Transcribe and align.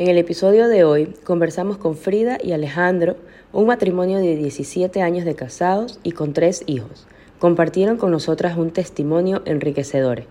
En 0.00 0.08
el 0.08 0.16
episodio 0.16 0.68
de 0.68 0.82
hoy 0.82 1.12
conversamos 1.24 1.76
con 1.76 1.94
Frida 1.94 2.38
y 2.42 2.52
Alejandro, 2.52 3.16
un 3.52 3.66
matrimonio 3.66 4.16
de 4.16 4.34
17 4.34 5.02
años 5.02 5.26
de 5.26 5.34
casados 5.34 6.00
y 6.02 6.12
con 6.12 6.32
tres 6.32 6.62
hijos. 6.64 7.06
Compartieron 7.38 7.98
con 7.98 8.10
nosotras 8.10 8.56
un 8.56 8.70
testimonio 8.70 9.42
enriquecedor. 9.44 10.22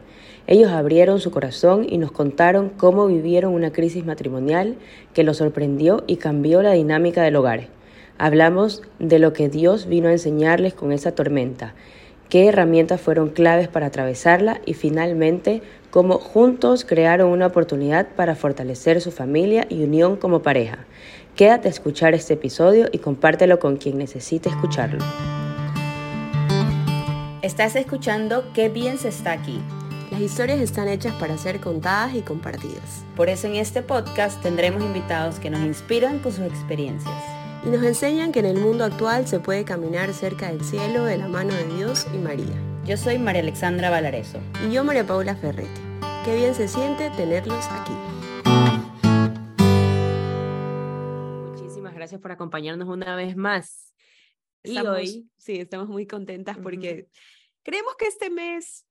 Ellos 0.47 0.71
abrieron 0.71 1.19
su 1.19 1.29
corazón 1.29 1.85
y 1.87 1.99
nos 1.99 2.11
contaron 2.11 2.69
cómo 2.69 3.05
vivieron 3.05 3.53
una 3.53 3.71
crisis 3.71 4.03
matrimonial 4.03 4.75
que 5.13 5.23
los 5.23 5.37
sorprendió 5.37 6.03
y 6.07 6.15
cambió 6.15 6.63
la 6.63 6.71
dinámica 6.71 7.21
del 7.21 7.35
hogar. 7.35 7.67
Hablamos 8.17 8.81
de 8.97 9.19
lo 9.19 9.33
que 9.33 9.49
Dios 9.49 9.85
vino 9.85 10.09
a 10.09 10.13
enseñarles 10.13 10.73
con 10.73 10.91
esa 10.91 11.13
tormenta, 11.13 11.75
qué 12.29 12.47
herramientas 12.47 13.01
fueron 13.01 13.29
claves 13.29 13.67
para 13.67 13.85
atravesarla 13.85 14.61
y 14.65 14.73
finalmente 14.73 15.61
cómo 15.91 16.19
juntos 16.19 16.85
crearon 16.85 17.31
una 17.31 17.47
oportunidad 17.47 18.07
para 18.15 18.35
fortalecer 18.35 19.01
su 19.01 19.11
familia 19.11 19.65
y 19.69 19.83
unión 19.83 20.15
como 20.15 20.41
pareja. 20.41 20.85
Quédate 21.35 21.67
a 21.67 21.71
escuchar 21.71 22.13
este 22.13 22.33
episodio 22.33 22.87
y 22.91 22.97
compártelo 22.97 23.59
con 23.59 23.77
quien 23.77 23.97
necesite 23.97 24.49
escucharlo. 24.49 25.03
Estás 27.41 27.75
escuchando 27.75 28.43
Qué 28.53 28.69
bien 28.69 28.97
se 28.97 29.07
está 29.07 29.31
aquí. 29.31 29.61
Las 30.11 30.21
historias 30.21 30.59
están 30.59 30.87
hechas 30.87 31.13
para 31.15 31.37
ser 31.37 31.59
contadas 31.59 32.15
y 32.15 32.21
compartidas. 32.21 33.05
Por 33.15 33.29
eso 33.29 33.47
en 33.47 33.55
este 33.55 33.81
podcast 33.81 34.41
tendremos 34.41 34.83
invitados 34.83 35.39
que 35.39 35.49
nos 35.49 35.61
inspiran 35.61 36.19
con 36.19 36.31
sus 36.31 36.45
experiencias. 36.45 37.38
Y 37.69 37.71
nos 37.71 37.83
enseñan 37.83 38.31
que 38.31 38.39
en 38.39 38.47
el 38.47 38.57
mundo 38.57 38.83
actual 38.83 39.27
se 39.27 39.39
puede 39.39 39.63
caminar 39.63 40.11
cerca 40.11 40.51
del 40.51 40.63
cielo 40.63 41.05
de 41.05 41.19
la 41.19 41.27
mano 41.27 41.53
de 41.53 41.67
Dios 41.75 42.07
y 42.11 42.17
María. 42.17 42.55
Yo 42.83 42.97
soy 42.97 43.19
María 43.19 43.43
Alexandra 43.43 43.91
Valareso. 43.91 44.39
Y 44.67 44.73
yo 44.73 44.83
María 44.83 45.05
Paula 45.05 45.35
Ferretti. 45.35 45.79
Qué 46.25 46.35
bien 46.35 46.55
se 46.55 46.67
siente 46.67 47.11
tenerlos 47.11 47.63
aquí. 47.69 47.93
Muchísimas 51.51 51.93
gracias 51.93 52.19
por 52.19 52.31
acompañarnos 52.31 52.87
una 52.87 53.15
vez 53.15 53.37
más. 53.37 53.93
y 54.63 54.79
hoy, 54.79 55.29
sí, 55.37 55.59
estamos 55.59 55.89
muy 55.89 56.07
contentas 56.07 56.57
porque 56.57 57.07
creemos 57.61 57.95
que 57.97 58.07
este 58.07 58.31
mes 58.31 58.87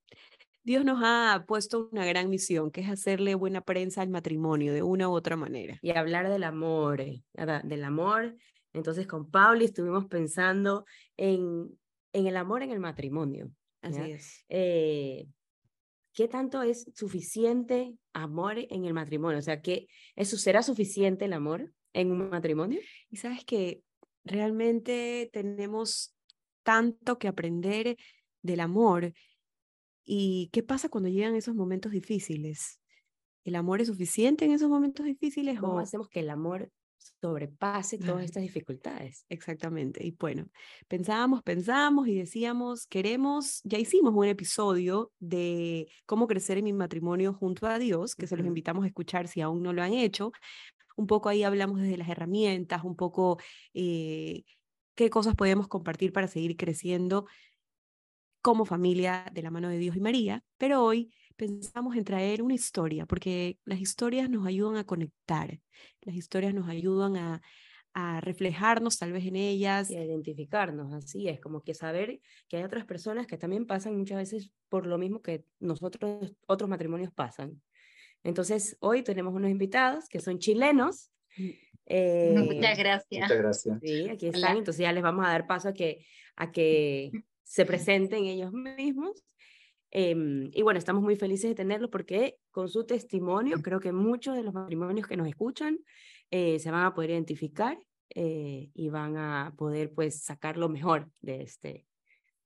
Dios 0.69 0.85
nos 0.85 1.01
ha 1.03 1.47
puesto 1.49 1.89
una 1.93 2.05
gran 2.05 2.29
misión, 2.29 2.71
que 2.71 2.83
es 2.83 2.91
hacerle 2.91 3.35
buena 3.35 3.63
prensa 3.63 4.03
al 4.03 4.11
matrimonio 4.11 4.75
de 4.75 4.83
una 4.83 5.09
u 5.09 5.13
otra 5.13 5.35
manera. 5.35 5.79
Y 5.81 5.93
hablar 5.93 6.29
del 6.29 6.45
amor, 6.45 7.01
eh, 7.01 7.23
del 7.65 7.85
amor. 7.85 8.37
Entonces 8.75 9.07
con 9.07 9.31
Pauli 9.31 9.65
estuvimos 9.65 10.05
pensando 10.09 10.85
en, 11.17 11.71
en 12.13 12.27
el 12.27 12.37
amor 12.37 12.63
en 12.63 12.73
el 12.73 12.81
matrimonio. 12.81 13.51
Así 13.81 14.11
es. 14.11 14.45
Eh, 14.51 15.27
¿Qué 16.13 16.29
tanto 16.29 16.61
es 16.61 16.91
suficiente 16.95 17.97
amor 18.13 18.59
en 18.59 18.85
el 18.85 18.93
matrimonio? 18.93 19.39
O 19.39 19.43
sea, 19.43 19.63
¿qué, 19.63 19.89
¿eso 20.17 20.37
será 20.37 20.63
suficiente 20.63 21.25
el 21.25 21.33
amor 21.33 21.73
en 21.95 22.13
un 22.13 22.29
matrimonio? 22.29 22.81
Y 23.09 23.17
sabes 23.17 23.43
que 23.47 23.81
realmente 24.23 25.31
tenemos 25.33 26.15
tanto 26.63 27.19
que 27.19 27.29
aprender 27.29 27.97
del 28.43 28.61
amor. 28.61 29.15
¿Y 30.11 30.49
qué 30.53 30.63
pasa 30.63 30.89
cuando 30.89 31.11
llegan 31.11 31.37
esos 31.37 31.55
momentos 31.55 31.93
difíciles? 31.93 32.81
¿El 33.45 33.57
amor 33.57 33.83
es 33.83 33.89
suficiente 33.89 34.47
en 34.47 34.53
esos 34.53 34.71
momentos 34.71 35.05
difíciles? 35.05 35.61
¿Cómo 35.61 35.79
hacemos 35.79 36.09
que 36.09 36.21
el 36.21 36.31
amor 36.31 36.73
sobrepase 37.21 37.99
todas 37.99 38.25
estas 38.25 38.43
dificultades. 38.43 39.25
Exactamente. 39.29 40.05
Y 40.05 40.13
bueno, 40.13 40.47
pensábamos, 40.89 41.43
pensábamos 41.43 42.09
y 42.09 42.17
decíamos, 42.17 42.87
queremos, 42.87 43.61
ya 43.65 43.79
hicimos 43.79 44.15
un 44.15 44.27
episodio 44.27 45.13
de 45.19 45.89
cómo 46.07 46.27
crecer 46.27 46.59
en 46.59 46.65
mi 46.65 46.73
matrimonio 46.73 47.35
junto 47.35 47.67
a 47.67 47.79
Dios, 47.79 48.15
que 48.15 48.27
se 48.27 48.37
los 48.37 48.47
invitamos 48.47 48.85
a 48.85 48.89
escuchar 48.89 49.29
si 49.29 49.41
aún 49.41 49.63
no 49.63 49.73
lo 49.73 49.83
han 49.83 49.93
hecho. 49.93 50.33
Un 50.97 51.07
poco 51.07 51.29
ahí 51.29 51.43
hablamos 51.43 51.81
desde 51.81 51.97
las 51.97 52.09
herramientas, 52.09 52.83
un 52.83 52.97
poco 52.97 53.39
eh, 53.75 54.45
qué 54.95 55.11
cosas 55.11 55.35
podemos 55.37 55.69
compartir 55.69 56.13
para 56.13 56.29
seguir 56.29 56.57
creciendo 56.57 57.27
como 58.49 58.65
familia 58.65 59.27
de 59.35 59.43
la 59.43 59.51
mano 59.51 59.69
de 59.69 59.77
Dios 59.77 59.95
y 59.95 60.01
María. 60.01 60.43
Pero 60.57 60.83
hoy 60.83 61.13
pensamos 61.37 61.95
en 61.97 62.05
traer 62.05 62.41
una 62.41 62.55
historia, 62.55 63.05
porque 63.05 63.59
las 63.67 63.79
historias 63.79 64.31
nos 64.31 64.47
ayudan 64.47 64.79
a 64.79 64.85
conectar, 64.85 65.61
las 66.01 66.15
historias 66.15 66.55
nos 66.55 66.67
ayudan 66.67 67.19
a, 67.19 67.43
a 67.93 68.23
reflejarnos 68.23 68.99
tal 68.99 69.13
vez 69.13 69.27
en 69.27 69.37
ellas. 69.37 69.91
Y 69.91 69.97
a 69.97 70.03
identificarnos, 70.03 70.95
así 70.95 71.29
es, 71.29 71.41
como 71.41 71.63
que 71.63 71.75
saber 71.75 72.23
que 72.49 72.57
hay 72.57 72.63
otras 72.63 72.87
personas 72.87 73.27
que 73.27 73.37
también 73.37 73.67
pasan 73.67 73.99
muchas 73.99 74.17
veces 74.17 74.51
por 74.71 74.87
lo 74.87 74.97
mismo 74.97 75.21
que 75.21 75.45
nosotros, 75.61 76.35
otros 76.47 76.71
matrimonios 76.71 77.13
pasan. 77.13 77.61
Entonces, 78.25 78.79
hoy 78.81 79.03
tenemos 79.03 79.35
unos 79.35 79.51
invitados 79.51 80.09
que 80.09 80.21
son 80.21 80.39
chilenos. 80.39 81.11
Mm. 81.37 81.51
Eh, 81.85 82.35
muchas 82.35 82.79
gracias. 82.79 83.23
Muchas 83.25 83.39
gracias. 83.39 83.79
Sí, 83.83 84.09
aquí 84.09 84.29
están, 84.29 84.57
entonces 84.57 84.81
ya 84.81 84.93
les 84.93 85.03
vamos 85.03 85.27
a 85.27 85.29
dar 85.29 85.47
paso 85.47 85.69
a 85.69 85.75
que, 85.75 86.07
a 86.35 86.51
que 86.51 87.13
se 87.49 87.65
presenten 87.67 88.25
ellos 88.25 88.53
mismos 88.53 89.25
Em, 89.91 90.51
y 90.53 90.63
bueno, 90.63 90.79
estamos 90.79 91.03
muy 91.03 91.17
felices 91.17 91.51
de 91.51 91.55
tenerlo 91.55 91.91
porque 91.91 92.37
con 92.51 92.69
su 92.69 92.85
testimonio 92.85 93.63
creo 93.63 93.81
que 93.81 93.93
muchos 93.93 94.37
de 94.37 94.43
los 94.43 94.53
matrimonios 94.53 95.07
que 95.07 95.17
nos 95.17 95.29
escuchan 95.29 95.79
eh, 96.31 96.59
se 96.59 96.71
van 96.71 96.85
a 96.85 96.95
poder 96.95 97.11
identificar 97.11 97.79
eh, 98.11 98.71
y 98.75 98.89
van 98.91 99.17
a 99.17 99.55
poder 99.57 99.93
pues 99.95 100.23
sacar 100.23 100.59
lo 100.59 100.69
mejor 100.69 101.11
de 101.21 101.43
este, 101.43 101.87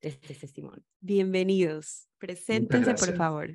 de 0.00 0.08
este 0.08 0.34
testimonio. 0.34 0.84
Bienvenidos, 1.00 2.08
preséntense 2.18 2.94
por 2.94 3.16
favor. 3.16 3.50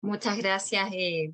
Muchas 0.00 0.36
gracias, 0.36 0.90
eh, 0.92 1.32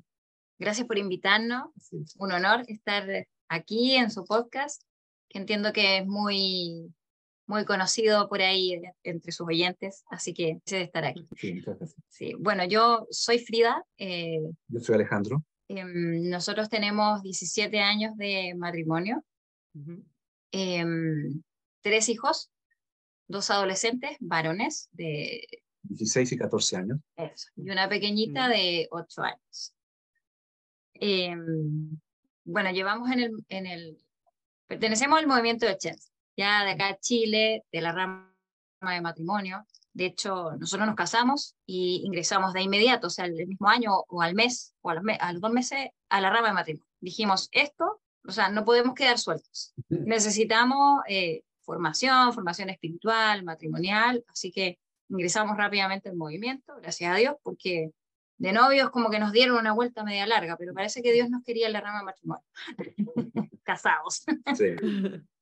gracias 0.59 0.85
por 0.87 0.99
invitarnos. 0.99 1.69
Un 2.17 2.31
honor 2.31 2.63
estar 2.67 3.27
aquí 3.47 3.95
en 3.95 4.11
su 4.11 4.25
podcast, 4.25 4.83
que 5.27 5.39
entiendo 5.39 5.73
que 5.73 5.97
es 5.97 6.05
muy 6.05 6.93
muy 7.47 7.65
conocido 7.65 8.27
por 8.27 8.41
ahí 8.41 8.73
eh, 8.73 8.93
entre 9.03 9.31
sus 9.31 9.47
oyentes, 9.47 10.03
así 10.09 10.33
que 10.33 10.59
sé 10.65 10.77
de 10.77 10.81
estar 10.83 11.05
aquí. 11.05 11.27
Sí, 12.09 12.33
bueno, 12.39 12.65
yo 12.65 13.07
soy 13.11 13.39
Frida. 13.39 13.83
Eh, 13.97 14.39
yo 14.67 14.79
soy 14.79 14.95
Alejandro. 14.95 15.43
Em, 15.67 16.29
nosotros 16.29 16.69
tenemos 16.69 17.21
17 17.21 17.79
años 17.79 18.15
de 18.17 18.53
matrimonio, 18.55 19.23
em, 20.51 21.41
tres 21.81 22.09
hijos, 22.09 22.51
dos 23.27 23.49
adolescentes, 23.49 24.17
varones 24.19 24.89
de... 24.91 25.45
16 25.83 26.31
y 26.31 26.37
14 26.37 26.77
años. 26.77 26.99
y 27.55 27.69
una 27.69 27.87
pequeñita 27.87 28.47
de 28.49 28.87
8 28.91 29.21
años. 29.21 29.73
Em, 30.95 31.99
bueno, 32.43 32.71
llevamos 32.71 33.11
en 33.11 33.19
el, 33.19 33.31
en 33.49 33.67
el... 33.67 33.97
Pertenecemos 34.67 35.19
al 35.19 35.27
movimiento 35.27 35.67
de 35.67 35.77
Chelsea 35.77 36.14
ya 36.37 36.63
de 36.63 36.71
acá 36.71 36.97
Chile, 36.99 37.63
de 37.71 37.81
la 37.81 37.91
rama 37.91 38.31
de 38.81 39.01
matrimonio. 39.01 39.65
De 39.93 40.07
hecho, 40.07 40.51
nosotros 40.57 40.85
nos 40.85 40.95
casamos 40.95 41.55
y 41.65 42.01
ingresamos 42.03 42.53
de 42.53 42.61
inmediato, 42.61 43.07
o 43.07 43.09
sea, 43.09 43.25
el 43.25 43.47
mismo 43.47 43.69
año 43.69 43.91
o 44.09 44.21
al 44.21 44.35
mes 44.35 44.75
o 44.81 44.89
a 44.89 44.95
los, 44.95 45.41
dos 45.41 45.51
meses 45.51 45.89
a 46.09 46.21
la 46.21 46.29
rama 46.29 46.49
de 46.49 46.53
matrimonio. 46.53 46.91
Dijimos, 46.99 47.47
esto, 47.51 48.01
o 48.27 48.31
sea, 48.31 48.49
no 48.49 48.65
podemos 48.65 48.93
quedar 48.93 49.17
sueltos. 49.17 49.73
Necesitamos 49.87 51.01
eh, 51.07 51.43
formación, 51.61 52.33
formación 52.33 52.69
espiritual, 52.69 53.43
matrimonial, 53.43 54.25
así 54.27 54.51
que 54.51 54.79
ingresamos 55.07 55.55
rápidamente 55.55 56.09
al 56.09 56.17
movimiento, 56.17 56.75
gracias 56.81 57.13
a 57.13 57.15
Dios, 57.15 57.35
porque 57.41 57.91
de 58.37 58.51
novios 58.51 58.89
como 58.89 59.09
que 59.09 59.19
nos 59.19 59.31
dieron 59.31 59.57
una 59.57 59.71
vuelta 59.71 60.03
media 60.03 60.27
larga, 60.27 60.57
pero 60.57 60.73
parece 60.73 61.01
que 61.01 61.13
Dios 61.13 61.29
nos 61.29 61.43
quería 61.43 61.67
en 61.67 61.73
la 61.73 61.81
rama 61.81 61.99
de 61.99 62.05
matrimonio. 62.05 62.43
Casados. 63.63 64.25
Sí. 64.55 64.75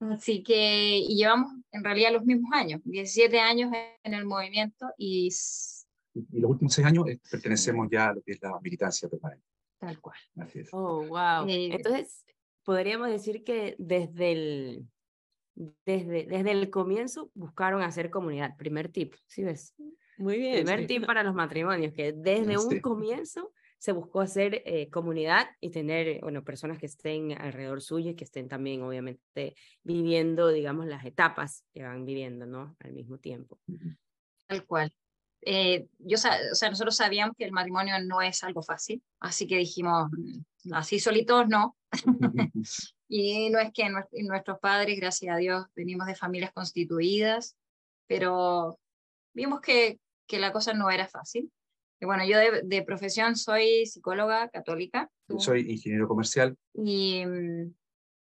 Así 0.00 0.42
que, 0.42 0.98
y 0.98 1.16
llevamos 1.16 1.52
en 1.72 1.82
realidad 1.82 2.12
los 2.12 2.24
mismos 2.24 2.50
años, 2.52 2.80
17 2.84 3.38
años 3.38 3.72
en 4.02 4.14
el 4.14 4.24
movimiento 4.24 4.86
y... 4.98 5.30
Y 6.32 6.40
los 6.40 6.50
últimos 6.50 6.72
seis 6.72 6.86
años 6.86 7.06
eh, 7.08 7.20
pertenecemos 7.30 7.88
ya 7.90 8.08
a 8.08 8.14
lo 8.14 8.22
que 8.22 8.32
es 8.32 8.42
la 8.42 8.58
militancia 8.60 9.08
permanente. 9.08 9.44
Tal 9.78 10.00
cual. 10.00 10.16
Así 10.38 10.60
es. 10.60 10.68
Oh, 10.72 11.04
wow. 11.06 11.46
Eh, 11.46 11.74
Entonces, 11.74 12.24
podríamos 12.64 13.08
decir 13.08 13.44
que 13.44 13.76
desde 13.78 14.32
el, 14.32 14.88
desde, 15.84 16.26
desde 16.26 16.50
el 16.52 16.70
comienzo 16.70 17.30
buscaron 17.34 17.82
hacer 17.82 18.10
comunidad. 18.10 18.56
Primer 18.56 18.90
tip, 18.90 19.14
¿sí 19.26 19.44
ves? 19.44 19.74
Muy 20.16 20.38
bien. 20.38 20.64
Primer 20.64 20.86
tip 20.86 21.04
para 21.04 21.22
los 21.22 21.34
matrimonios, 21.34 21.92
que 21.92 22.12
desde 22.12 22.56
un 22.58 22.80
comienzo 22.80 23.52
se 23.78 23.92
buscó 23.92 24.20
hacer 24.20 24.62
eh, 24.64 24.88
comunidad 24.90 25.46
y 25.60 25.70
tener, 25.70 26.20
bueno, 26.22 26.42
personas 26.42 26.78
que 26.78 26.86
estén 26.86 27.32
alrededor 27.40 27.82
suyo 27.82 28.10
y 28.10 28.16
que 28.16 28.24
estén 28.24 28.48
también, 28.48 28.82
obviamente, 28.82 29.54
viviendo, 29.82 30.48
digamos, 30.48 30.86
las 30.86 31.04
etapas 31.04 31.64
que 31.72 31.82
van 31.82 32.04
viviendo, 32.04 32.46
¿no? 32.46 32.76
Al 32.80 32.92
mismo 32.92 33.18
tiempo. 33.18 33.58
Tal 34.46 34.64
cual. 34.66 34.92
Eh, 35.42 35.86
yo, 35.98 36.16
o 36.16 36.18
sea, 36.18 36.70
nosotros 36.70 36.96
sabíamos 36.96 37.36
que 37.36 37.44
el 37.44 37.52
matrimonio 37.52 37.94
no 38.04 38.20
es 38.22 38.42
algo 38.42 38.62
fácil, 38.62 39.02
así 39.20 39.46
que 39.46 39.58
dijimos, 39.58 40.08
mm, 40.10 40.72
así 40.74 40.98
solitos 40.98 41.46
no. 41.48 41.76
y 43.08 43.50
no 43.50 43.60
es 43.60 43.72
que 43.72 43.88
nuestros 44.24 44.58
padres, 44.58 44.98
gracias 44.98 45.34
a 45.34 45.38
Dios, 45.38 45.66
venimos 45.76 46.06
de 46.06 46.16
familias 46.16 46.52
constituidas, 46.52 47.56
pero 48.08 48.80
vimos 49.34 49.60
que, 49.60 50.00
que 50.26 50.38
la 50.38 50.52
cosa 50.52 50.72
no 50.72 50.90
era 50.90 51.06
fácil. 51.06 51.50
Bueno, 52.00 52.24
yo 52.26 52.38
de, 52.62 52.82
profesión 52.82 53.36
soy 53.36 53.86
psicóloga 53.86 54.48
católica. 54.50 55.10
Soy 55.38 55.70
ingeniero 55.70 56.06
comercial. 56.06 56.56
Y, 56.74 57.22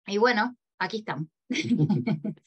y 0.07 0.19
bueno, 0.19 0.57
aquí 0.79 0.99
estamos. 0.99 1.27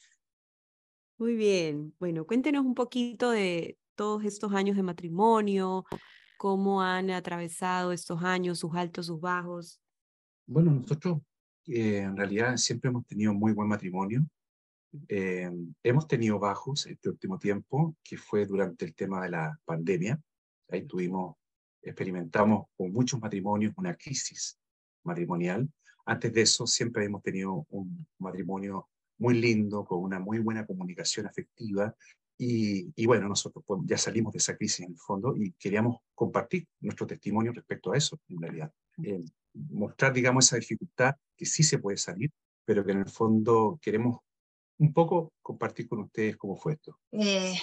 Muy 1.18 1.36
bien. 1.36 1.94
Bueno, 1.98 2.26
cuéntenos 2.26 2.64
un 2.64 2.74
poquito 2.74 3.30
de 3.30 3.78
todos 3.94 4.24
estos 4.24 4.52
años 4.52 4.76
de 4.76 4.82
matrimonio, 4.82 5.84
cómo 6.36 6.82
han 6.82 7.10
atravesado 7.10 7.92
estos 7.92 8.22
años, 8.22 8.58
sus 8.58 8.74
altos, 8.74 9.06
sus 9.06 9.20
bajos. 9.20 9.80
Bueno, 10.46 10.72
nosotros 10.72 11.20
eh, 11.66 11.98
en 12.00 12.16
realidad 12.16 12.56
siempre 12.56 12.90
hemos 12.90 13.06
tenido 13.06 13.32
muy 13.32 13.52
buen 13.52 13.68
matrimonio. 13.68 14.26
Eh, 15.08 15.50
hemos 15.82 16.06
tenido 16.06 16.38
bajos 16.38 16.86
este 16.86 17.08
último 17.08 17.38
tiempo, 17.38 17.96
que 18.04 18.16
fue 18.16 18.46
durante 18.46 18.84
el 18.84 18.94
tema 18.94 19.22
de 19.22 19.30
la 19.30 19.58
pandemia. 19.64 20.20
Ahí 20.68 20.86
tuvimos, 20.86 21.36
experimentamos 21.82 22.66
con 22.76 22.92
muchos 22.92 23.20
matrimonios 23.20 23.74
una 23.76 23.94
crisis 23.94 24.58
matrimonial. 25.04 25.68
Antes 26.06 26.32
de 26.32 26.42
eso 26.42 26.66
siempre 26.66 27.04
hemos 27.04 27.22
tenido 27.22 27.66
un 27.70 28.06
matrimonio 28.18 28.88
muy 29.18 29.40
lindo, 29.40 29.84
con 29.84 30.00
una 30.00 30.18
muy 30.18 30.38
buena 30.38 30.66
comunicación 30.66 31.26
afectiva. 31.26 31.94
Y, 32.36 33.06
bueno, 33.06 33.28
nosotros 33.28 33.64
pues, 33.66 33.80
ya 33.84 33.96
salimos 33.96 34.32
de 34.32 34.38
esa 34.38 34.56
crisis 34.56 34.80
en 34.80 34.92
el 34.92 34.98
fondo 34.98 35.34
y 35.36 35.52
queríamos 35.52 35.98
compartir 36.14 36.66
nuestro 36.80 37.06
testimonio 37.06 37.52
respecto 37.52 37.92
a 37.92 37.96
eso, 37.96 38.20
en 38.28 38.40
realidad. 38.40 38.72
Eh, 39.02 39.24
mostrar, 39.54 40.12
digamos, 40.12 40.46
esa 40.46 40.56
dificultad 40.56 41.14
que 41.36 41.46
sí 41.46 41.62
se 41.62 41.78
puede 41.78 41.96
salir, 41.96 42.32
pero 42.64 42.84
que 42.84 42.92
en 42.92 42.98
el 42.98 43.08
fondo 43.08 43.78
queremos 43.80 44.18
un 44.78 44.92
poco 44.92 45.32
compartir 45.40 45.88
con 45.88 46.00
ustedes 46.00 46.36
cómo 46.36 46.56
fue 46.56 46.72
esto. 46.72 46.98
Eh, 47.12 47.54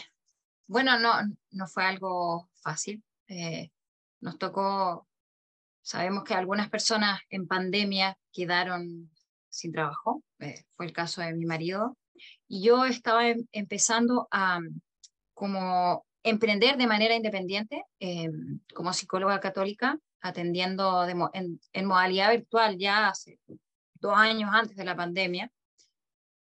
bueno, 0.68 1.00
no, 1.00 1.14
no 1.52 1.68
fue 1.68 1.84
algo 1.84 2.50
fácil. 2.62 3.04
Eh, 3.28 3.72
nos 4.20 4.38
tocó, 4.38 5.08
sabemos 5.82 6.24
que 6.24 6.34
algunas 6.34 6.70
personas 6.70 7.22
en 7.30 7.48
pandemia 7.48 8.18
quedaron 8.32 9.12
sin 9.50 9.72
trabajo, 9.72 10.24
eh, 10.40 10.64
fue 10.76 10.86
el 10.86 10.94
caso 10.94 11.22
de 11.22 11.34
mi 11.34 11.46
marido, 11.46 11.98
y 12.48 12.64
yo 12.64 12.86
estaba 12.86 13.28
em, 13.28 13.46
empezando 13.52 14.28
a 14.32 14.60
como 15.34 16.06
emprender 16.24 16.78
de 16.78 16.88
manera 16.88 17.16
independiente 17.16 17.84
como 18.76 18.94
psicóloga 18.94 19.40
católica, 19.40 19.98
atendiendo 20.22 21.04
en, 21.34 21.60
en 21.74 21.86
modalidad 21.86 22.32
virtual 22.32 22.78
ya 22.78 23.08
hace 23.08 23.40
dos 24.02 24.18
años 24.18 24.50
antes 24.54 24.76
de 24.76 24.86
la 24.86 24.96
pandemia. 24.96 25.52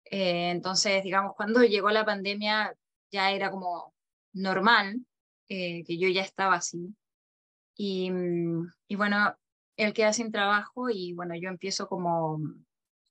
Eh, 0.05 0.51
entonces, 0.51 1.03
digamos, 1.03 1.33
cuando 1.35 1.61
llegó 1.63 1.89
la 1.89 2.05
pandemia 2.05 2.73
ya 3.11 3.31
era 3.31 3.51
como 3.51 3.93
normal, 4.37 5.05
eh, 5.49 5.83
que 5.85 5.97
yo 5.97 6.07
ya 6.09 6.21
estaba 6.21 6.55
así. 6.55 6.93
Y, 7.75 8.11
mm, 8.11 8.71
y, 8.87 8.95
bueno, 8.95 9.35
él 9.75 9.93
queda 9.93 10.13
sin 10.13 10.31
trabajo 10.31 10.89
y 10.89 11.13
bueno, 11.13 11.35
yo 11.35 11.49
empiezo 11.49 11.87
como... 11.87 12.39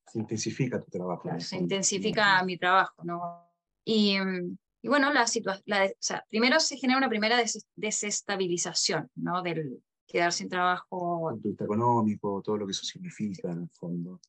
Se 0.06 0.19
intensifica 0.19 0.81
tu 0.81 0.90
trabajo. 0.90 1.28
se 1.40 1.56
intensifica 1.56 2.43
mi 2.44 2.56
trabajo, 2.56 3.05
¿no? 3.05 3.50
Y, 3.84 4.19
mm, 4.19 4.56
y 4.82 4.88
bueno, 4.88 5.12
la 5.12 5.26
situación, 5.26 5.64
o 5.67 5.94
sea, 5.99 6.25
primero 6.28 6.61
se 6.61 6.76
genera 6.76 6.99
una 6.99 7.08
primera 7.08 7.43
desestabilización, 7.75 9.11
¿no? 9.17 9.43
Del 9.43 9.82
quedar 10.06 10.32
sin 10.32 10.49
trabajo. 10.49 11.31
El 11.32 11.56
económico, 11.58 12.40
todo 12.43 12.56
lo 12.56 12.67
que 12.67 12.70
eso 12.70 12.84
significa 12.84 13.50
en 13.50 13.62
el 13.62 13.70
fondo. 13.70 14.20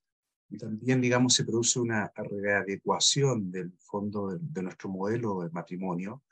Y 0.49 0.57
también, 0.57 1.01
digamos, 1.01 1.33
se 1.33 1.43
produce 1.43 1.79
una 1.79 2.11
readecuación 2.15 3.51
del 3.51 3.73
fondo 3.79 4.37
de, 4.37 4.63
nuestro 4.63 4.89
modelo 4.89 5.41
de 5.41 5.49
matrimonio. 5.51 6.23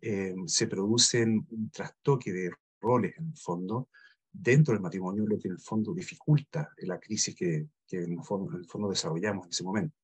Eh, 0.00 0.34
se 0.46 0.66
produce 0.66 1.22
un 1.24 1.70
trastoque 1.72 2.32
de 2.32 2.50
roles 2.80 3.14
en 3.18 3.28
el 3.28 3.36
fondo 3.36 3.88
dentro 4.32 4.74
del 4.74 4.82
matrimonio, 4.82 5.26
lo 5.26 5.38
que 5.38 5.48
en 5.48 5.54
el 5.54 5.60
fondo 5.60 5.92
dificulta 5.92 6.72
la 6.78 6.98
crisis 6.98 7.34
que, 7.34 7.68
que 7.86 8.04
en, 8.04 8.12
el 8.12 8.22
fondo, 8.22 8.52
en, 8.52 8.60
el 8.60 8.66
fondo, 8.66 8.88
desarrollamos 8.88 9.46
en 9.46 9.50
ese 9.50 9.64
momento. 9.64 9.96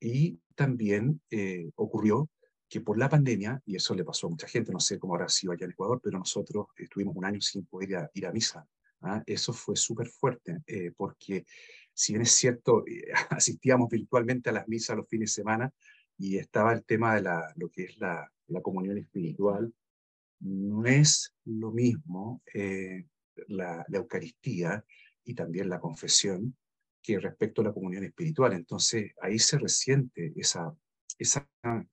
Y 0.00 0.38
también 0.54 1.20
eh, 1.30 1.70
ocurrió 1.76 2.28
que 2.68 2.80
por 2.80 2.98
la 2.98 3.08
pandemia, 3.08 3.62
y 3.64 3.76
eso 3.76 3.94
le 3.94 4.04
pasó 4.04 4.26
a 4.26 4.30
mucha 4.30 4.48
gente, 4.48 4.72
no 4.72 4.80
sé 4.80 4.98
cómo 4.98 5.14
habrá 5.14 5.28
sido 5.28 5.52
allá 5.52 5.64
en 5.64 5.70
Ecuador, 5.70 6.00
pero 6.02 6.18
nosotros 6.18 6.66
estuvimos 6.76 7.14
un 7.16 7.24
año 7.24 7.40
sin 7.40 7.64
poder 7.64 8.10
ir 8.14 8.26
a, 8.26 8.32
misa. 8.32 8.66
¿ah? 9.02 9.22
Eso 9.24 9.52
fue 9.52 9.76
súper 9.76 10.08
fuerte, 10.08 10.58
eh, 10.66 10.92
porque 10.96 11.46
si 11.94 12.12
bien 12.12 12.22
es 12.22 12.32
cierto, 12.32 12.84
eh, 12.86 13.12
asistíamos 13.30 13.88
virtualmente 13.88 14.50
a 14.50 14.52
las 14.52 14.68
misas 14.68 14.96
los 14.96 15.08
fines 15.08 15.30
de 15.30 15.42
semana 15.42 15.72
y 16.18 16.38
estaba 16.38 16.72
el 16.72 16.84
tema 16.84 17.14
de 17.14 17.22
la, 17.22 17.52
lo 17.56 17.68
que 17.68 17.84
es 17.84 17.98
la, 17.98 18.30
la 18.48 18.62
comunión 18.62 18.98
espiritual, 18.98 19.72
no 20.40 20.84
es 20.84 21.34
lo 21.44 21.72
mismo 21.72 22.42
eh, 22.52 23.06
la, 23.48 23.84
la, 23.88 23.98
Eucaristía 23.98 24.84
y 25.24 25.34
también 25.34 25.68
la 25.68 25.80
confesión 25.80 26.56
que 27.02 27.18
respecto 27.18 27.60
a 27.60 27.66
la 27.66 27.72
comunión 27.72 28.04
espiritual. 28.04 28.52
Entonces 28.52 29.12
ahí 29.20 29.38
se 29.38 29.58
resiente 29.58 30.32
esa, 30.36 30.74
esa, 31.18 31.48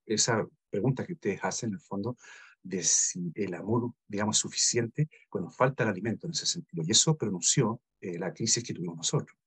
esa 0.06 0.48
pregunta 0.69 1.06
que 1.06 1.14
ustedes 1.14 1.40
hacen 1.44 1.69
en 1.69 1.76
el 1.76 1.81
fondo 1.81 2.18
de 2.64 2.81
si 2.81 3.31
el 3.36 3.54
amor, 3.54 3.92
digamos, 4.08 4.38
suficiente 4.38 5.10
cuando 5.30 5.52
falta 5.52 5.84
el 5.84 5.90
alimento 5.90 6.28
en 6.28 6.31
ese 6.31 6.46
sentido. 6.46 6.84
Y 6.86 6.92
eso 6.92 7.18
pronunció 7.18 7.81
eh, 8.00 8.18
la 8.18 8.34
crisis 8.34 8.64
que 8.64 8.74
tuvimos 8.74 8.98
nosotros. 8.98 9.38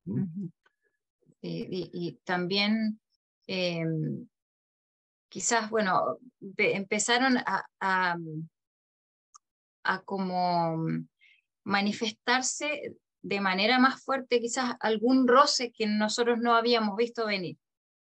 y, 1.43 2.19
también 2.25 3.01
em, 3.47 4.27
quizás, 5.29 5.71
bueno, 5.71 6.19
empezaron 6.57 7.39
a, 7.39 7.65
a, 7.81 8.17
a, 9.85 10.03
como 10.03 10.85
manifestarse 11.65 12.97
de 13.23 13.41
manera 13.41 13.79
más 13.79 14.03
fuerte 14.03 14.41
quizás 14.41 14.77
algún 14.81 15.27
roce 15.27 15.73
que 15.73 15.87
nosotros 15.87 16.39
no 16.39 16.55
habíamos 16.55 16.97
visto 16.97 17.27
venir. 17.27 17.59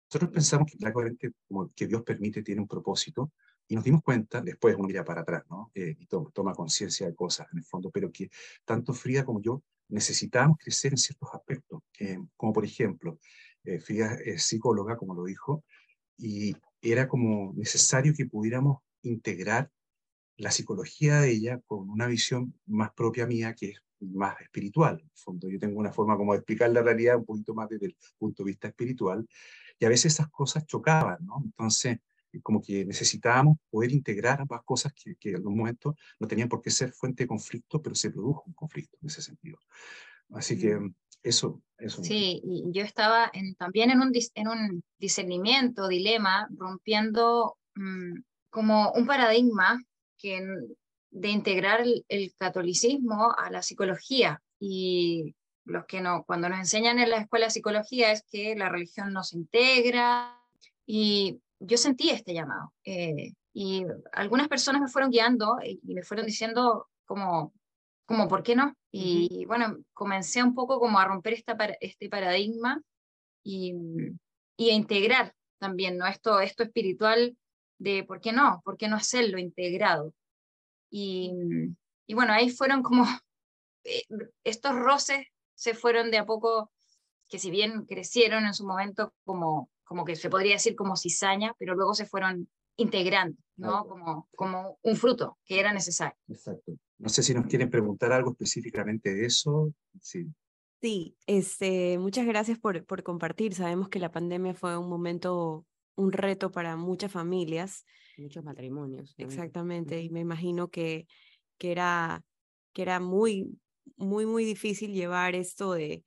Nosotros 0.09 0.31
pensamos 0.31 0.71
que 0.71 0.77
la 0.79 0.93
corriente 0.93 1.31
como 1.47 1.71
que 1.75 1.87
Dios 1.87 2.03
permite 2.03 2.43
tiene 2.43 2.61
un 2.61 2.67
propósito 2.67 3.31
y 3.67 3.75
nos 3.75 3.83
dimos 3.83 4.01
cuenta, 4.03 4.41
después 4.41 4.75
uno 4.75 4.87
mira 4.87 5.03
para 5.03 5.21
atrás, 5.21 5.43
¿no? 5.49 5.71
Eh, 5.73 5.95
y 5.99 6.05
toma, 6.05 6.29
toma 6.31 6.53
conciencia 6.53 7.07
de 7.07 7.15
cosas 7.15 7.47
en 7.51 7.59
el 7.59 7.65
fondo, 7.65 7.89
pero 7.89 8.11
que 8.11 8.29
tanto 8.63 8.93
Frida 8.93 9.25
como 9.25 9.41
yo 9.41 9.63
necesitábamos 9.89 10.57
crecer 10.57 10.93
en 10.93 10.97
ciertos 10.97 11.29
aspectos, 11.33 11.81
eh, 11.99 12.17
como 12.35 12.53
por 12.53 12.63
ejemplo, 12.63 13.19
eh, 13.63 13.79
Frida 13.79 14.13
es 14.23 14.43
psicóloga, 14.43 14.97
como 14.97 15.13
lo 15.13 15.25
dijo, 15.25 15.65
y 16.17 16.55
era 16.81 17.07
como 17.07 17.53
necesario 17.55 18.13
que 18.15 18.25
pudiéramos 18.25 18.79
integrar 19.01 19.71
la 20.37 20.51
psicología 20.51 21.19
de 21.21 21.31
ella 21.31 21.59
con 21.65 21.89
una 21.89 22.07
visión 22.07 22.53
más 22.67 22.91
propia 22.93 23.25
mía, 23.25 23.55
que 23.55 23.69
es 23.71 23.81
más 23.99 24.39
espiritual. 24.41 24.99
En 25.01 25.09
fondo, 25.15 25.49
yo 25.49 25.57
tengo 25.57 25.79
una 25.79 25.91
forma 25.91 26.15
como 26.15 26.33
de 26.33 26.39
explicar 26.39 26.69
la 26.69 26.83
realidad 26.83 27.17
un 27.17 27.25
poquito 27.25 27.53
más 27.55 27.69
desde 27.69 27.87
el 27.87 27.97
punto 28.17 28.43
de 28.43 28.51
vista 28.51 28.67
espiritual, 28.67 29.27
y 29.79 29.85
a 29.85 29.89
veces 29.89 30.13
esas 30.13 30.29
cosas 30.29 30.65
chocaban, 30.65 31.17
¿no? 31.25 31.41
Entonces, 31.43 31.99
como 32.43 32.61
que 32.61 32.85
necesitábamos 32.85 33.57
poder 33.69 33.91
integrar 33.91 34.41
ambas 34.41 34.61
cosas 34.63 34.93
que, 34.93 35.15
que 35.15 35.29
en 35.29 35.35
algún 35.37 35.57
momento 35.57 35.95
no 36.19 36.27
tenían 36.27 36.49
por 36.49 36.61
qué 36.61 36.69
ser 36.69 36.91
fuente 36.91 37.23
de 37.23 37.27
conflicto, 37.27 37.81
pero 37.81 37.95
se 37.95 38.11
produjo 38.11 38.43
un 38.45 38.53
conflicto 38.53 38.97
en 39.01 39.07
ese 39.07 39.21
sentido. 39.21 39.57
Así 40.29 40.57
que 40.57 40.75
mm. 40.75 40.93
Eso... 41.23 41.61
eso 41.77 42.03
sí, 42.03 42.41
y 42.43 42.71
yo 42.71 42.83
estaba 42.83 43.31
también 43.57 43.91
en 43.91 44.01
un, 44.01 44.11
en 44.35 44.47
un 44.47 44.83
discernimiento, 44.97 45.87
dilema, 45.87 46.47
rompiendo 46.51 47.57
mm, 47.75 48.19
como 48.49 48.91
un 48.91 49.05
paradigma 49.05 49.83
que, 50.17 50.45
de 51.11 51.29
integrar 51.29 51.83
el, 52.07 52.33
catolicismo 52.37 53.33
a 53.37 53.49
la 53.51 53.61
psicología. 53.61 54.41
Y 54.59 55.35
los 55.65 55.85
que 55.85 56.01
no, 56.01 56.23
cuando 56.25 56.49
nos 56.49 56.59
enseñan 56.59 56.99
en 56.99 57.09
la 57.09 57.17
escuela 57.17 57.45
de 57.45 57.51
psicología 57.51 58.11
es 58.11 58.23
que 58.23 58.55
la 58.55 58.69
religión 58.69 59.13
nos 59.13 59.33
integra. 59.33 60.39
Y 60.85 61.39
yo 61.59 61.77
sentí 61.77 62.09
este 62.09 62.33
llamado. 62.33 62.73
Eh, 62.83 63.33
y 63.53 63.85
algunas 64.13 64.47
personas 64.47 64.81
me 64.81 64.87
fueron 64.87 65.11
guiando 65.11 65.57
y, 65.63 65.79
me 65.83 66.03
fueron 66.03 66.25
diciendo 66.25 66.87
como, 67.05 67.53
como, 68.07 68.27
¿por 68.27 68.41
qué 68.41 68.55
no? 68.55 68.73
Y 68.91 69.45
bueno, 69.45 69.77
comencé 69.93 70.41
un 70.41 70.55
poco 70.55 70.79
como 70.79 70.97
a 70.97 71.05
romper 71.05 71.33
esta, 71.33 71.55
este 71.79 72.09
paradigma 72.09 72.81
y, 73.43 73.75
y 74.57 74.69
a 74.71 74.73
integrar 74.73 75.35
también, 75.59 75.97
¿no? 75.97 76.07
Esto, 76.07 76.39
esto 76.39 76.63
espiritual 76.63 77.37
de, 77.77 78.03
¿por 78.03 78.19
qué 78.19 78.31
no? 78.31 78.61
¿Por 78.65 78.77
qué 78.77 78.87
no 78.87 78.95
hacerlo 78.95 79.37
integrado? 79.37 80.13
Y, 80.89 81.31
y 82.07 82.13
bueno, 82.15 82.33
ahí 82.33 82.49
fueron 82.49 82.81
como, 82.81 83.03
eh, 83.83 84.03
estos 84.43 84.73
roces 84.75 85.27
se 85.53 85.75
fueron 85.75 86.09
de 86.09 86.17
a 86.17 86.25
poco, 86.25 86.71
que 87.29 87.37
si 87.37 87.51
bien 87.51 87.85
crecieron 87.85 88.45
en 88.45 88.55
su 88.55 88.65
momento 88.65 89.13
como 89.23 89.69
como 89.87 90.03
que 90.03 90.15
se 90.15 90.29
podría 90.29 90.53
decir 90.53 90.75
como 90.75 90.97
cizaña, 90.97 91.55
pero 91.57 91.73
luego 91.73 91.93
se 91.93 92.05
fueron 92.05 92.49
integrando, 92.75 93.41
¿no? 93.55 93.87
Como, 93.87 94.27
como 94.35 94.77
un 94.81 94.95
fruto 94.97 95.37
que 95.45 95.59
era 95.59 95.73
necesario. 95.73 96.17
Exacto. 96.27 96.73
No 96.99 97.09
sé 97.09 97.23
si 97.23 97.33
nos 97.33 97.45
quieren 97.47 97.69
preguntar 97.69 98.11
algo 98.11 98.31
específicamente 98.31 99.13
de 99.13 99.25
eso. 99.25 99.73
Sí. 100.01 100.27
Sí, 100.81 101.15
este, 101.25 101.97
muchas 101.97 102.25
gracias 102.25 102.59
por, 102.59 102.85
por 102.85 103.03
compartir. 103.03 103.53
Sabemos 103.53 103.89
que 103.89 103.99
la 103.99 104.11
pandemia 104.11 104.53
fue 104.53 104.77
un 104.77 104.89
momento, 104.89 105.65
un 105.95 106.11
reto 106.11 106.51
para 106.51 106.75
muchas 106.75 107.11
familias. 107.11 107.85
Muchos 108.17 108.43
matrimonios. 108.43 109.13
Exactamente, 109.17 110.01
y 110.01 110.09
me 110.09 110.19
imagino 110.19 110.69
que 110.69 111.07
que 111.57 111.71
era, 111.71 112.23
que 112.73 112.81
era 112.81 112.99
muy, 112.99 113.57
muy, 113.95 114.25
muy 114.25 114.45
difícil 114.45 114.93
llevar 114.93 115.35
esto 115.35 115.73
de, 115.73 116.03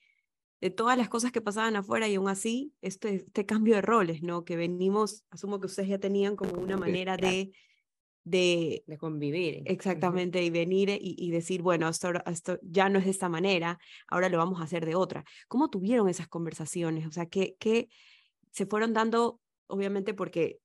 de 0.60 0.70
todas 0.70 0.96
las 0.96 1.08
cosas 1.08 1.32
que 1.32 1.40
pasaban 1.40 1.76
afuera 1.76 2.08
y 2.08 2.14
aún 2.14 2.28
así 2.28 2.72
este, 2.80 3.16
este 3.16 3.46
cambio 3.46 3.74
de 3.74 3.82
roles, 3.82 4.22
¿no? 4.22 4.44
Que 4.44 4.56
venimos, 4.56 5.24
asumo 5.30 5.60
que 5.60 5.66
ustedes 5.66 5.88
ya 5.88 5.98
tenían 5.98 6.36
como 6.36 6.60
una 6.60 6.76
manera 6.76 7.16
de... 7.16 7.52
De, 8.30 8.84
de 8.86 8.98
convivir. 8.98 9.62
Exactamente, 9.66 10.42
y 10.42 10.50
venir 10.50 10.90
y, 10.90 11.16
y, 11.18 11.30
decir, 11.30 11.62
bueno, 11.62 11.88
esto, 11.88 12.12
esto 12.26 12.58
ya 12.62 12.88
no 12.88 12.98
es 12.98 13.04
de 13.06 13.10
esta 13.10 13.28
manera, 13.28 13.78
ahora 14.06 14.28
lo 14.28 14.38
vamos 14.38 14.60
a 14.60 14.64
hacer 14.64 14.86
de 14.86 14.94
otra. 14.94 15.24
¿Cómo 15.48 15.68
tuvieron 15.68 16.08
esas 16.08 16.28
conversaciones? 16.28 17.06
O 17.06 17.10
sea, 17.10 17.26
¿qué, 17.26 17.56
qué 17.58 17.88
se 18.52 18.66
fueron 18.66 18.92
dando, 18.92 19.40
obviamente 19.66 20.14
porque, 20.14 20.60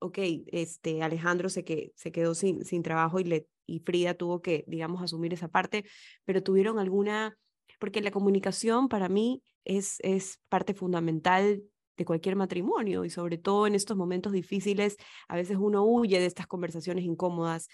ok, 0.00 0.18
este, 0.48 1.02
Alejandro 1.02 1.48
se, 1.48 1.64
que, 1.64 1.92
se 1.94 2.10
quedó 2.10 2.34
sin, 2.34 2.64
sin 2.64 2.82
trabajo 2.82 3.20
y, 3.20 3.24
le, 3.24 3.46
y 3.66 3.80
Frida 3.80 4.14
tuvo 4.14 4.42
que, 4.42 4.64
digamos, 4.66 5.02
asumir 5.02 5.32
esa 5.32 5.48
parte, 5.48 5.84
pero 6.24 6.42
tuvieron 6.42 6.78
alguna 6.78 7.38
porque 7.78 8.00
la 8.00 8.10
comunicación 8.10 8.88
para 8.88 9.08
mí 9.08 9.42
es, 9.64 9.98
es 10.00 10.40
parte 10.48 10.74
fundamental 10.74 11.62
de 11.96 12.04
cualquier 12.04 12.36
matrimonio 12.36 13.04
y 13.04 13.10
sobre 13.10 13.38
todo 13.38 13.66
en 13.66 13.74
estos 13.74 13.96
momentos 13.96 14.32
difíciles, 14.32 14.96
a 15.28 15.36
veces 15.36 15.56
uno 15.60 15.84
huye 15.84 16.18
de 16.18 16.26
estas 16.26 16.46
conversaciones 16.46 17.04
incómodas. 17.04 17.68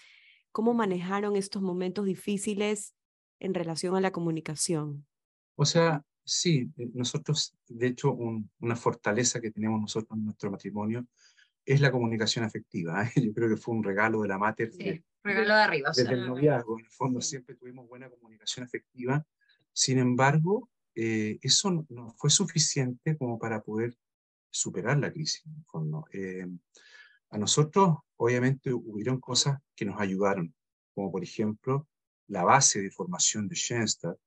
¿Cómo 0.51 0.73
manejaron 0.73 1.35
estos 1.35 1.61
momentos 1.61 2.05
difíciles 2.05 2.95
en 3.39 3.53
relación 3.53 3.95
a 3.95 4.01
la 4.01 4.11
comunicación? 4.11 5.05
O 5.55 5.65
sea, 5.65 6.03
sí, 6.23 6.71
eh, 6.77 6.89
nosotros, 6.93 7.55
de 7.67 7.87
hecho, 7.87 8.13
una 8.13 8.75
fortaleza 8.75 9.39
que 9.39 9.51
tenemos 9.51 9.79
nosotros 9.79 10.17
en 10.17 10.25
nuestro 10.25 10.51
matrimonio 10.51 11.05
es 11.65 11.79
la 11.81 11.91
comunicación 11.91 12.45
afectiva. 12.45 13.03
¿eh? 13.03 13.11
Yo 13.25 13.33
creo 13.33 13.49
que 13.49 13.57
fue 13.57 13.75
un 13.75 13.83
regalo 13.83 14.21
de 14.21 14.27
la 14.27 14.37
mater. 14.37 14.71
Sí, 14.73 15.03
regalo 15.23 15.55
de 15.55 15.61
arriba. 15.61 15.91
Desde 15.95 16.13
el 16.13 16.27
noviazgo, 16.27 16.77
en 16.77 16.85
el 16.85 16.91
fondo, 16.91 17.21
siempre 17.21 17.55
tuvimos 17.55 17.87
buena 17.87 18.09
comunicación 18.09 18.65
afectiva 18.65 19.25
sin 19.73 19.99
embargo, 19.99 20.69
eh, 20.95 21.39
eso 21.41 21.85
no 21.89 22.13
fue 22.17 22.29
suficiente 22.29 23.17
como 23.17 23.39
para 23.39 23.61
poder 23.61 23.95
superar 24.51 24.99
la 24.99 25.11
crisis. 25.11 25.43
Eh, 26.13 26.47
a 27.29 27.37
nosotros, 27.37 27.97
obviamente, 28.17 28.71
hubieron 28.73 29.19
cosas 29.19 29.59
que 29.75 29.85
nos 29.85 29.99
ayudaron, 29.99 30.53
como 30.93 31.11
por 31.11 31.23
ejemplo, 31.23 31.87
la 32.27 32.43
base 32.43 32.81
de 32.81 32.91
formación 32.91 33.47
de 33.47 33.55
Schoenstatt 33.55 34.17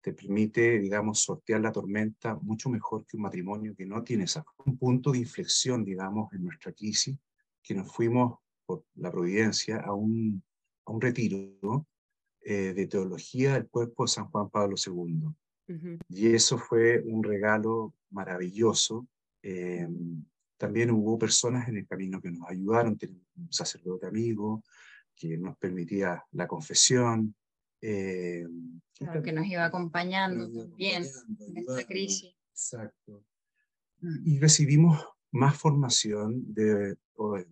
te 0.00 0.12
permite, 0.14 0.78
digamos, 0.78 1.20
sortear 1.20 1.60
la 1.60 1.72
tormenta 1.72 2.34
mucho 2.36 2.70
mejor 2.70 3.06
que 3.06 3.16
un 3.16 3.24
matrimonio 3.24 3.74
que 3.76 3.84
no 3.84 4.02
tiene 4.02 4.24
esa. 4.24 4.44
Un 4.64 4.78
punto 4.78 5.12
de 5.12 5.18
inflexión, 5.18 5.84
digamos, 5.84 6.32
en 6.32 6.44
nuestra 6.44 6.72
crisis, 6.72 7.16
que 7.62 7.74
nos 7.74 7.92
fuimos 7.92 8.38
por 8.64 8.84
la 8.94 9.10
providencia 9.10 9.80
a 9.80 9.92
un, 9.92 10.42
a 10.86 10.92
un 10.92 11.00
retiro 11.00 11.86
eh, 12.40 12.72
de 12.72 12.86
teología 12.86 13.54
del 13.54 13.68
cuerpo 13.68 14.04
de 14.04 14.08
San 14.08 14.30
Juan 14.30 14.48
Pablo 14.48 14.76
II. 14.76 15.34
Y 16.08 16.34
eso 16.34 16.58
fue 16.58 17.00
un 17.02 17.22
regalo 17.22 17.94
maravilloso. 18.10 19.06
Eh, 19.42 19.88
también 20.56 20.90
hubo 20.90 21.18
personas 21.18 21.68
en 21.68 21.78
el 21.78 21.86
camino 21.86 22.20
que 22.20 22.30
nos 22.30 22.48
ayudaron, 22.48 22.98
un 23.36 23.52
sacerdote 23.52 24.06
amigo 24.06 24.62
que 25.14 25.36
nos 25.38 25.56
permitía 25.56 26.22
la 26.32 26.46
confesión. 26.46 27.34
Eh, 27.80 28.46
que 29.24 29.32
nos 29.32 29.46
iba 29.46 29.64
acompañando 29.64 30.50
también 30.52 31.04
en 31.38 31.56
esta 31.56 31.84
crisis. 31.86 32.34
Exacto. 32.50 33.24
Mm. 34.00 34.28
Y 34.28 34.38
recibimos 34.38 35.02
más 35.32 35.56
formación 35.56 36.52
de, 36.52 36.96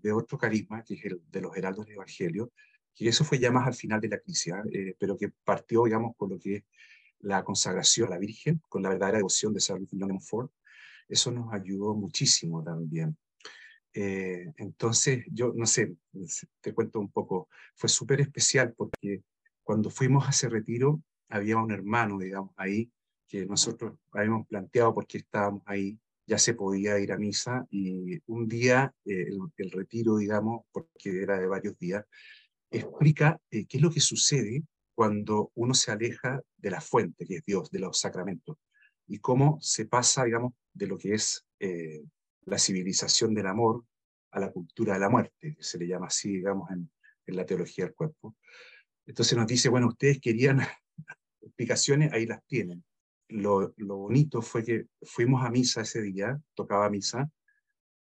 de 0.03 0.13
otro 0.13 0.37
carisma, 0.37 0.83
que 0.83 0.95
es 0.95 1.05
el 1.05 1.23
de 1.31 1.41
los 1.41 1.57
heraldos 1.57 1.87
del 1.87 1.95
Evangelio, 1.95 2.53
y 2.99 3.07
eso 3.07 3.25
fue 3.25 3.39
ya 3.39 3.53
más 3.53 3.67
al 3.67 3.75
final 3.75 4.01
de 4.01 4.09
la 4.09 4.19
crisis, 4.19 4.53
¿ah? 4.53 4.63
eh, 4.73 4.97
pero 4.99 5.17
que 5.17 5.31
partió, 5.45 5.85
digamos, 5.85 6.17
con 6.17 6.31
lo 6.31 6.39
que 6.39 6.57
es 6.57 6.65
la 7.21 7.45
consagración 7.45 8.09
a 8.09 8.11
la 8.11 8.19
Virgen, 8.19 8.61
con 8.69 8.83
la 8.83 8.89
verdadera 8.89 9.19
devoción 9.19 9.55
de 9.55 9.61
San 9.61 9.79
Luis 9.79 9.91
de 9.91 10.05
Montfort. 10.05 10.53
Eso 11.09 11.31
nos 11.31 11.53
ayudó 11.53 11.95
muchísimo 11.95 12.63
también. 12.63 13.17
Eh, 13.95 14.53
entonces, 14.59 15.25
yo 15.33 15.53
no 15.57 15.67
sé, 15.67 15.97
te 16.61 16.73
cuento 16.75 17.01
un 17.01 17.11
poco, 17.11 17.49
fue 17.75 17.89
súper 17.89 18.21
especial 18.21 18.75
porque 18.77 19.23
cuando 19.63 19.91
fuimos 19.91 20.27
a 20.27 20.31
ese 20.31 20.49
retiro 20.49 21.03
había 21.29 21.59
un 21.59 21.73
hermano, 21.73 22.19
digamos, 22.19 22.53
ahí, 22.57 22.91
que 23.27 23.45
nosotros 23.47 23.99
habíamos 24.13 24.47
planteado 24.47 24.95
porque 24.95 25.19
estábamos 25.19 25.63
ahí, 25.67 25.99
ya 26.27 26.39
se 26.39 26.55
podía 26.55 26.99
ir 26.99 27.13
a 27.13 27.19
misa 27.19 27.67
y 27.71 28.21
un 28.27 28.49
día 28.49 28.95
eh, 29.05 29.29
el, 29.57 29.71
retiro, 29.71 30.17
digamos, 30.17 30.65
porque 30.73 31.23
era 31.23 31.39
de 31.39 31.47
varios 31.47 31.79
días, 31.79 32.05
explica 32.71 33.41
eh, 33.51 33.67
qué 33.67 33.79
es 33.79 33.83
lo 33.83 33.91
que 33.91 34.01
sucede 34.01 34.63
cuando 34.95 35.53
uno 35.55 35.75
se 35.75 35.91
aleja 35.91 36.43
de 36.57 36.71
la 36.71 36.81
fuente, 36.81 37.25
que 37.27 37.37
es 37.37 37.45
Dios, 37.45 37.71
de 37.71 37.79
los 37.79 37.99
sacramentos, 37.99 38.57
y 39.09 39.19
cómo 39.19 39.59
se 39.61 39.87
pasa, 39.87 40.25
digamos, 40.25 40.53
de 40.73 40.87
lo 40.87 40.99
que 40.99 41.15
es 41.15 41.47
eh, 41.59 42.05
la 42.45 42.59
civilización 42.59 43.35
del 43.35 43.47
amor 43.47 43.85
a 44.31 44.39
la 44.39 44.53
cultura 44.53 44.95
de 44.95 45.01
la 45.01 45.09
muerte, 45.09 45.55
que 45.57 45.63
se 45.63 45.79
le 45.79 45.89
llama 45.89 46.07
así, 46.07 46.37
digamos, 46.37 46.71
en, 46.71 46.91
la 47.27 47.45
teología 47.45 47.85
del 47.85 47.95
cuerpo. 47.95 48.37
Entonces 49.05 49.37
nos 49.37 49.47
dice, 49.47 49.69
bueno, 49.69 49.89
ustedes 49.89 50.19
querían 50.19 50.61
explicaciones, 51.43 52.11
ahí 52.13 52.25
las 52.25 52.43
tienen. 52.47 52.83
Lo, 53.29 53.75
lo, 53.77 53.97
bonito 53.99 54.41
fue 54.41 54.65
que 54.65 54.87
fuimos 55.03 55.45
a 55.45 55.51
misa 55.51 55.83
ese 55.83 56.01
día, 56.01 56.41
tocaba 56.55 56.89
misa, 56.89 57.31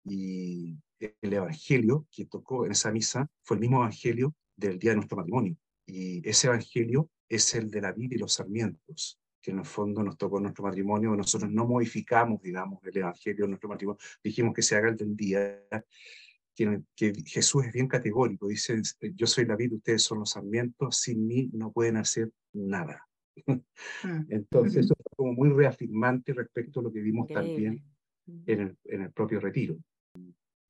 y 0.04 0.78
el 1.00 1.32
evangelio 1.32 2.06
que 2.12 2.26
tocó 2.26 2.66
en 2.66 2.72
esa 2.72 2.92
misa 2.92 3.28
fue 3.42 3.56
el 3.56 3.62
mismo 3.62 3.78
evangelio 3.78 4.32
del 4.54 4.78
día 4.78 4.90
de 4.90 4.96
nuestro 4.96 5.16
matrimonio. 5.16 5.56
Y 5.86 6.26
ese 6.28 6.46
evangelio 6.46 7.10
es 7.28 7.52
el 7.56 7.70
de 7.70 7.80
la 7.80 7.92
vida 7.92 8.14
y 8.14 8.18
los 8.18 8.34
sarmientos, 8.34 9.18
que 9.46 9.52
en 9.52 9.60
el 9.60 9.64
fondo 9.64 10.02
nos 10.02 10.18
tocó 10.18 10.38
en 10.38 10.42
nuestro 10.42 10.64
matrimonio. 10.64 11.14
Nosotros 11.14 11.48
no 11.52 11.64
modificamos, 11.66 12.42
digamos, 12.42 12.82
el 12.82 12.98
evangelio 12.98 13.44
de 13.44 13.48
nuestro 13.50 13.68
matrimonio. 13.68 14.00
Dijimos 14.20 14.52
que 14.52 14.60
se 14.60 14.74
haga 14.74 14.88
el 14.88 14.96
del 14.96 15.14
día, 15.14 15.62
que, 16.52 16.82
que 16.96 17.12
Jesús 17.24 17.64
es 17.64 17.72
bien 17.72 17.86
categórico. 17.86 18.48
Dice, 18.48 18.82
yo 19.14 19.26
soy 19.28 19.46
la 19.46 19.54
vida, 19.54 19.76
ustedes 19.76 20.02
son 20.02 20.18
los 20.18 20.30
sarmientos, 20.30 20.96
sin 20.96 21.28
mí 21.28 21.48
no 21.52 21.70
pueden 21.70 21.96
hacer 21.96 22.28
nada. 22.52 23.06
Mm. 24.02 24.24
Entonces, 24.30 24.86
eso 24.86 24.94
fue 24.96 25.12
como 25.16 25.32
muy 25.34 25.50
reafirmante 25.50 26.32
respecto 26.32 26.80
a 26.80 26.82
lo 26.82 26.92
que 26.92 27.00
vimos 27.00 27.28
también 27.28 27.84
en 28.46 28.60
el, 28.60 28.76
en 28.86 29.02
el 29.02 29.12
propio 29.12 29.38
retiro 29.38 29.76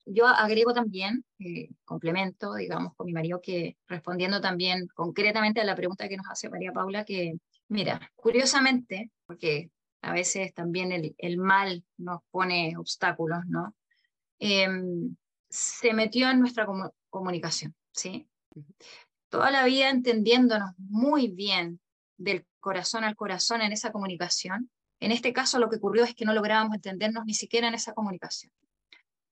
yo 0.07 0.29
agrego 0.29 0.73
también, 0.73 1.25
eh, 1.41 1.69
complemento, 1.85 2.55
digamos, 2.55 2.95
con 2.95 3.07
mi 3.07 3.13
marido, 3.13 3.41
que 3.43 3.77
respondiendo 3.89 4.41
también 4.41 4.87
concretamente 4.95 5.61
a 5.61 5.65
la 5.65 5.75
pregunta 5.75 6.09
que 6.09 6.17
nos 6.17 6.27
hace 6.31 6.49
María 6.49 6.73
Paula, 6.73 7.05
que, 7.05 7.35
mira, 7.69 8.13
curiosamente, 8.15 9.11
porque 9.27 9.71
a 10.03 10.13
veces 10.13 10.55
también 10.55 10.93
el, 10.93 11.15
el 11.19 11.39
mal 11.39 11.85
nos 11.97 12.23
pone 12.31 12.77
obstáculos, 12.77 13.41
¿no? 13.47 13.75
Em, 14.39 15.17
se 15.49 15.95
metió 15.95 16.31
en 16.31 16.41
nuestra 16.41 16.67
comunicación, 17.11 17.75
¿sí? 17.93 18.29
Toda 19.29 19.51
la 19.51 19.65
vida 19.65 19.91
entendiéndonos 19.91 20.71
muy 20.79 21.29
bien 21.29 21.81
del 22.17 22.47
corazón 22.61 23.05
al 23.05 23.17
corazón 23.17 23.63
en 23.63 23.73
esa 23.73 23.93
comunicación. 23.93 24.71
En 25.01 25.13
este 25.13 25.33
caso 25.33 25.59
lo 25.59 25.69
que 25.69 25.77
ocurrió 25.77 26.05
es 26.05 26.15
que 26.15 26.25
no 26.25 26.35
lográbamos 26.35 26.75
entendernos 26.75 27.25
ni 27.25 27.35
siquiera 27.35 27.69
en 27.69 27.75
esa 27.75 27.93
comunicación. 27.93 28.53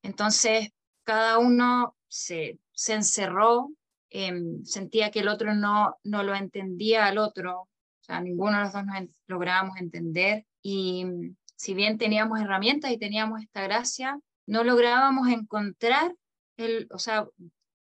Entonces, 0.02 0.70
cada 1.04 1.38
uno 1.38 1.96
se, 2.08 2.58
se 2.72 2.94
encerró, 2.94 3.70
em, 4.10 4.64
sentía 4.64 5.10
que 5.10 5.20
el 5.20 5.28
otro 5.28 5.54
no, 5.54 5.96
no 6.04 6.22
lo 6.22 6.34
entendía 6.34 7.06
al 7.06 7.18
otro, 7.18 7.68
o 8.04 8.06
sea, 8.06 8.20
ninguno 8.20 8.58
de 8.58 8.64
los 8.64 8.72
dos 8.74 8.84
nos 8.84 9.08
lográbamos 9.26 9.78
entender 9.78 10.44
y 10.60 11.06
mm, 11.06 11.36
si 11.56 11.72
bien 11.72 11.96
teníamos 11.96 12.38
herramientas 12.38 12.90
y 12.90 12.98
teníamos 12.98 13.40
esta 13.40 13.62
gracia, 13.62 14.20
no 14.46 14.62
lográbamos 14.62 15.28
encontrar, 15.28 16.14
el, 16.58 16.86
o 16.90 16.98
sea, 16.98 17.26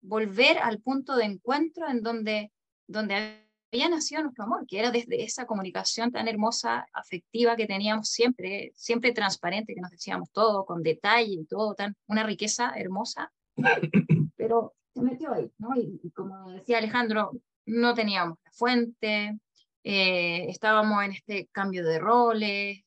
volver 0.01 0.57
al 0.57 0.79
punto 0.79 1.15
de 1.15 1.25
encuentro 1.25 1.87
en 1.87 2.01
donde, 2.01 2.51
donde 2.87 3.45
había 3.71 3.89
nacido 3.89 4.23
nuestro 4.23 4.45
amor, 4.45 4.65
que 4.67 4.79
era 4.79 4.89
desde 4.89 5.23
esa 5.23 5.45
comunicación 5.45 6.11
tan 6.11 6.27
hermosa, 6.27 6.87
afectiva 6.91 7.55
que 7.55 7.67
teníamos 7.67 8.09
siempre, 8.09 8.71
siempre 8.73 9.11
transparente, 9.11 9.75
que 9.75 9.81
nos 9.81 9.91
decíamos 9.91 10.31
todo 10.31 10.65
con 10.65 10.81
detalle 10.81 11.33
y 11.33 11.45
todo, 11.45 11.75
tan, 11.75 11.95
una 12.07 12.23
riqueza 12.23 12.73
hermosa, 12.75 13.31
pero 14.37 14.73
se 14.95 15.03
metió 15.03 15.33
ahí, 15.33 15.51
¿no? 15.59 15.75
Y, 15.75 16.09
como 16.15 16.49
decía 16.49 16.79
Alejandro, 16.79 17.31
no 17.67 17.93
teníamos 17.93 18.39
la 18.43 18.51
fuente, 18.51 19.39
eh, 19.83 20.45
estábamos 20.49 21.03
en 21.03 21.11
este 21.11 21.47
cambio 21.51 21.85
de 21.85 21.99
roles, 21.99 22.83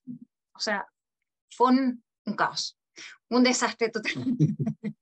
o 0.55 0.61
sea, 0.61 0.87
fue 1.51 1.71
un, 1.71 2.05
un 2.27 2.37
caos, 2.37 2.79
un 3.29 3.43
desastre 3.43 3.91
total. 3.91 4.13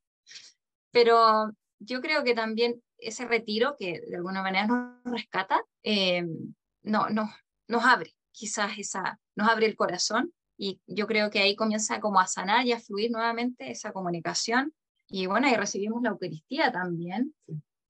pero 0.91 1.51
yo 1.79 2.01
creo 2.01 2.25
que 2.25 2.35
también 2.35 2.83
ese 2.99 3.27
retiro 3.27 3.77
que 3.79 4.01
de 4.01 4.17
alguna 4.17 4.43
manera 4.43 4.67
nos 4.67 5.03
rescata, 5.05 5.63
eh, 5.83 6.27
no, 6.83 7.09
no, 7.09 7.31
nos 7.69 7.85
abre, 7.85 8.15
quizás 8.33 8.79
esa, 8.79 9.19
nos 9.35 9.49
abre 9.49 9.67
el 9.67 9.77
corazón 9.77 10.33
y 10.57 10.81
yo 10.87 11.07
creo 11.07 11.31
que 11.31 11.41
ahí 11.41 11.57
comienza 11.57 12.01
como 12.01 12.21
a 12.21 12.27
sanar 12.27 12.67
y 12.67 12.73
a 12.73 12.81
fluir 12.81 13.11
nuevamente 13.11 13.71
esa 13.71 13.93
comunicación. 13.93 14.75
Y 15.09 15.27
bueno, 15.27 15.47
ahí 15.47 15.55
recibimos 15.57 16.03
la 16.03 16.11
Eucaristía 16.11 16.71
también, 16.71 17.35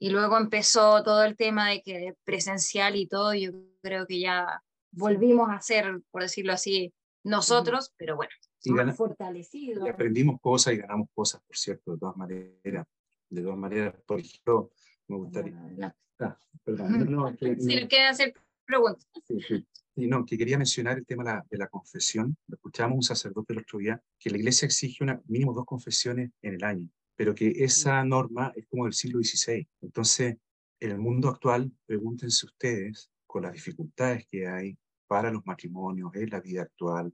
y 0.00 0.10
luego 0.10 0.38
empezó 0.38 1.02
todo 1.04 1.22
el 1.24 1.36
tema 1.36 1.68
de 1.68 1.82
que 1.82 2.16
presencial 2.24 2.96
y 2.96 3.06
todo, 3.06 3.34
yo 3.34 3.52
creo 3.82 4.06
que 4.06 4.18
ya 4.18 4.62
volvimos 4.90 5.50
a 5.50 5.60
ser, 5.60 6.00
por 6.10 6.22
decirlo 6.22 6.52
así, 6.52 6.92
nosotros, 7.22 7.92
pero 7.98 8.16
bueno, 8.16 8.32
y 8.64 8.72
más 8.72 8.96
fortalecidos. 8.96 9.86
Y 9.86 9.90
aprendimos 9.90 10.40
cosas 10.40 10.74
y 10.74 10.78
ganamos 10.78 11.08
cosas, 11.14 11.42
por 11.46 11.56
cierto, 11.56 11.92
de 11.92 11.98
todas 11.98 12.16
maneras. 12.16 12.86
De 13.28 13.42
todas 13.42 13.58
maneras, 13.58 13.94
por 14.06 14.20
ejemplo, 14.20 14.72
me 15.08 15.16
gustaría... 15.16 15.94
Ah, 16.18 16.36
perdón, 16.64 17.10
no, 17.10 17.34
que, 17.36 17.56
si 17.58 17.80
le 17.80 18.00
hacer 18.06 18.34
preguntas. 18.66 19.06
Sí, 19.26 19.40
sí. 19.40 19.66
Y 19.96 20.06
no, 20.06 20.24
que 20.24 20.36
quería 20.36 20.58
mencionar 20.58 20.98
el 20.98 21.06
tema 21.06 21.24
de 21.24 21.30
la, 21.30 21.46
de 21.48 21.58
la 21.58 21.68
confesión. 21.68 22.36
Escuchábamos 22.48 22.96
un 22.96 23.02
sacerdote 23.02 23.52
el 23.52 23.60
otro 23.60 23.78
día 23.78 24.02
que 24.18 24.30
la 24.30 24.36
iglesia 24.36 24.66
exige 24.66 25.02
una, 25.02 25.20
mínimo 25.26 25.54
dos 25.54 25.64
confesiones 25.64 26.30
en 26.42 26.54
el 26.54 26.64
año, 26.64 26.88
pero 27.20 27.34
que 27.34 27.50
esa 27.50 28.02
norma 28.02 28.50
es 28.56 28.66
como 28.66 28.84
del 28.84 28.94
siglo 28.94 29.22
XVI. 29.22 29.68
Entonces, 29.82 30.38
en 30.80 30.90
el 30.90 30.98
mundo 30.98 31.28
actual, 31.28 31.70
pregúntense 31.84 32.46
ustedes, 32.46 33.10
con 33.26 33.42
las 33.42 33.52
dificultades 33.52 34.26
que 34.26 34.48
hay 34.48 34.78
para 35.06 35.30
los 35.30 35.44
matrimonios 35.44 36.14
en 36.14 36.30
la 36.30 36.40
vida 36.40 36.62
actual, 36.62 37.12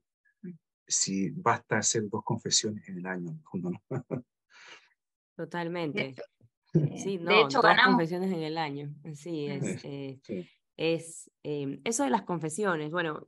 si 0.87 1.31
basta 1.31 1.79
hacer 1.79 2.09
dos 2.09 2.23
confesiones 2.23 2.89
en 2.89 2.99
el 2.99 3.07
año. 3.07 3.37
Totalmente. 5.37 6.15
Sí, 7.03 7.19
no, 7.19 7.33
de 7.33 7.41
hecho, 7.41 7.61
dos 7.61 7.77
confesiones 7.85 8.31
en 8.31 8.43
el 8.45 8.59
año. 8.59 8.95
Sí, 9.13 9.47
es, 9.49 9.85
eh, 9.85 10.21
es 10.77 11.29
em, 11.43 11.81
eso 11.83 12.05
de 12.05 12.11
las 12.11 12.23
confesiones. 12.23 12.93
Bueno, 12.93 13.27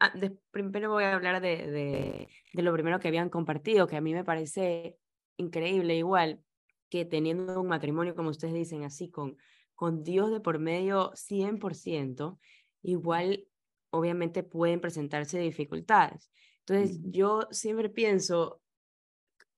ah, 0.00 0.12
primero 0.50 0.90
voy 0.90 1.04
a 1.04 1.14
hablar 1.14 1.40
de, 1.40 1.70
de, 1.70 2.28
de, 2.52 2.62
lo 2.64 2.72
primero 2.72 2.98
que 2.98 3.06
habían 3.06 3.30
compartido, 3.30 3.86
que 3.86 3.96
a 3.96 4.00
mí 4.00 4.12
me 4.12 4.24
parece 4.24 4.98
increíble 5.40 5.96
igual, 5.96 6.40
que 6.88 7.04
teniendo 7.04 7.60
un 7.60 7.68
matrimonio, 7.68 8.14
como 8.14 8.30
ustedes 8.30 8.54
dicen, 8.54 8.84
así, 8.84 9.10
con, 9.10 9.36
con 9.74 10.02
Dios 10.02 10.30
de 10.30 10.40
por 10.40 10.58
medio 10.58 11.12
100%, 11.12 12.38
igual 12.82 13.46
obviamente 13.90 14.42
pueden 14.42 14.80
presentarse 14.80 15.38
dificultades. 15.38 16.30
Entonces, 16.66 17.00
yo 17.02 17.48
siempre 17.50 17.88
pienso, 17.88 18.60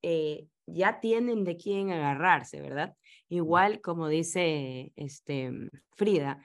eh, 0.03 0.47
ya 0.67 1.01
tienen 1.01 1.45
de 1.45 1.57
quién 1.57 1.91
agarrarse, 1.91 2.61
¿verdad? 2.61 2.97
Igual 3.29 3.81
como 3.81 4.09
dice 4.09 4.93
este, 4.97 5.51
Frida, 5.97 6.45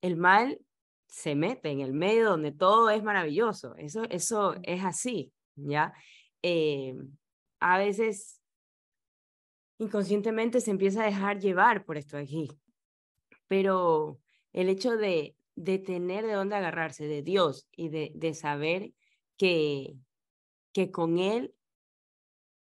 el 0.00 0.16
mal 0.16 0.60
se 1.08 1.34
mete 1.34 1.70
en 1.70 1.80
el 1.80 1.92
medio 1.92 2.30
donde 2.30 2.52
todo 2.52 2.90
es 2.90 3.02
maravilloso. 3.02 3.74
Eso, 3.76 4.04
eso 4.10 4.54
es 4.62 4.84
así, 4.84 5.32
¿ya? 5.54 5.92
Eh, 6.42 6.94
a 7.60 7.78
veces 7.78 8.40
inconscientemente 9.78 10.60
se 10.60 10.70
empieza 10.70 11.02
a 11.02 11.06
dejar 11.06 11.40
llevar 11.40 11.84
por 11.84 11.96
esto 11.96 12.16
aquí, 12.16 12.50
pero 13.48 14.20
el 14.52 14.68
hecho 14.68 14.96
de, 14.96 15.36
de 15.56 15.78
tener 15.78 16.26
de 16.26 16.32
dónde 16.32 16.56
agarrarse, 16.56 17.06
de 17.06 17.22
Dios 17.22 17.68
y 17.72 17.88
de, 17.88 18.12
de 18.14 18.34
saber 18.34 18.92
que, 19.36 19.96
que 20.72 20.90
con 20.90 21.18
Él 21.18 21.54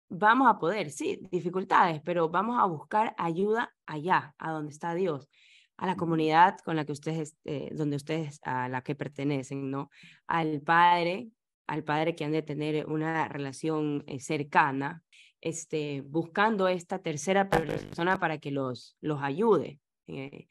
vamos 0.10 0.48
a 0.48 0.58
poder, 0.58 0.92
sí, 0.92 1.20
dificultades, 1.32 2.02
pero 2.04 2.30
vamos 2.30 2.60
a 2.60 2.66
buscar 2.66 3.14
ayuda 3.18 3.74
allá, 3.86 4.34
a 4.38 4.52
donde 4.52 4.72
está 4.72 4.94
Dios, 4.94 5.30
a 5.78 5.86
la 5.86 5.96
comunidad 5.96 6.58
con 6.60 6.76
la 6.76 6.86
que 6.86 6.92
ustedes, 6.92 7.36
eh, 7.46 7.70
donde 7.74 7.98
ustedes, 7.98 8.40
a 8.44 8.70
la 8.70 8.82
que 8.82 8.96
pertenecen, 8.96 9.70
¿no? 9.70 9.90
Al 10.26 10.62
Padre, 10.62 11.30
al 11.68 11.84
Padre 11.84 12.16
que 12.16 12.26
han 12.26 12.32
de 12.32 12.42
tener 12.42 12.88
una 12.88 13.28
relación 13.28 14.04
eh, 14.08 14.20
cercana, 14.20 15.04
este, 15.42 16.02
buscando 16.02 16.68
esta 16.68 17.00
tercera 17.00 17.50
persona 17.50 18.20
para 18.20 18.38
que 18.38 18.52
los, 18.52 18.98
los 19.02 19.22
ayude. 19.22 19.80
Eh, 20.08 20.48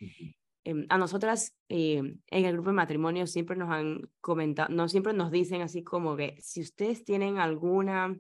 Em, 0.67 0.85
a 0.89 0.99
nosotras 0.99 1.55
em, 1.69 2.19
en 2.27 2.45
el 2.45 2.55
grupo 2.55 2.71
de 2.71 2.75
matrimonio 2.75 3.29
siempre 3.29 3.55
nos 3.57 3.71
han 3.71 4.11
comentado, 4.21 4.69
no 4.75 4.89
siempre 4.89 5.13
nos 5.13 5.31
dicen 5.31 5.63
así 5.63 5.85
como 5.85 6.17
que 6.17 6.37
si 6.41 6.61
ustedes 6.61 7.05
tienen 7.05 7.39
alguna 7.39 8.17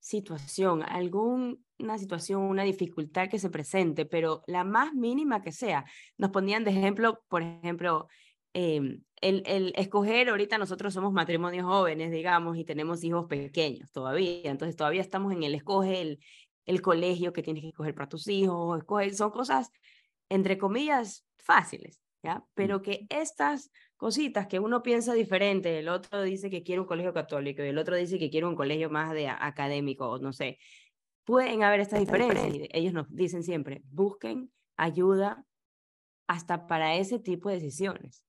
situación, 0.00 0.82
alguna 0.82 1.96
situación, 1.96 2.42
una 2.42 2.62
dificultad 2.62 3.30
que 3.30 3.38
se 3.38 3.48
presente, 3.48 4.04
pero 4.04 4.42
la 4.46 4.64
más 4.64 4.92
mínima 4.92 5.40
que 5.40 5.50
sea, 5.50 5.86
nos 6.18 6.30
ponían 6.30 6.62
de 6.62 6.72
ejemplo, 6.72 7.22
por 7.28 7.42
ejemplo, 7.42 8.06
em, 8.52 9.02
el, 9.24 9.42
el, 9.46 9.72
escoger, 9.76 10.28
ahorita 10.28 10.58
nosotros 10.58 10.92
somos 10.92 11.12
matrimonios 11.12 11.64
jóvenes, 11.64 12.12
digamos, 12.12 12.56
y 12.56 12.64
tenemos 12.64 13.02
hijos 13.04 13.26
pequeños 13.26 13.90
todavía, 13.90 14.50
entonces 14.50 14.76
todavía 14.76 15.00
estamos 15.00 15.32
en 15.32 15.42
el 15.42 15.54
escoge 15.54 16.00
el, 16.00 16.20
el 16.66 16.82
colegio 16.82 17.32
que 17.32 17.42
tienes 17.42 17.62
que 17.62 17.68
escoger 17.68 17.94
para 17.94 18.08
tus 18.08 18.28
hijos, 18.28 18.78
escoger, 18.78 19.14
son 19.14 19.30
cosas 19.30 19.70
entre 20.28 20.58
comillas, 20.58 21.26
fáciles, 21.36 22.00
¿ya? 22.22 22.44
Pero 22.54 22.82
que 22.82 23.06
estas 23.08 23.70
cositas 23.96 24.46
que 24.46 24.58
uno 24.58 24.82
piensa 24.82 25.14
diferente, 25.14 25.78
el 25.78 25.88
otro 25.88 26.22
dice 26.22 26.50
que 26.50 26.62
quiere 26.62 26.80
un 26.80 26.86
colegio 26.86 27.12
católico 27.12 27.62
y 27.62 27.68
el 27.68 27.78
otro 27.78 27.96
dice 27.96 28.18
que 28.18 28.30
quiere 28.30 28.46
un 28.46 28.56
colegio 28.56 28.90
más 28.90 29.12
de 29.12 29.28
académico, 29.28 30.18
no 30.18 30.32
sé, 30.32 30.58
pueden 31.24 31.62
haber 31.62 31.80
estas 31.80 32.00
diferencias. 32.00 32.54
Y 32.54 32.68
ellos 32.72 32.92
nos 32.92 33.14
dicen 33.14 33.42
siempre, 33.42 33.82
busquen 33.90 34.50
ayuda 34.76 35.44
hasta 36.26 36.66
para 36.66 36.96
ese 36.96 37.18
tipo 37.18 37.48
de 37.48 37.56
decisiones. 37.56 38.24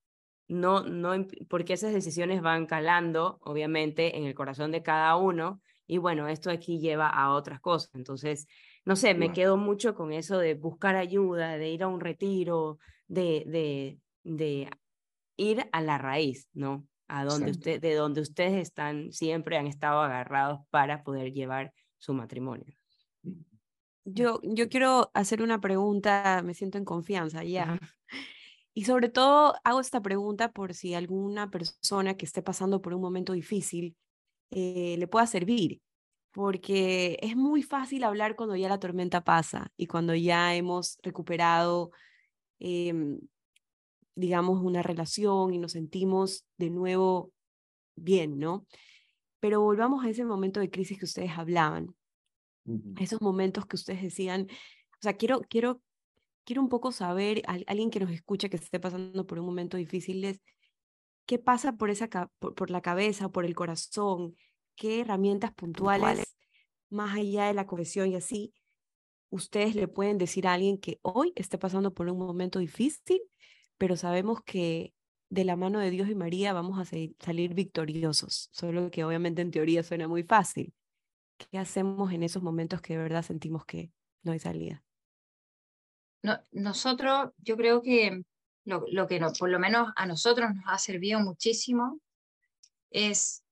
No, 0.47 0.83
no, 0.83 1.25
porque 1.49 1.73
esas 1.73 1.93
decisiones 1.93 2.41
van 2.41 2.67
calando, 2.67 3.39
obviamente, 3.41 4.17
en 4.17 4.25
el 4.25 4.35
corazón 4.35 4.71
de 4.71 4.83
cada 4.83 5.15
uno. 5.15 5.61
Y 5.87 5.97
bueno, 5.97 6.27
esto 6.27 6.49
aquí 6.49 6.79
lleva 6.79 7.09
a 7.09 7.31
otras 7.31 7.59
cosas. 7.59 7.89
Entonces, 7.95 8.47
no 8.85 8.95
sé, 8.95 9.13
me 9.15 9.33
quedo 9.33 9.57
mucho 9.57 9.95
con 9.95 10.13
eso 10.13 10.37
de 10.37 10.53
buscar 10.53 10.95
ayuda, 10.95 11.57
de 11.57 11.69
ir 11.69 11.83
a 11.83 11.87
un 11.87 11.99
retiro, 11.99 12.79
de, 13.07 13.43
de, 13.47 13.99
de 14.23 14.69
ir 15.37 15.67
a 15.71 15.81
la 15.81 15.97
raíz, 15.97 16.49
¿no? 16.53 16.87
A 17.07 17.23
donde 17.23 17.51
usted, 17.51 17.81
de 17.81 17.93
donde 17.93 18.21
ustedes 18.21 18.61
están, 18.61 19.11
siempre 19.11 19.57
han 19.57 19.67
estado 19.67 20.01
agarrados 20.01 20.61
para 20.69 21.03
poder 21.03 21.33
llevar 21.33 21.73
su 21.97 22.13
matrimonio. 22.13 22.75
Yo, 24.05 24.39
yo 24.43 24.69
quiero 24.69 25.09
hacer 25.15 25.41
una 25.41 25.59
pregunta, 25.59 26.41
me 26.43 26.53
siento 26.53 26.77
en 26.77 26.85
confianza 26.85 27.43
ya. 27.43 27.79
Y 28.75 28.83
sobre 28.85 29.09
todo 29.09 29.55
hago 29.63 29.79
esta 29.79 30.01
pregunta 30.01 30.51
por 30.51 30.75
si 30.75 30.93
alguna 30.93 31.49
persona 31.49 32.15
que 32.15 32.25
esté 32.25 32.43
pasando 32.43 32.81
por 32.81 32.93
un 32.93 33.01
momento 33.01 33.33
difícil 33.33 33.95
eh, 34.51 34.95
le 34.99 35.07
pueda 35.07 35.25
servir 35.25 35.81
porque 36.35 37.17
es 37.21 37.37
muy 37.37 37.63
fácil 37.63 38.03
hablar 38.03 38.35
cuando 38.35 38.57
ya 38.57 38.67
la 38.67 38.77
tormenta 38.77 39.23
pasa 39.23 39.71
y 39.77 39.87
cuando 39.87 40.13
ya 40.15 40.53
hemos 40.53 40.97
recuperado, 41.01 41.91
em, 42.59 43.21
digamos, 44.15 44.61
una 44.61 44.83
relación 44.83 45.53
y 45.53 45.59
nos 45.59 45.71
sentimos 45.71 46.45
de 46.57 46.71
nuevo 46.71 47.31
bien, 47.95 48.37
¿no? 48.37 48.65
Pero 49.39 49.61
volvamos 49.61 50.03
a 50.03 50.09
ese 50.09 50.25
momento 50.25 50.59
de 50.59 50.69
crisis 50.69 50.99
que 50.99 51.05
ustedes 51.05 51.31
hablaban, 51.37 51.95
esos 52.99 53.21
momentos 53.21 53.65
que 53.65 53.77
ustedes 53.77 54.01
decían, 54.01 54.47
o 54.51 55.01
sea, 55.01 55.13
quiero, 55.13 55.39
quiero, 55.49 55.81
quiero 56.45 56.61
un 56.61 56.69
poco 56.69 56.91
saber, 56.91 57.41
alguien 57.45 57.89
que 57.91 57.99
nos 57.99 58.11
escucha 58.11 58.47
que 58.47 58.55
esté 58.55 58.79
pasando 58.79 59.27
por 59.27 59.39
un 59.39 59.45
momento 59.45 59.75
difícil, 59.75 60.39
¿qué 61.25 61.39
pasa 61.39 61.73
por, 61.73 61.89
esa, 61.89 62.07
por, 62.39 62.55
por 62.55 62.69
la 62.69 62.81
cabeza, 62.81 63.29
por 63.29 63.45
el 63.45 63.55
corazón? 63.55 64.35
qué 64.75 65.01
herramientas 65.01 65.53
puntuales, 65.53 66.37
más 66.89 67.15
allá 67.17 67.47
de 67.47 67.53
la 67.53 67.65
confesión 67.65 68.09
y 68.09 68.15
así, 68.15 68.53
ustedes 69.29 69.75
le 69.75 69.87
pueden 69.87 70.17
decir 70.17 70.47
a 70.47 70.53
alguien 70.53 70.77
que 70.77 70.99
hoy 71.01 71.33
esté 71.35 71.57
pasando 71.57 71.93
por 71.93 72.09
un 72.09 72.17
momento 72.17 72.59
difícil, 72.59 73.21
pero 73.77 73.97
sabemos 73.97 74.41
que 74.43 74.93
de 75.29 75.43
la 75.43 75.55
mano 75.55 75.79
de 75.79 75.89
Dios 75.89 76.09
y 76.09 76.15
María 76.15 76.53
vamos 76.53 76.79
a 76.79 76.85
salir 76.85 77.53
victoriosos, 77.53 78.49
solo 78.51 78.91
que 78.91 79.03
obviamente 79.03 79.41
en 79.41 79.51
teoría 79.51 79.83
suena 79.83 80.07
muy 80.07 80.23
fácil. 80.23 80.73
¿Qué 81.37 81.57
hacemos 81.57 82.13
en 82.13 82.23
esos 82.23 82.43
momentos 82.43 82.81
que 82.81 82.93
de 82.93 83.03
verdad 83.03 83.23
sentimos 83.23 83.65
que 83.65 83.91
no 84.23 84.31
hay 84.31 84.39
salida? 84.39 84.83
No, 86.25 86.39
nosotros, 86.51 87.31
yo 87.37 87.55
creo 87.55 87.81
que 87.81 88.23
lo, 88.63 88.83
lo 88.91 89.07
que 89.07 89.19
no, 89.19 89.31
por 89.31 89.49
lo 89.49 89.59
menos 89.59 89.91
a 89.95 90.05
nosotros 90.05 90.49
nos 90.53 90.63
ha 90.67 90.77
servido 90.77 91.19
muchísimo 91.19 91.99
es 92.89 93.45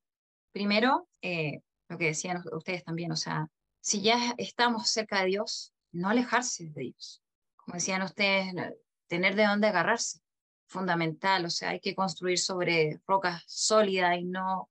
Primero, 0.53 1.09
eh, 1.23 1.61
lo 1.89 1.97
que 1.97 2.05
decían 2.05 2.43
ustedes 2.51 2.83
también, 2.83 3.11
o 3.11 3.15
sea, 3.15 3.47
si 3.81 4.01
ya 4.03 4.35
estamos 4.37 4.87
cerca 4.87 5.21
de 5.21 5.25
Dios, 5.25 5.73
no 5.91 6.09
alejarse 6.09 6.69
de 6.69 6.81
Dios. 6.81 7.23
Como 7.55 7.73
decían 7.73 8.03
ustedes, 8.03 8.53
tener 9.07 9.35
de 9.35 9.47
dónde 9.47 9.67
agarrarse, 9.67 10.19
fundamental, 10.67 11.45
o 11.45 11.49
sea, 11.49 11.69
hay 11.69 11.79
que 11.79 11.95
construir 11.95 12.37
sobre 12.37 12.99
rocas 13.07 13.43
sólidas 13.47 14.15
y 14.19 14.25
no 14.25 14.69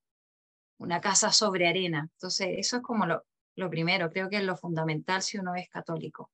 una 0.78 1.00
casa 1.00 1.32
sobre 1.32 1.68
arena. 1.68 2.08
Entonces, 2.12 2.50
eso 2.58 2.76
es 2.76 2.82
como 2.82 3.06
lo, 3.06 3.24
lo 3.56 3.68
primero, 3.68 4.08
creo 4.08 4.30
que 4.30 4.36
es 4.36 4.44
lo 4.44 4.56
fundamental 4.56 5.20
si 5.22 5.38
uno 5.38 5.56
es 5.56 5.68
católico. 5.68 6.30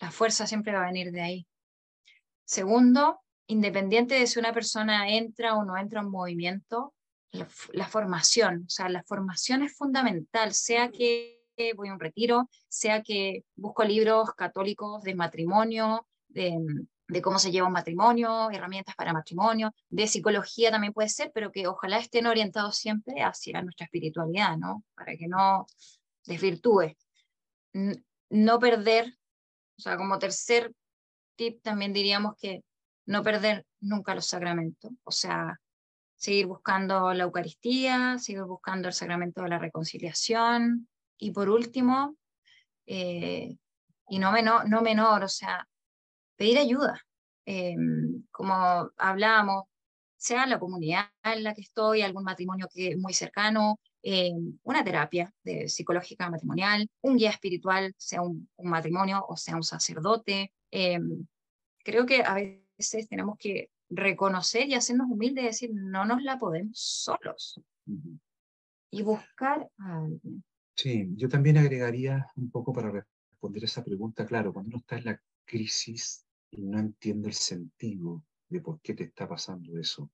La 0.00 0.10
fuerza 0.10 0.46
siempre 0.46 0.72
va 0.72 0.82
a 0.82 0.86
venir 0.86 1.12
de 1.12 1.22
ahí. 1.22 1.46
Segundo, 2.44 3.20
independiente 3.46 4.14
de 4.14 4.26
si 4.26 4.38
una 4.38 4.52
persona 4.52 5.08
entra 5.08 5.54
o 5.54 5.64
no 5.64 5.76
entra 5.76 6.00
en 6.00 6.10
movimiento, 6.10 6.94
la, 7.72 7.86
formación, 7.86 8.64
o 8.66 8.70
sea, 8.70 8.88
la 8.88 9.02
formación 9.02 9.62
es 9.62 9.76
fundamental, 9.76 10.52
sea 10.52 10.90
que 10.90 11.42
voy 11.76 11.88
a 11.88 11.92
un 11.92 12.00
retiro, 12.00 12.48
sea 12.68 13.02
que 13.02 13.44
busco 13.54 13.84
libros 13.84 14.32
católicos 14.34 15.02
de 15.02 15.14
matrimonio, 15.14 16.06
de, 16.28 16.56
de 17.08 17.22
cómo 17.22 17.38
se 17.38 17.50
lleva 17.50 17.66
un 17.66 17.72
matrimonio, 17.72 18.50
herramientas 18.50 18.94
para 18.94 19.12
matrimonio, 19.12 19.72
de 19.88 20.06
psicología 20.06 20.70
también 20.70 20.92
puede 20.92 21.08
ser, 21.08 21.30
pero 21.34 21.52
que 21.52 21.66
ojalá 21.66 21.98
estén 21.98 22.26
orientados 22.26 22.76
siempre 22.76 23.22
hacia 23.22 23.62
nuestra 23.62 23.84
espiritualidad, 23.84 24.56
¿no? 24.56 24.84
Para 24.94 25.16
que 25.16 25.28
no 25.28 25.66
desvirtúe. 26.24 26.96
No 28.30 28.58
perder, 28.58 29.14
o 29.78 29.80
sea, 29.80 29.96
como 29.96 30.18
tercer 30.18 30.72
tip 31.36 31.62
también 31.62 31.92
diríamos 31.92 32.34
que 32.40 32.62
no 33.06 33.22
perder 33.22 33.64
nunca 33.80 34.14
los 34.14 34.26
sacramentos, 34.26 34.90
o 35.04 35.12
sea, 35.12 35.60
seguir 36.16 36.46
buscando 36.46 37.12
la 37.12 37.24
Eucaristía, 37.24 38.18
seguir 38.18 38.42
buscando 38.44 38.88
el 38.88 38.94
sacramento 38.94 39.42
de 39.42 39.50
la 39.50 39.58
reconciliación 39.58 40.88
y 41.18 41.30
por 41.30 41.48
último, 41.48 42.16
eh, 42.86 43.56
y 44.08 44.18
no 44.18 44.32
menor, 44.32 44.68
no 44.68 44.82
menor, 44.82 45.24
o 45.24 45.28
sea, 45.28 45.66
pedir 46.36 46.58
ayuda. 46.58 47.00
Em, 47.44 48.24
como 48.30 48.90
hablábamos, 48.96 49.64
sea 50.16 50.46
la 50.46 50.58
comunidad 50.58 51.10
en 51.22 51.44
la 51.44 51.54
que 51.54 51.60
estoy, 51.60 52.02
algún 52.02 52.24
matrimonio 52.24 52.68
que 52.72 52.88
es 52.92 52.98
muy 52.98 53.12
cercano, 53.12 53.78
em, 54.08 54.56
una 54.62 54.84
terapia 54.84 55.34
de 55.42 55.68
psicológica 55.68 56.30
matrimonial, 56.30 56.88
un 57.00 57.16
guía 57.16 57.30
espiritual, 57.30 57.92
sea 57.98 58.22
un, 58.22 58.48
matrimonio 58.62 59.26
o 59.28 59.36
sea 59.36 59.56
un 59.56 59.64
sacerdote. 59.64 60.52
Em, 60.70 61.26
creo 61.82 62.06
que 62.06 62.22
a 62.22 62.34
veces 62.34 63.08
tenemos 63.08 63.36
que 63.36 63.70
reconocer 63.90 64.68
y 64.68 64.74
hacernos 64.74 65.08
humildes 65.10 65.42
y 65.42 65.46
decir, 65.48 65.70
no 65.74 66.04
nos 66.04 66.22
la 66.22 66.38
podemos 66.38 66.78
solos. 66.78 67.60
Y 68.92 69.02
buscar 69.02 69.68
a 69.78 69.98
alguien. 69.98 70.44
Sí, 70.76 71.08
yo 71.16 71.28
también 71.28 71.56
agregaría 71.58 72.30
un 72.36 72.48
poco 72.52 72.72
para 72.72 72.92
responder 72.92 73.64
esa 73.64 73.82
pregunta, 73.82 74.24
claro, 74.24 74.52
cuando 74.52 74.68
uno 74.68 74.78
está 74.78 74.98
en 74.98 75.04
la 75.06 75.20
crisis 75.44 76.24
y 76.52 76.62
no 76.62 76.78
entiende 76.78 77.26
el 77.26 77.34
sentido 77.34 78.22
de 78.48 78.60
por 78.60 78.80
qué 78.80 78.94
te 78.94 79.02
está 79.02 79.26
pasando 79.26 79.76
eso 79.80 80.12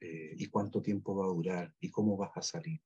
eh, 0.00 0.34
y 0.36 0.46
cuánto 0.46 0.82
tiempo 0.82 1.14
va 1.14 1.26
a 1.26 1.28
durar 1.28 1.72
y 1.78 1.90
cómo 1.90 2.16
vas 2.16 2.36
a 2.36 2.42
salir. 2.42 2.80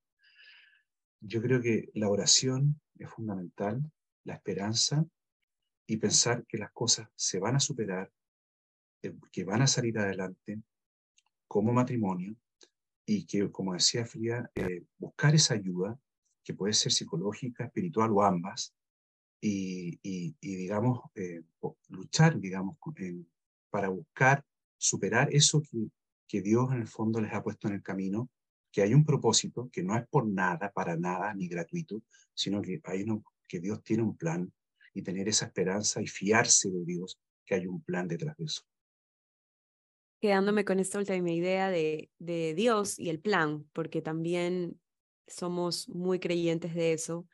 Yo 1.20 1.42
creo 1.42 1.60
que 1.60 1.90
la 1.94 2.08
oración 2.08 2.80
es 2.98 3.10
fundamental, 3.10 3.82
la 4.24 4.34
esperanza 4.34 5.06
y 5.86 5.96
pensar 5.96 6.44
que 6.46 6.58
las 6.58 6.70
cosas 6.72 7.08
se 7.16 7.38
van 7.40 7.56
a 7.56 7.60
superar, 7.60 8.12
eh, 9.02 9.14
que 9.32 9.44
van 9.44 9.62
a 9.62 9.66
salir 9.66 9.98
adelante 9.98 10.60
como 11.46 11.72
matrimonio 11.72 12.36
y 13.06 13.24
que, 13.24 13.50
como 13.50 13.72
decía 13.72 14.04
Frida, 14.04 14.50
eh, 14.54 14.84
buscar 14.98 15.34
esa 15.34 15.54
ayuda, 15.54 15.98
que 16.44 16.54
puede 16.54 16.72
ser 16.72 16.92
psicológica, 16.92 17.64
espiritual 17.64 18.10
o 18.12 18.22
ambas, 18.22 18.74
y, 19.40 19.98
digamos, 20.40 21.00
eh, 21.14 21.42
luchar, 21.88 22.38
digamos, 22.38 22.76
para 23.70 23.88
buscar 23.88 24.44
superar 24.76 25.28
eso 25.32 25.62
que 26.26 26.42
Dios 26.42 26.72
en 26.72 26.80
el 26.80 26.88
fondo 26.88 27.20
les 27.20 27.32
ha 27.32 27.42
puesto 27.42 27.68
en 27.68 27.74
el 27.74 27.82
camino, 27.82 28.28
que 28.70 28.82
hay 28.82 28.94
un 28.94 29.04
propósito, 29.04 29.68
que 29.72 29.82
no 29.82 29.96
es 29.96 30.06
por 30.08 30.26
nada, 30.26 30.70
para 30.72 30.96
nada, 30.96 31.32
ni 31.34 31.48
gratuito, 31.48 32.02
sino 32.34 32.60
que, 32.62 32.80
hay 32.84 33.02
uno, 33.02 33.24
que 33.46 33.60
Dios 33.60 33.82
tiene 33.82 34.02
un 34.02 34.16
plan 34.16 34.52
y 34.94 35.02
tener 35.02 35.28
esa 35.28 35.46
esperanza 35.46 36.00
y 36.00 36.06
fiarse 36.06 36.70
de 36.70 36.84
Dios 36.84 37.18
que 37.44 37.54
hay 37.54 37.66
un 37.66 37.82
plan 37.82 38.08
detrás 38.08 38.36
de 38.36 38.44
eso. 38.44 38.62
Quedándome 40.20 40.64
con 40.64 40.80
esta 40.80 40.98
última 40.98 41.30
idea 41.30 41.70
de, 41.70 42.10
de 42.18 42.54
Dios 42.54 42.98
y 42.98 43.08
el 43.08 43.20
plan, 43.20 43.68
porque 43.72 44.02
también 44.02 44.80
somos 45.26 45.88
muy 45.88 46.18
creyentes 46.18 46.74
de 46.74 46.92
eso. 46.92 47.26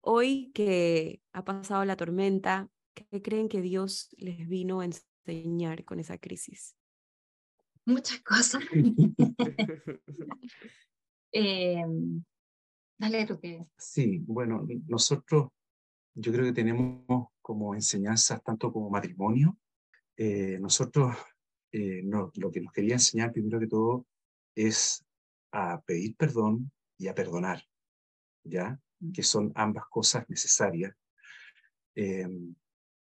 Hoy 0.00 0.50
que 0.52 1.22
ha 1.32 1.44
pasado 1.44 1.84
la 1.84 1.96
tormenta, 1.96 2.68
¿qué 2.94 3.22
creen 3.22 3.48
que 3.48 3.62
Dios 3.62 4.08
les 4.18 4.48
vino 4.48 4.80
a 4.80 4.84
enseñar 4.84 5.84
con 5.84 6.00
esa 6.00 6.18
crisis? 6.18 6.76
Muchas 7.86 8.20
cosas. 8.20 8.62
eh, 11.32 11.84
dale 12.98 13.26
tú 13.26 13.40
que. 13.40 13.66
Sí, 13.78 14.24
bueno, 14.26 14.66
nosotros 14.88 15.50
yo 16.14 16.32
creo 16.32 16.44
que 16.46 16.52
tenemos 16.52 17.28
como 17.40 17.74
enseñanzas 17.74 18.42
tanto 18.42 18.72
como 18.72 18.90
matrimonio. 18.90 19.56
Eh, 20.16 20.58
nosotros 20.58 21.14
eh, 21.72 22.02
no, 22.02 22.32
lo 22.34 22.50
que 22.50 22.60
nos 22.60 22.72
quería 22.72 22.94
enseñar 22.94 23.32
primero 23.32 23.60
que 23.60 23.68
todo 23.68 24.06
es 24.54 25.04
a 25.52 25.80
pedir 25.82 26.16
perdón 26.16 26.72
y 26.98 27.08
a 27.08 27.14
perdonar, 27.14 27.62
¿ya? 28.44 28.80
que 29.12 29.22
son 29.22 29.52
ambas 29.54 29.84
cosas 29.90 30.28
necesarias. 30.28 30.94
Em, 31.94 32.54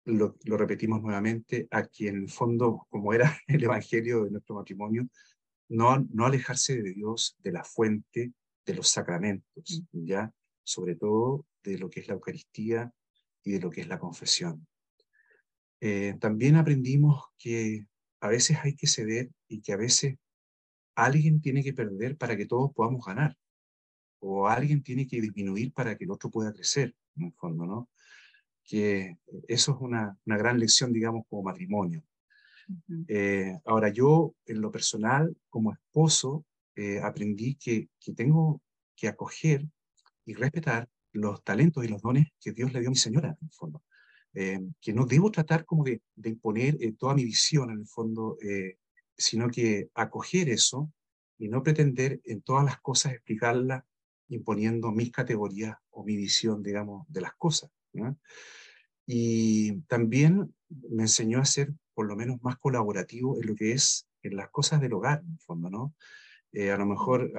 lo, 0.05 0.35
repetimos 0.57 1.01
nuevamente, 1.01 1.67
a 1.71 1.83
quien 1.85 2.15
en 2.15 2.21
el 2.23 2.29
fondo, 2.29 2.87
como 2.89 3.13
era 3.13 3.37
el 3.47 3.63
Evangelio 3.63 4.23
de 4.23 4.31
nuestro 4.31 4.55
matrimonio, 4.55 5.07
no, 5.67 6.05
no 6.11 6.25
alejarse 6.25 6.81
de 6.81 6.93
Dios, 6.93 7.35
de 7.39 7.51
la 7.51 7.63
fuente, 7.63 8.33
de 8.65 8.75
los 8.75 8.89
sacramentos, 8.89 9.83
¿ya? 9.91 10.31
Sobre 10.63 10.95
todo 10.95 11.45
de 11.63 11.77
lo 11.77 11.89
que 11.89 12.01
es 12.01 12.07
la 12.07 12.13
Eucaristía 12.13 12.91
y 13.43 13.53
de 13.53 13.59
lo 13.59 13.69
que 13.69 13.81
es 13.81 13.87
la 13.87 13.99
confesión. 13.99 14.67
Eh, 15.81 16.15
también 16.19 16.55
aprendimos 16.55 17.25
que 17.37 17.85
a 18.21 18.27
veces 18.29 18.57
hay 18.63 18.75
que 18.75 18.87
ceder 18.87 19.29
y 19.47 19.61
que 19.61 19.73
a 19.73 19.77
veces 19.77 20.15
alguien 20.95 21.41
tiene 21.41 21.63
que 21.63 21.73
perder 21.73 22.17
para 22.17 22.37
que 22.37 22.45
todos 22.45 22.71
podamos 22.73 23.05
ganar 23.05 23.35
o 24.19 24.47
alguien 24.47 24.81
tiene 24.81 25.07
que 25.07 25.21
disminuir 25.21 25.73
para 25.73 25.95
que 25.95 26.05
el 26.05 26.11
otro 26.11 26.31
pueda 26.31 26.53
crecer, 26.53 26.95
en 27.15 27.25
el 27.25 27.33
fondo, 27.33 27.65
¿no? 27.65 27.89
Que 28.65 29.17
eso 29.47 29.73
es 29.73 29.77
una, 29.79 30.17
una 30.25 30.37
gran 30.37 30.59
lección, 30.59 30.91
digamos, 30.91 31.25
como 31.29 31.43
matrimonio. 31.43 32.03
Eh, 33.07 33.59
ahora, 33.65 33.89
yo, 33.89 34.33
en 34.45 34.61
lo 34.61 34.71
personal, 34.71 35.35
como 35.49 35.71
esposo, 35.71 36.45
eh, 36.75 36.99
aprendí 36.99 37.55
que, 37.55 37.89
que 37.99 38.13
tengo 38.13 38.61
que 38.95 39.07
acoger 39.07 39.67
y 40.25 40.33
respetar 40.33 40.89
los 41.11 41.43
talentos 41.43 41.85
y 41.85 41.87
los 41.87 42.01
dones 42.01 42.27
que 42.41 42.51
Dios 42.51 42.73
le 42.73 42.79
dio 42.79 42.89
a 42.89 42.91
mi 42.91 42.97
señora, 42.97 43.29
en 43.39 43.47
el 43.47 43.53
fondo. 43.53 43.83
Eh, 44.33 44.59
que 44.81 44.93
no 44.93 45.05
debo 45.05 45.31
tratar 45.31 45.63
como 45.63 45.83
de, 45.83 46.01
de 46.15 46.29
imponer 46.29 46.77
toda 46.97 47.13
mi 47.13 47.23
visión, 47.23 47.69
en 47.69 47.79
el 47.79 47.87
fondo, 47.87 48.37
sino 49.15 49.49
que 49.49 49.89
acoger 49.93 50.49
eso 50.49 50.91
y 51.37 51.47
no 51.47 51.63
pretender 51.63 52.19
en 52.25 52.41
todas 52.41 52.65
las 52.65 52.81
cosas 52.81 53.13
explicarla 53.13 53.85
imponiendo 54.27 54.91
mis 54.91 55.11
categorías 55.11 55.77
o 55.91 56.03
mi 56.03 56.15
visión, 56.15 56.63
digamos, 56.63 57.05
de 57.07 57.21
las 57.21 57.35
cosas. 57.35 57.71
Y 59.05 59.81
también 59.81 60.53
me 60.89 61.03
enseñó 61.03 61.39
a 61.39 61.45
ser 61.45 61.73
por 61.93 62.07
lo 62.07 62.15
menos 62.15 62.41
más 62.41 62.57
colaborativo 62.57 63.39
en 63.41 63.47
lo 63.47 63.55
que 63.55 63.71
es 63.71 64.07
en 64.21 64.35
las 64.35 64.49
cosas 64.49 64.81
del 64.81 64.93
hogar, 64.93 65.21
en 65.23 65.33
el 65.33 65.39
fondo, 65.39 65.69
¿no? 65.69 65.93
Eh, 66.51 66.71
a 66.71 66.77
lo 66.77 66.85
mejor 66.85 67.31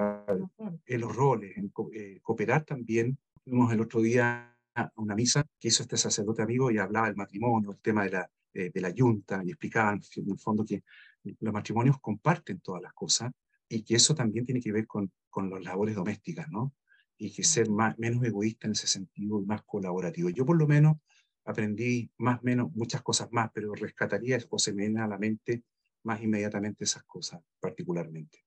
en 0.85 1.01
los 1.01 1.15
roles, 1.15 1.57
en 1.57 1.71
eh, 1.93 2.19
cooperar 2.21 2.63
también. 2.63 3.17
Fuimos 3.43 3.73
el 3.73 3.81
otro 3.81 4.01
día 4.01 4.55
a 4.75 4.91
una 4.95 5.15
misa 5.15 5.43
que 5.59 5.69
hizo 5.69 5.83
este 5.83 5.97
sacerdote 5.97 6.43
amigo 6.43 6.69
y 6.69 6.77
hablaba 6.77 7.07
del 7.07 7.15
matrimonio, 7.15 7.71
el 7.71 7.79
tema 7.79 8.03
de 8.03 8.11
la, 8.11 8.31
eh, 8.53 8.69
de 8.71 8.81
la 8.81 8.91
yunta, 8.91 9.41
y 9.43 9.49
explicaban 9.49 10.01
en 10.15 10.29
el 10.29 10.37
fondo 10.37 10.63
que 10.63 10.83
los 11.39 11.53
matrimonios 11.53 11.99
comparten 11.99 12.59
todas 12.61 12.81
las 12.81 12.93
cosas 12.93 13.31
y 13.67 13.83
que 13.83 13.95
eso 13.95 14.13
también 14.13 14.45
tiene 14.45 14.61
que 14.61 14.71
ver 14.71 14.85
con, 14.85 15.11
con 15.29 15.49
las 15.49 15.63
labores 15.63 15.95
domésticas, 15.95 16.47
¿no? 16.49 16.73
Y 17.17 17.33
que 17.33 17.43
ser 17.43 17.69
más, 17.69 17.97
menos 17.97 18.23
egoísta 18.23 18.67
en 18.67 18.73
ese 18.73 18.87
sentido 18.87 19.41
y 19.41 19.45
más 19.45 19.63
colaborativo. 19.63 20.29
Yo 20.29 20.45
por 20.45 20.57
lo 20.57 20.67
menos 20.67 20.97
aprendí 21.45 22.11
más 22.17 22.43
menos 22.43 22.71
muchas 22.73 23.01
cosas 23.01 23.29
más, 23.31 23.49
pero 23.53 23.73
rescataría 23.73 24.37
o 24.49 24.59
se 24.59 24.73
me 24.73 24.83
viene 24.83 25.01
a 25.01 25.07
la 25.07 25.17
mente 25.17 25.63
más 26.03 26.21
inmediatamente 26.21 26.83
esas 26.83 27.03
cosas 27.03 27.41
particularmente. 27.59 28.45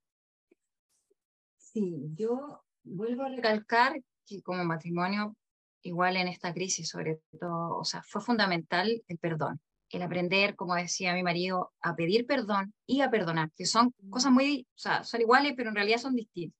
Sí, 1.57 2.11
yo 2.15 2.63
vuelvo 2.83 3.23
a 3.23 3.29
recalcar 3.29 4.01
que 4.25 4.41
como 4.41 4.63
matrimonio, 4.63 5.35
igual 5.81 6.15
en 6.17 6.27
esta 6.27 6.53
crisis 6.53 6.89
sobre 6.89 7.21
todo, 7.39 7.77
o 7.77 7.83
sea, 7.83 8.03
fue 8.03 8.21
fundamental 8.21 9.03
el 9.07 9.17
perdón 9.17 9.59
el 9.91 10.01
aprender, 10.03 10.55
como 10.55 10.75
decía 10.75 11.13
mi 11.13 11.23
marido, 11.23 11.73
a 11.81 11.95
pedir 11.95 12.25
perdón 12.25 12.73
y 12.85 13.01
a 13.01 13.09
perdonar, 13.09 13.51
que 13.55 13.65
son 13.65 13.93
cosas 14.09 14.31
muy, 14.31 14.67
o 14.69 14.77
sea, 14.77 15.03
son 15.03 15.21
iguales, 15.21 15.53
pero 15.55 15.69
en 15.69 15.75
realidad 15.75 15.97
son 15.97 16.15
distintas. 16.15 16.59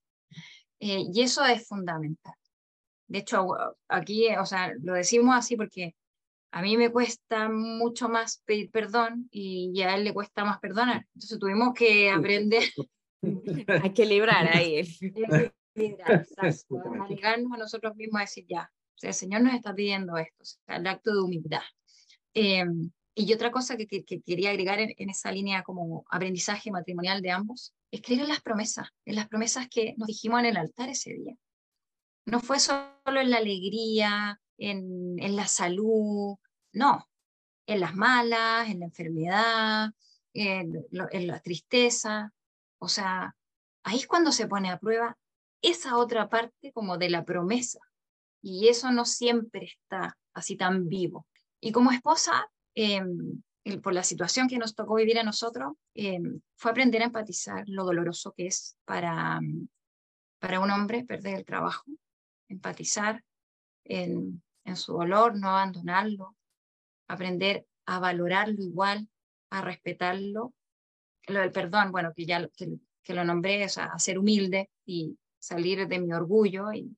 Eh, 0.84 1.04
y 1.14 1.22
eso 1.22 1.44
es 1.44 1.64
fundamental. 1.64 2.34
De 3.06 3.20
hecho, 3.20 3.46
aquí, 3.86 4.26
o 4.34 4.44
sea, 4.44 4.72
lo 4.82 4.94
decimos 4.94 5.36
así 5.36 5.56
porque 5.56 5.94
a 6.50 6.60
mí 6.60 6.76
me 6.76 6.90
cuesta 6.90 7.48
mucho 7.48 8.08
más 8.08 8.42
pedir 8.44 8.68
perdón 8.72 9.28
y 9.30 9.80
a 9.82 9.94
él 9.94 10.02
le 10.02 10.12
cuesta 10.12 10.44
más 10.44 10.58
perdonar. 10.58 11.06
Entonces 11.14 11.38
tuvimos 11.38 11.72
que 11.72 12.10
aprender. 12.10 12.64
Hay 13.84 13.92
que 13.92 14.06
librar 14.06 14.48
ahí. 14.48 14.78
Hay 14.78 15.46
que 15.72 15.96
a 17.24 17.56
nosotros 17.56 17.94
mismos 17.94 18.18
a 18.18 18.24
decir 18.24 18.44
ya. 18.48 18.68
O 18.72 18.98
sea, 18.98 19.10
el 19.10 19.14
Señor 19.14 19.42
nos 19.42 19.54
está 19.54 19.72
pidiendo 19.72 20.16
esto, 20.16 20.42
o 20.42 20.44
sea, 20.44 20.76
el 20.78 20.86
acto 20.88 21.12
de 21.12 21.20
humildad. 21.20 21.62
Eh, 22.34 22.64
y 23.14 23.32
otra 23.32 23.52
cosa 23.52 23.76
que, 23.76 23.86
quería 24.04 24.50
agregar 24.50 24.80
en, 24.80 25.10
esa 25.10 25.30
línea 25.30 25.62
como 25.62 26.04
aprendizaje 26.10 26.72
matrimonial 26.72 27.22
de 27.22 27.30
ambos 27.30 27.72
es 27.92 28.10
en 28.10 28.28
las 28.28 28.40
promesas, 28.40 28.88
en 29.04 29.16
las 29.16 29.28
promesas 29.28 29.68
que 29.68 29.94
nos 29.98 30.08
dijimos 30.08 30.40
en 30.40 30.46
el 30.46 30.56
altar 30.56 30.88
ese 30.88 31.12
día. 31.12 31.36
no 32.24 32.40
fue 32.40 32.58
solo 32.58 32.90
en 33.06 33.30
la 33.30 33.36
alegría, 33.38 34.40
en, 34.58 35.18
en 35.18 35.36
la 35.36 35.46
salud, 35.46 36.36
no, 36.72 37.08
en 37.66 37.80
las 37.80 37.94
malas, 37.94 38.68
en 38.68 38.80
la 38.80 38.86
enfermedad, 38.86 39.90
en, 40.32 40.86
en 41.10 41.26
la 41.26 41.40
tristeza. 41.40 42.32
O 42.78 42.88
sea, 42.88 43.34
ahí 43.84 43.98
es 43.98 44.06
cuando 44.06 44.32
se 44.32 44.46
pone 44.46 44.70
a 44.70 44.78
prueba 44.78 45.16
esa 45.60 45.96
otra 45.98 46.28
parte 46.28 46.72
como 46.72 46.96
de 46.96 47.10
la 47.10 47.24
promesa. 47.24 47.80
Y 48.40 48.68
eso 48.68 48.90
no 48.90 49.04
siempre 49.04 49.66
está 49.66 50.16
así 50.32 50.56
tan 50.56 50.88
vivo. 50.88 51.26
Y 51.60 51.72
como 51.72 51.92
esposa, 51.92 52.50
por 53.82 53.94
la 53.94 54.02
situación 54.02 54.48
que 54.48 54.58
nos 54.58 54.74
tocó 54.74 54.96
vivir 54.96 55.18
a 55.18 55.22
nosotros, 55.22 55.74
em, 55.94 56.40
fue 56.56 56.70
aprender 56.72 57.02
a 57.02 57.06
empatizar 57.06 57.64
lo 57.68 57.84
doloroso 57.84 58.32
que 58.32 58.46
es 58.46 58.76
para, 58.84 59.40
para 60.40 60.60
un 60.60 60.70
hombre 60.70 61.04
perder 61.04 61.36
el 61.36 61.44
trabajo, 61.44 61.84
empatizar 62.48 63.22
en, 63.84 64.42
en 64.64 64.76
su 64.76 64.94
dolor, 64.94 65.38
no 65.38 65.48
abandonarlo, 65.48 66.36
aprender 67.08 67.66
a 67.86 68.00
valorarlo 68.00 68.62
igual, 68.62 69.08
a 69.50 69.60
respetarlo. 69.60 70.52
Lo 71.28 71.40
del 71.40 71.52
perdón, 71.52 71.92
bueno, 71.92 72.12
que 72.16 72.26
ya 72.26 72.48
que, 72.48 72.68
que 73.02 73.14
lo 73.14 73.24
nombré, 73.24 73.64
es 73.64 73.78
a 73.78 73.96
ser 73.98 74.18
humilde 74.18 74.70
y 74.84 75.16
salir 75.38 75.86
de 75.86 75.98
mi 76.00 76.12
orgullo 76.12 76.72
y, 76.72 76.96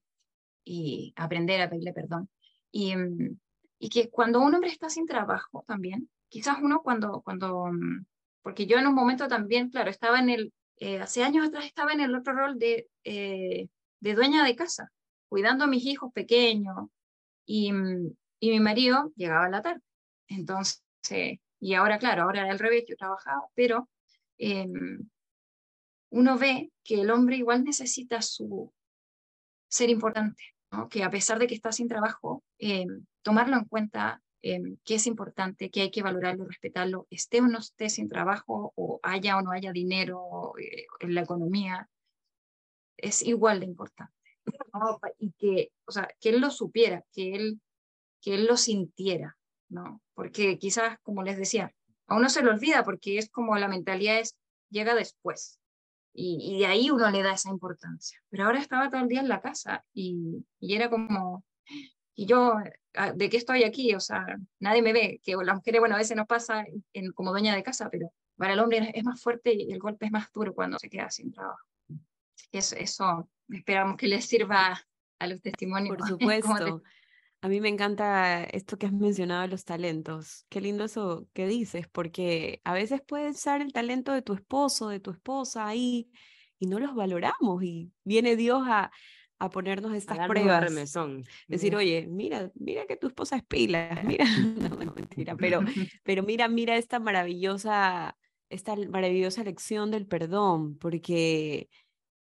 y 0.65 1.13
aprender 1.17 1.61
a 1.61 1.69
pedirle 1.69 1.93
perdón. 1.93 2.31
Y, 2.71 2.95
y 3.79 3.89
que 3.91 4.09
cuando 4.11 4.41
un 4.41 4.55
hombre 4.55 4.71
está 4.71 4.89
sin 4.89 5.07
trabajo 5.07 5.65
también, 5.67 6.09
quizás 6.35 6.57
uno 6.61 6.83
cuando, 6.83 7.23
cuando, 7.23 7.67
mm, 7.67 8.07
porque 8.43 8.67
yo 8.67 8.77
en 8.77 8.89
un 8.89 8.95
momento 8.95 9.29
también, 9.29 9.71
claro, 9.71 9.89
estaba 9.89 10.19
en 10.19 10.31
el, 10.31 10.53
eh, 10.79 10.99
hace 10.99 11.23
años 11.23 11.47
atrás 11.47 11.65
estaba 11.65 11.93
en 11.93 12.01
el 12.01 12.13
otro 12.13 12.33
rol 12.33 12.59
de, 12.59 12.89
eh, 13.05 13.69
de 14.01 14.15
dueña 14.15 14.45
de 14.45 14.57
casa, 14.57 14.91
cuidando 15.29 15.63
a 15.63 15.69
mis 15.69 15.87
hijos 15.87 16.13
pequeños, 16.13 16.89
y, 17.47 17.73
mm, 17.73 18.17
y 18.41 18.51
mi 18.51 18.59
marido 18.59 19.13
llegaba 19.15 19.47
a 19.47 19.49
la 19.49 19.63
tarde. 19.63 19.81
Entonces, 20.27 20.83
y 21.61 21.75
ahora, 21.75 21.99
claro, 21.99 22.25
ahora 22.25 22.41
era 22.41 22.51
al 22.51 22.59
revés, 22.59 22.85
yo 22.89 22.97
trabajaba, 22.97 23.47
pero 23.55 23.89
em, 24.37 25.09
uno 26.11 26.37
ve 26.37 26.73
que 26.83 27.03
el 27.03 27.13
hombre 27.13 27.37
igual 27.37 27.63
necesita 27.63 28.21
su 28.23 28.73
ser 29.69 29.89
importante, 29.89 30.43
que 30.91 31.05
a 31.05 31.11
pesar 31.11 31.39
de 31.39 31.47
que 31.47 31.55
está 31.55 31.71
sin 31.71 31.87
trabajo, 31.87 32.43
em, 32.59 33.07
tomarlo 33.23 33.57
en 33.57 33.67
cuenta, 33.67 34.21
em, 34.47 34.77
que 34.85 34.97
es 34.97 35.07
importante, 35.07 35.71
que 35.71 35.81
hay 35.81 35.91
que 35.91 36.03
valorarlo, 36.03 36.45
respetarlo, 36.45 37.07
esté 37.09 37.41
o 37.41 37.47
no 37.47 37.61
esté 37.61 37.89
sin 37.89 38.11
trabajo, 38.11 38.75
o 38.77 39.01
haya 39.03 39.39
o 39.39 39.43
no 39.43 39.53
haya 39.53 39.73
dinero 39.73 40.53
eh, 40.59 40.85
en 41.01 41.15
la 41.15 41.23
economía, 41.23 41.89
es 42.99 43.23
igual 43.23 43.61
de 43.61 43.67
importante. 43.67 44.13
Y 45.19 45.33
que, 45.33 45.73
o 45.87 45.93
sea, 45.93 46.09
que 46.21 46.29
él 46.29 46.41
lo 46.41 46.51
supiera, 46.51 47.03
que 47.13 47.35
él, 47.35 47.61
que 48.21 48.35
él 48.35 48.47
lo 48.47 48.59
sintiera, 48.59 49.39
¿no? 49.71 50.03
Porque 50.13 50.59
quizás, 50.59 50.99
como 51.03 51.23
les 51.23 51.39
decía, 51.39 51.73
a 52.07 52.17
uno 52.17 52.29
se 52.29 52.43
lo 52.43 52.51
olvida 52.51 52.85
porque 52.85 53.17
es 53.17 53.31
como 53.31 53.57
la 53.57 53.69
mentalidad 53.69 54.19
es, 54.19 54.37
llega 54.69 54.95
después. 54.95 55.59
Y, 56.13 56.39
y, 56.43 56.59
de 56.59 56.67
ahí 56.67 56.91
uno 56.91 57.11
le 57.11 57.23
da 57.23 57.33
esa 57.33 57.49
importancia. 57.49 58.21
Pero 58.29 58.45
ahora 58.45 58.61
estaba 58.61 58.91
todo 58.91 59.01
el 59.01 59.09
día 59.09 59.21
en 59.21 59.29
la 59.29 59.41
casa 59.41 59.85
y, 59.95 60.45
y 60.61 60.75
era 60.75 60.91
como, 60.91 61.45
y 62.15 62.27
yo, 62.27 62.55
ah, 62.95 63.13
¿de 63.13 63.29
qué 63.29 63.37
estoy 63.37 63.65
aquí? 63.65 63.95
O 63.95 64.01
sea, 64.01 64.25
nadie 64.61 64.83
me 64.83 64.93
ve, 64.93 65.21
que 65.23 65.35
las 65.37 65.57
mujeres, 65.57 65.81
bueno, 65.81 65.97
a 65.97 65.99
veces 65.99 66.17
nos 66.17 66.27
pasa 66.27 66.65
en, 66.93 67.13
como 67.13 67.31
dueña 67.31 67.55
de 67.55 67.63
casa, 67.63 67.89
pero 67.91 68.13
para 68.37 68.55
el 68.55 68.61
hombre 68.61 68.93
es 68.95 69.05
más 69.05 69.21
fuerte 69.21 69.53
y 69.55 69.73
el 69.73 69.79
golpe 69.79 70.07
es 70.07 70.13
más 70.13 70.33
duro 70.33 70.55
cuando 70.55 70.79
se 70.79 70.89
queda 70.89 71.11
sin 71.11 71.33
trabajo. 71.33 71.67
Eso, 72.53 72.77
eso 72.77 73.29
esperamos 73.49 73.97
que 73.97 74.07
les 74.07 74.25
sirva 74.27 74.81
a 75.19 75.27
los 75.27 75.41
testimonios. 75.41 75.97
Por 75.97 76.09
supuesto. 76.09 76.83
A 77.41 77.49
mí 77.49 77.61
me 77.61 77.69
encanta 77.69 78.45
esto 78.45 78.79
que 78.79 78.87
has 78.87 78.93
mencionado 78.93 79.43
de 79.43 79.49
los 79.49 79.65
talentos. 79.65 80.47
Qué 80.49 80.63
lindo 80.63 80.85
eso 80.85 81.29
que 81.35 81.47
dices, 81.47 81.87
porque 81.89 82.63
a 82.65 82.73
veces 82.73 83.03
puede 83.07 83.35
ser 83.35 83.61
el 83.61 83.73
talento 83.73 84.13
de 84.13 84.23
tu 84.23 84.33
esposo, 84.33 84.89
de 84.89 84.99
tu 84.99 85.11
esposa 85.11 85.67
ahí, 85.67 86.11
y 86.59 86.67
no 86.67 86.79
los 86.79 86.95
valoramos. 86.95 87.63
Y 87.63 87.93
viene 88.03 88.37
Dios 88.37 88.63
a, 88.67 88.91
a 89.47 89.51
ponernos 89.51 89.95
estas 89.95 90.27
pruebas. 90.27 90.73
Decir, 91.49 91.77
oye, 91.77 92.07
mira, 92.09 92.51
mira 92.55 92.87
que 92.87 92.97
tu 92.97 93.09
esposa 93.09 93.37
es 93.37 93.45
pila, 93.45 94.01
mira, 94.05 94.25
no, 94.39 94.69
no, 94.69 94.93
mentira, 94.95 95.37
pero, 95.37 95.61
pero 96.05 96.23
mira, 96.23 96.49
mira 96.49 96.77
esta 96.77 96.99
maravillosa, 96.99 98.17
esta 98.49 98.77
maravillosa 98.77 99.45
lección 99.45 99.91
del 99.91 100.07
perdón, 100.07 100.77
porque, 100.79 101.69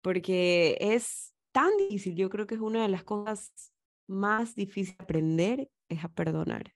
porque 0.01 0.77
es 0.79 1.33
tan 1.51 1.69
difícil, 1.77 2.15
yo 2.15 2.29
creo 2.29 2.47
que 2.47 2.55
es 2.55 2.61
una 2.61 2.81
de 2.81 2.89
las 2.89 3.03
cosas 3.03 3.73
más 4.07 4.55
difícil 4.55 4.95
aprender 4.99 5.69
es 5.87 6.03
a 6.03 6.09
perdonar. 6.09 6.73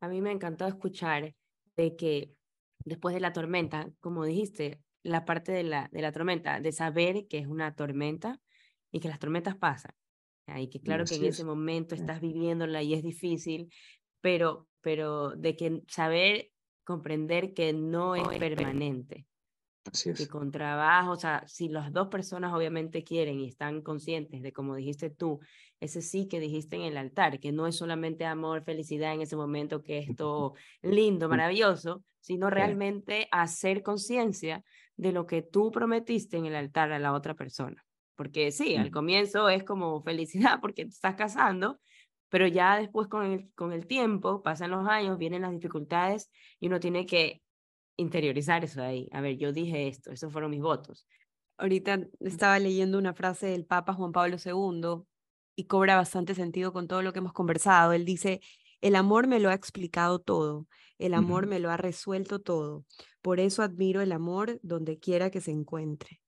A 0.00 0.08
mí 0.08 0.20
me 0.20 0.30
encantó 0.30 0.66
escuchar 0.66 1.34
de 1.76 1.96
que 1.96 2.32
después 2.84 3.14
de 3.14 3.20
la 3.20 3.32
tormenta, 3.32 3.90
como 4.00 4.24
dijiste, 4.24 4.80
la 5.02 5.24
parte 5.24 5.52
de 5.52 5.62
la, 5.62 5.88
de 5.92 6.02
la 6.02 6.12
tormenta, 6.12 6.60
de 6.60 6.72
saber 6.72 7.26
que 7.28 7.38
es 7.38 7.46
una 7.46 7.74
tormenta 7.74 8.40
y 8.90 9.00
que 9.00 9.08
las 9.08 9.18
tormentas 9.18 9.56
pasan. 9.56 9.92
Y 10.56 10.68
que 10.68 10.80
claro 10.80 11.04
que 11.04 11.16
en 11.16 11.26
ese 11.26 11.44
momento 11.44 11.94
estás 11.94 12.20
viviéndola 12.20 12.82
y 12.82 12.94
es 12.94 13.02
difícil, 13.02 13.70
pero, 14.22 14.66
pero 14.80 15.30
de 15.36 15.56
que 15.56 15.82
saber 15.88 16.50
comprender 16.84 17.52
que 17.52 17.74
no 17.74 18.16
es 18.16 18.26
permanente, 18.38 19.26
que 20.16 20.26
con 20.26 20.50
trabajo, 20.50 21.12
o 21.12 21.16
sea, 21.16 21.44
si 21.46 21.68
las 21.68 21.92
dos 21.92 22.08
personas 22.08 22.54
obviamente 22.54 23.04
quieren 23.04 23.40
y 23.40 23.48
están 23.48 23.82
conscientes 23.82 24.42
de, 24.42 24.52
como 24.52 24.74
dijiste 24.74 25.10
tú, 25.10 25.40
ese 25.80 26.00
sí 26.00 26.28
que 26.28 26.40
dijiste 26.40 26.76
en 26.76 26.82
el 26.82 26.96
altar, 26.96 27.40
que 27.40 27.52
no 27.52 27.66
es 27.66 27.76
solamente 27.76 28.24
amor, 28.24 28.64
felicidad 28.64 29.12
en 29.12 29.22
ese 29.22 29.36
momento, 29.36 29.82
que 29.82 29.98
es 29.98 30.16
todo 30.16 30.54
lindo, 30.82 31.28
maravilloso, 31.28 32.02
sino 32.20 32.50
realmente 32.50 33.28
hacer 33.30 33.82
conciencia 33.82 34.64
de 34.96 35.12
lo 35.12 35.26
que 35.26 35.42
tú 35.42 35.70
prometiste 35.70 36.36
en 36.36 36.46
el 36.46 36.56
altar 36.56 36.90
a 36.92 36.98
la 36.98 37.12
otra 37.12 37.34
persona. 37.34 37.84
Porque 38.18 38.50
sí, 38.50 38.74
al 38.74 38.90
comienzo 38.90 39.48
es 39.48 39.62
como 39.62 40.02
felicidad 40.02 40.58
porque 40.60 40.82
te 40.82 40.90
estás 40.90 41.14
casando, 41.14 41.78
pero 42.28 42.48
ya 42.48 42.76
después 42.76 43.06
con 43.06 43.24
el, 43.24 43.52
con 43.54 43.72
el 43.72 43.86
tiempo, 43.86 44.42
pasan 44.42 44.72
los 44.72 44.88
años, 44.88 45.18
vienen 45.18 45.42
las 45.42 45.52
dificultades 45.52 46.28
y 46.58 46.66
uno 46.66 46.80
tiene 46.80 47.06
que 47.06 47.42
interiorizar 47.96 48.64
eso 48.64 48.80
de 48.80 48.86
ahí. 48.88 49.08
A 49.12 49.20
ver, 49.20 49.36
yo 49.36 49.52
dije 49.52 49.86
esto, 49.86 50.10
esos 50.10 50.32
fueron 50.32 50.50
mis 50.50 50.60
votos. 50.60 51.06
Ahorita 51.58 52.08
estaba 52.18 52.58
leyendo 52.58 52.98
una 52.98 53.14
frase 53.14 53.46
del 53.46 53.64
Papa 53.64 53.94
Juan 53.94 54.10
Pablo 54.10 54.36
II 54.44 55.04
y 55.54 55.64
cobra 55.66 55.94
bastante 55.94 56.34
sentido 56.34 56.72
con 56.72 56.88
todo 56.88 57.02
lo 57.02 57.12
que 57.12 57.20
hemos 57.20 57.32
conversado. 57.32 57.92
Él 57.92 58.04
dice, 58.04 58.40
el 58.80 58.96
amor 58.96 59.28
me 59.28 59.38
lo 59.38 59.48
ha 59.50 59.54
explicado 59.54 60.18
todo, 60.18 60.66
el 60.98 61.14
amor 61.14 61.46
me 61.46 61.60
lo 61.60 61.70
ha 61.70 61.76
resuelto 61.76 62.40
todo. 62.40 62.84
Por 63.22 63.38
eso 63.38 63.62
admiro 63.62 64.00
el 64.00 64.10
amor 64.10 64.58
donde 64.64 64.98
quiera 64.98 65.30
que 65.30 65.40
se 65.40 65.52
encuentre. 65.52 66.20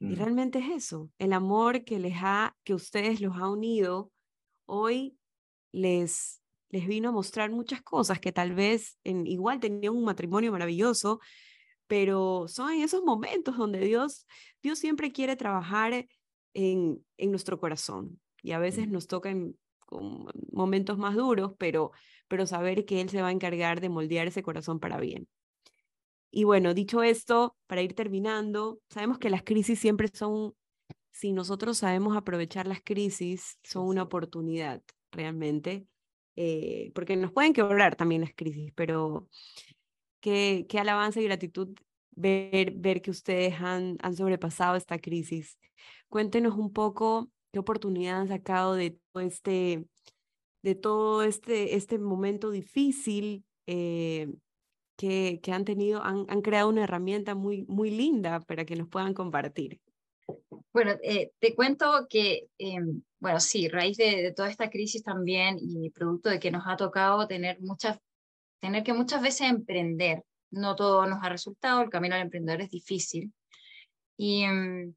Y 0.00 0.06
mm. 0.06 0.16
realmente 0.16 0.58
es 0.58 0.70
eso, 0.70 1.10
el 1.18 1.32
amor 1.32 1.84
que 1.84 1.98
les 1.98 2.16
ha, 2.16 2.56
que 2.64 2.74
ustedes 2.74 3.20
los 3.20 3.36
ha 3.36 3.48
unido, 3.48 4.10
hoy 4.66 5.16
les 5.72 6.40
les 6.70 6.86
vino 6.86 7.08
a 7.08 7.12
mostrar 7.12 7.50
muchas 7.50 7.82
cosas 7.82 8.20
que 8.20 8.32
tal 8.32 8.54
vez 8.54 8.98
en, 9.04 9.26
igual 9.26 9.60
tenían 9.60 9.94
un 9.94 10.04
matrimonio 10.04 10.52
maravilloso, 10.52 11.20
pero 11.86 12.46
son 12.46 12.72
en 12.72 12.82
esos 12.82 13.02
momentos 13.02 13.56
donde 13.56 13.80
Dios, 13.80 14.26
Dios 14.62 14.78
siempre 14.78 15.10
quiere 15.10 15.36
trabajar 15.36 16.06
en, 16.54 17.04
en 17.16 17.30
nuestro 17.30 17.58
corazón 17.58 18.20
y 18.42 18.52
a 18.52 18.58
veces 18.58 18.88
nos 18.88 19.08
tocan 19.08 19.56
momentos 20.52 20.96
más 20.96 21.16
duros, 21.16 21.52
pero, 21.58 21.90
pero 22.28 22.46
saber 22.46 22.84
que 22.84 23.00
Él 23.00 23.08
se 23.08 23.20
va 23.20 23.28
a 23.28 23.32
encargar 23.32 23.80
de 23.80 23.88
moldear 23.88 24.28
ese 24.28 24.42
corazón 24.42 24.78
para 24.78 25.00
bien. 25.00 25.26
Y 26.30 26.44
bueno, 26.44 26.74
dicho 26.74 27.02
esto, 27.02 27.56
para 27.66 27.82
ir 27.82 27.94
terminando, 27.94 28.80
sabemos 28.88 29.18
que 29.18 29.30
las 29.30 29.42
crisis 29.42 29.78
siempre 29.78 30.08
son, 30.08 30.54
si 31.12 31.32
nosotros 31.32 31.78
sabemos 31.78 32.16
aprovechar 32.16 32.66
las 32.66 32.80
crisis, 32.82 33.58
son 33.62 33.86
una 33.86 34.04
oportunidad 34.04 34.82
realmente 35.12 35.86
eh, 36.36 36.92
porque 36.94 37.16
nos 37.16 37.32
pueden 37.32 37.52
quebrar 37.52 37.96
también 37.96 38.22
las 38.22 38.34
crisis, 38.34 38.72
pero 38.74 39.28
qué, 40.20 40.66
qué 40.68 40.78
alabanza 40.78 41.20
y 41.20 41.24
gratitud 41.24 41.76
ver, 42.12 42.72
ver 42.72 43.02
que 43.02 43.10
ustedes 43.10 43.60
han, 43.60 43.98
han 44.00 44.16
sobrepasado 44.16 44.76
esta 44.76 44.98
crisis. 44.98 45.58
Cuéntenos 46.08 46.54
un 46.56 46.72
poco 46.72 47.30
qué 47.52 47.58
oportunidad 47.58 48.20
han 48.20 48.28
sacado 48.28 48.74
de 48.74 48.98
todo 49.12 49.22
este, 49.22 49.84
de 50.62 50.74
todo 50.74 51.22
este, 51.22 51.76
este 51.76 51.98
momento 51.98 52.50
difícil 52.50 53.44
eh, 53.66 54.32
que, 55.00 55.52
han 55.52 55.64
tenido, 55.64 56.02
han, 56.02 56.26
han, 56.28 56.42
creado 56.42 56.68
una 56.68 56.84
herramienta 56.84 57.34
muy, 57.34 57.64
muy 57.68 57.90
linda 57.90 58.40
para 58.40 58.64
que 58.64 58.76
nos 58.76 58.88
puedan 58.88 59.14
compartir. 59.14 59.80
Bueno, 60.72 60.92
eh, 61.02 61.32
te 61.38 61.54
cuento 61.54 62.06
que 62.08 62.48
em, 62.58 63.02
bueno, 63.20 63.38
sí, 63.38 63.68
raíz 63.68 63.98
de, 63.98 64.32
toda 64.34 64.48
esta 64.48 64.70
crisis 64.70 65.02
también 65.02 65.58
y 65.60 65.90
producto 65.90 66.30
de 66.30 66.40
que 66.40 66.50
nos 66.50 66.64
ha 66.66 66.76
tocado 66.76 67.26
tener 67.28 67.60
muchas, 67.60 67.98
tener 68.60 68.82
que 68.82 68.94
muchas 68.94 69.22
veces 69.22 69.48
emprender. 69.48 70.24
No 70.50 70.74
todo 70.74 71.06
nos 71.06 71.22
ha 71.22 71.28
resultado, 71.28 71.82
el 71.82 71.90
camino 71.90 72.14
al 72.14 72.22
emprendedor 72.22 72.62
es 72.62 72.70
difícil. 72.70 73.32
Y, 74.16 74.46
mm, 74.46 74.94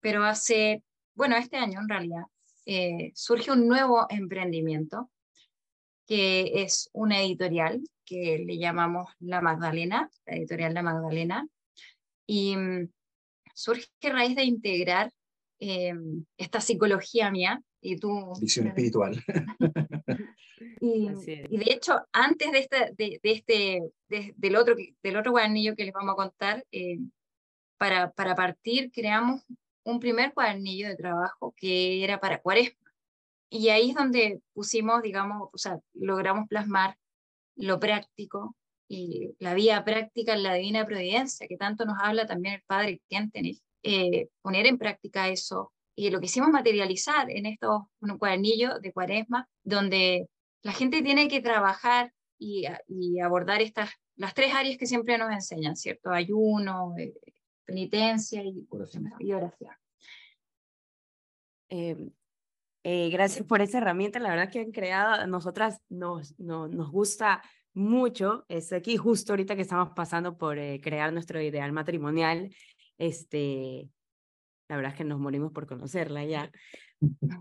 pero 0.00 0.24
hace, 0.24 0.82
bueno, 1.14 1.36
este 1.36 1.56
año 1.56 1.80
en 1.80 1.88
realidad, 1.88 2.24
eh, 2.66 3.12
surge 3.14 3.52
un 3.52 3.68
nuevo 3.68 4.06
emprendimiento 4.08 5.10
que 6.08 6.62
es 6.62 6.88
una 6.94 7.20
editorial 7.20 7.82
que 8.06 8.42
le 8.44 8.56
llamamos 8.56 9.12
La 9.20 9.42
Magdalena, 9.42 10.10
la 10.24 10.36
editorial 10.36 10.72
La 10.72 10.82
Magdalena, 10.82 11.46
y 12.26 12.56
mm, 12.56 12.88
surge 13.54 13.88
a 14.04 14.08
raíz 14.10 14.34
de 14.34 14.44
integrar 14.44 15.12
eh, 15.60 15.92
esta 16.38 16.62
psicología 16.62 17.30
mía 17.30 17.62
y 17.82 17.96
tu... 17.96 18.32
Visión 18.40 18.68
espiritual. 18.68 19.22
y, 20.80 21.08
y, 21.50 21.58
de 21.58 21.72
hecho, 21.72 22.00
antes 22.12 22.52
de, 22.52 22.58
este, 22.58 22.94
de, 22.96 23.20
este 23.22 23.82
del, 24.08 24.56
otro, 24.56 24.76
del 25.02 25.16
otro 25.16 25.32
cuadernillo 25.32 25.76
que 25.76 25.84
les 25.84 25.92
vamos 25.92 26.14
a 26.14 26.16
contar, 26.16 26.64
eh, 26.72 27.00
para, 27.76 28.10
para 28.12 28.34
partir 28.34 28.90
creamos 28.90 29.42
un 29.84 30.00
primer 30.00 30.32
cuadernillo 30.32 30.88
de 30.88 30.96
trabajo 30.96 31.54
que 31.54 32.02
era 32.02 32.18
para 32.18 32.40
cuaresma. 32.40 32.87
Y 33.50 33.70
ahí 33.70 33.90
es 33.90 33.96
donde 33.96 34.40
pusimos, 34.52 35.02
digamos, 35.02 35.48
o 35.52 35.58
sea, 35.58 35.78
logramos 35.94 36.48
plasmar 36.48 36.96
lo 37.56 37.80
práctico 37.80 38.54
y 38.88 39.34
la 39.38 39.54
vía 39.54 39.84
práctica 39.84 40.34
en 40.34 40.42
la 40.42 40.54
divina 40.54 40.86
providencia, 40.86 41.46
que 41.46 41.56
tanto 41.56 41.84
nos 41.84 41.98
habla 42.00 42.26
también 42.26 42.54
el 42.56 42.62
Padre 42.62 43.00
Kentenich, 43.08 43.60
eh, 43.82 44.28
poner 44.42 44.66
en 44.66 44.78
práctica 44.78 45.28
eso. 45.28 45.72
Y 45.94 46.10
lo 46.10 46.20
que 46.20 46.26
hicimos 46.26 46.50
materializar 46.50 47.30
en 47.30 47.46
estos 47.46 47.82
un 48.00 48.18
cuadernillo 48.18 48.78
de 48.78 48.92
cuaresma, 48.92 49.48
donde 49.64 50.28
la 50.62 50.72
gente 50.72 51.02
tiene 51.02 51.28
que 51.28 51.40
trabajar 51.40 52.12
y, 52.38 52.66
y, 52.86 53.20
abordar 53.20 53.60
estas, 53.62 53.90
las 54.16 54.32
tres 54.32 54.54
áreas 54.54 54.78
que 54.78 54.86
siempre 54.86 55.18
nos 55.18 55.32
enseñan, 55.32 55.76
¿cierto? 55.76 56.10
Ayuno, 56.10 56.94
eh, 56.96 57.14
penitencia 57.64 58.42
y 58.42 58.66
oración. 58.70 59.12
Y 59.18 59.32
oración. 59.32 59.74
Eh, 61.70 62.10
eh, 62.90 63.10
gracias 63.10 63.46
por 63.46 63.60
esa 63.60 63.76
herramienta, 63.76 64.18
la 64.18 64.30
verdad 64.30 64.50
que 64.50 64.60
han 64.60 64.72
creado, 64.72 65.12
a 65.12 65.26
nosotras 65.26 65.82
nos, 65.90 66.34
no, 66.40 66.68
nos 66.68 66.90
gusta 66.90 67.42
mucho, 67.74 68.46
es 68.48 68.72
aquí 68.72 68.96
justo 68.96 69.34
ahorita 69.34 69.56
que 69.56 69.60
estamos 69.60 69.90
pasando 69.94 70.38
por 70.38 70.56
eh, 70.56 70.80
crear 70.82 71.12
nuestro 71.12 71.38
ideal 71.42 71.70
matrimonial, 71.72 72.48
este, 72.96 73.90
la 74.70 74.76
verdad 74.76 74.92
es 74.92 74.96
que 74.96 75.04
nos 75.04 75.20
morimos 75.20 75.52
por 75.52 75.66
conocerla 75.66 76.24
ya. 76.24 76.50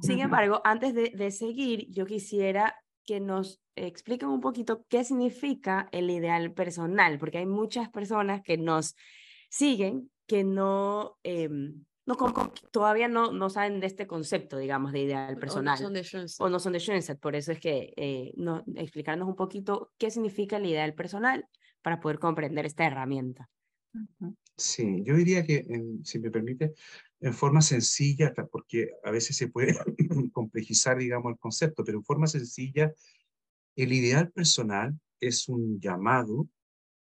Sin 0.01 0.19
embargo, 0.19 0.59
antes 0.65 0.93
de, 0.93 1.11
de 1.15 1.31
seguir, 1.31 1.87
yo 1.91 2.05
quisiera 2.05 2.75
que 3.05 3.21
nos 3.21 3.61
expliquen 3.77 4.27
un 4.27 4.41
poquito 4.41 4.85
qué 4.89 5.05
significa 5.05 5.87
el 5.93 6.09
ideal 6.09 6.51
personal, 6.51 7.19
porque 7.19 7.37
hay 7.37 7.45
muchas 7.45 7.87
personas 7.87 8.41
que 8.41 8.57
nos 8.57 8.97
siguen 9.49 10.11
que 10.27 10.43
no, 10.43 11.17
eh, 11.23 11.47
no 12.07 12.15
todavía 12.71 13.09
no, 13.09 13.33
no 13.33 13.49
saben 13.49 13.81
de 13.81 13.87
este 13.87 14.07
concepto, 14.07 14.57
digamos, 14.57 14.93
de 14.93 15.01
ideal 15.01 15.37
personal. 15.37 15.77
O 15.77 15.81
no 15.81 15.85
son 15.87 15.93
de 15.93 16.03
Schoenstatt. 16.03 16.45
O 16.45 16.49
no 16.49 16.59
son 16.59 16.73
de 16.73 16.79
Schoenstatt. 16.79 17.19
Por 17.19 17.35
eso 17.35 17.51
es 17.51 17.59
que 17.59 17.93
eh, 17.97 18.33
no, 18.37 18.63
explicarnos 18.75 19.27
un 19.27 19.35
poquito 19.35 19.91
qué 19.97 20.09
significa 20.09 20.55
el 20.55 20.65
ideal 20.65 20.93
personal 20.93 21.45
para 21.81 21.99
poder 21.99 22.17
comprender 22.17 22.65
esta 22.65 22.85
herramienta. 22.85 23.49
Sí, 24.55 25.03
yo 25.03 25.15
diría 25.15 25.43
que, 25.43 25.65
si 26.03 26.19
me 26.19 26.31
permite, 26.31 26.73
en 27.19 27.33
forma 27.33 27.61
sencilla, 27.61 28.33
porque 28.51 28.91
a 29.03 29.11
veces 29.11 29.35
se 29.35 29.49
puede 29.49 29.77
complejizar, 30.33 30.97
digamos, 30.97 31.33
el 31.33 31.39
concepto, 31.39 31.83
pero 31.83 31.97
en 31.97 32.05
forma 32.05 32.27
sencilla, 32.27 32.93
el 33.75 33.91
ideal 33.91 34.31
personal 34.31 34.97
es 35.19 35.49
un 35.49 35.79
llamado 35.79 36.47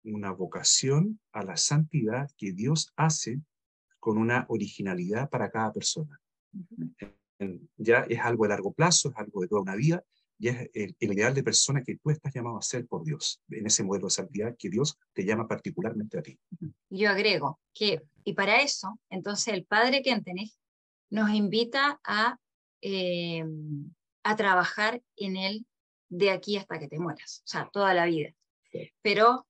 una 0.03 0.31
vocación 0.31 1.19
a 1.31 1.43
la 1.43 1.57
santidad 1.57 2.29
que 2.37 2.51
Dios 2.51 2.91
hace 2.95 3.41
con 4.03 4.17
una 4.17 4.45
originalidad 4.49 5.29
para 5.29 5.49
cada 5.49 5.71
persona. 5.71 6.19
Ya 7.77 7.99
es 8.09 8.19
algo 8.19 8.43
de 8.43 8.49
largo 8.49 8.73
plazo, 8.73 9.11
es 9.11 9.15
algo 9.15 9.39
de 9.39 9.47
toda 9.47 9.61
una 9.61 9.77
vida, 9.77 10.03
y 10.37 10.49
es 10.49 10.69
el, 10.73 10.93
ideal 10.99 11.33
de 11.33 11.41
persona 11.41 11.81
que 11.81 11.95
tú 11.95 12.09
estás 12.09 12.33
llamado 12.33 12.57
a 12.57 12.61
ser 12.61 12.85
por 12.85 13.05
Dios, 13.05 13.41
en 13.47 13.65
ese 13.65 13.81
modelo 13.81 14.07
de 14.07 14.11
santidad 14.11 14.57
que 14.59 14.69
Dios 14.69 14.99
te 15.13 15.23
llama 15.23 15.47
particularmente 15.47 16.19
a 16.19 16.21
ti. 16.21 16.37
Yo 16.89 17.09
agrego 17.09 17.61
que, 17.73 18.01
y 18.25 18.33
para 18.33 18.61
eso, 18.61 18.99
entonces 19.09 19.53
el 19.53 19.63
Padre 19.63 20.01
que 20.01 20.19
tenés 20.19 20.59
nos 21.09 21.29
invita 21.29 22.01
a, 22.03 22.37
eh, 22.81 23.45
a 24.23 24.35
trabajar 24.35 25.01
en 25.15 25.37
él 25.37 25.65
de 26.09 26.31
aquí 26.31 26.57
hasta 26.57 26.77
que 26.77 26.89
te 26.89 26.99
mueras, 26.99 27.41
o 27.45 27.47
sea, 27.47 27.69
toda 27.71 27.93
la 27.93 28.05
vida. 28.05 28.35
Pero 29.01 29.47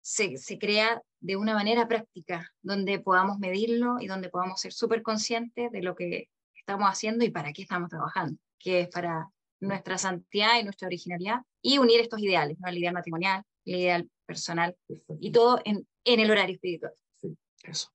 se, 0.00 0.36
se 0.36 0.58
crea 0.58 1.02
de 1.20 1.36
una 1.36 1.54
manera 1.54 1.86
práctica, 1.86 2.50
donde 2.62 2.98
podamos 3.00 3.38
medirlo 3.38 3.96
y 4.00 4.06
donde 4.06 4.30
podamos 4.30 4.60
ser 4.60 4.72
súper 4.72 5.02
conscientes 5.02 5.70
de 5.70 5.82
lo 5.82 5.94
que 5.94 6.28
estamos 6.54 6.88
haciendo 6.88 7.24
y 7.24 7.30
para 7.30 7.52
qué 7.52 7.62
estamos 7.62 7.90
trabajando, 7.90 8.38
que 8.58 8.80
es 8.80 8.88
para 8.88 9.28
nuestra 9.60 9.98
santidad 9.98 10.58
y 10.58 10.64
nuestra 10.64 10.86
originalidad, 10.86 11.40
y 11.62 11.78
unir 11.78 12.00
estos 12.00 12.20
ideales, 12.20 12.58
¿no? 12.58 12.68
el 12.68 12.78
ideal 12.78 12.94
matrimonial, 12.94 13.42
el 13.66 13.74
ideal 13.74 14.10
personal, 14.24 14.74
y 15.20 15.32
todo 15.32 15.60
en, 15.64 15.86
en 16.04 16.20
el 16.20 16.30
horario 16.30 16.54
espiritual. 16.54 16.92
Sí, 17.20 17.36
eso. 17.64 17.90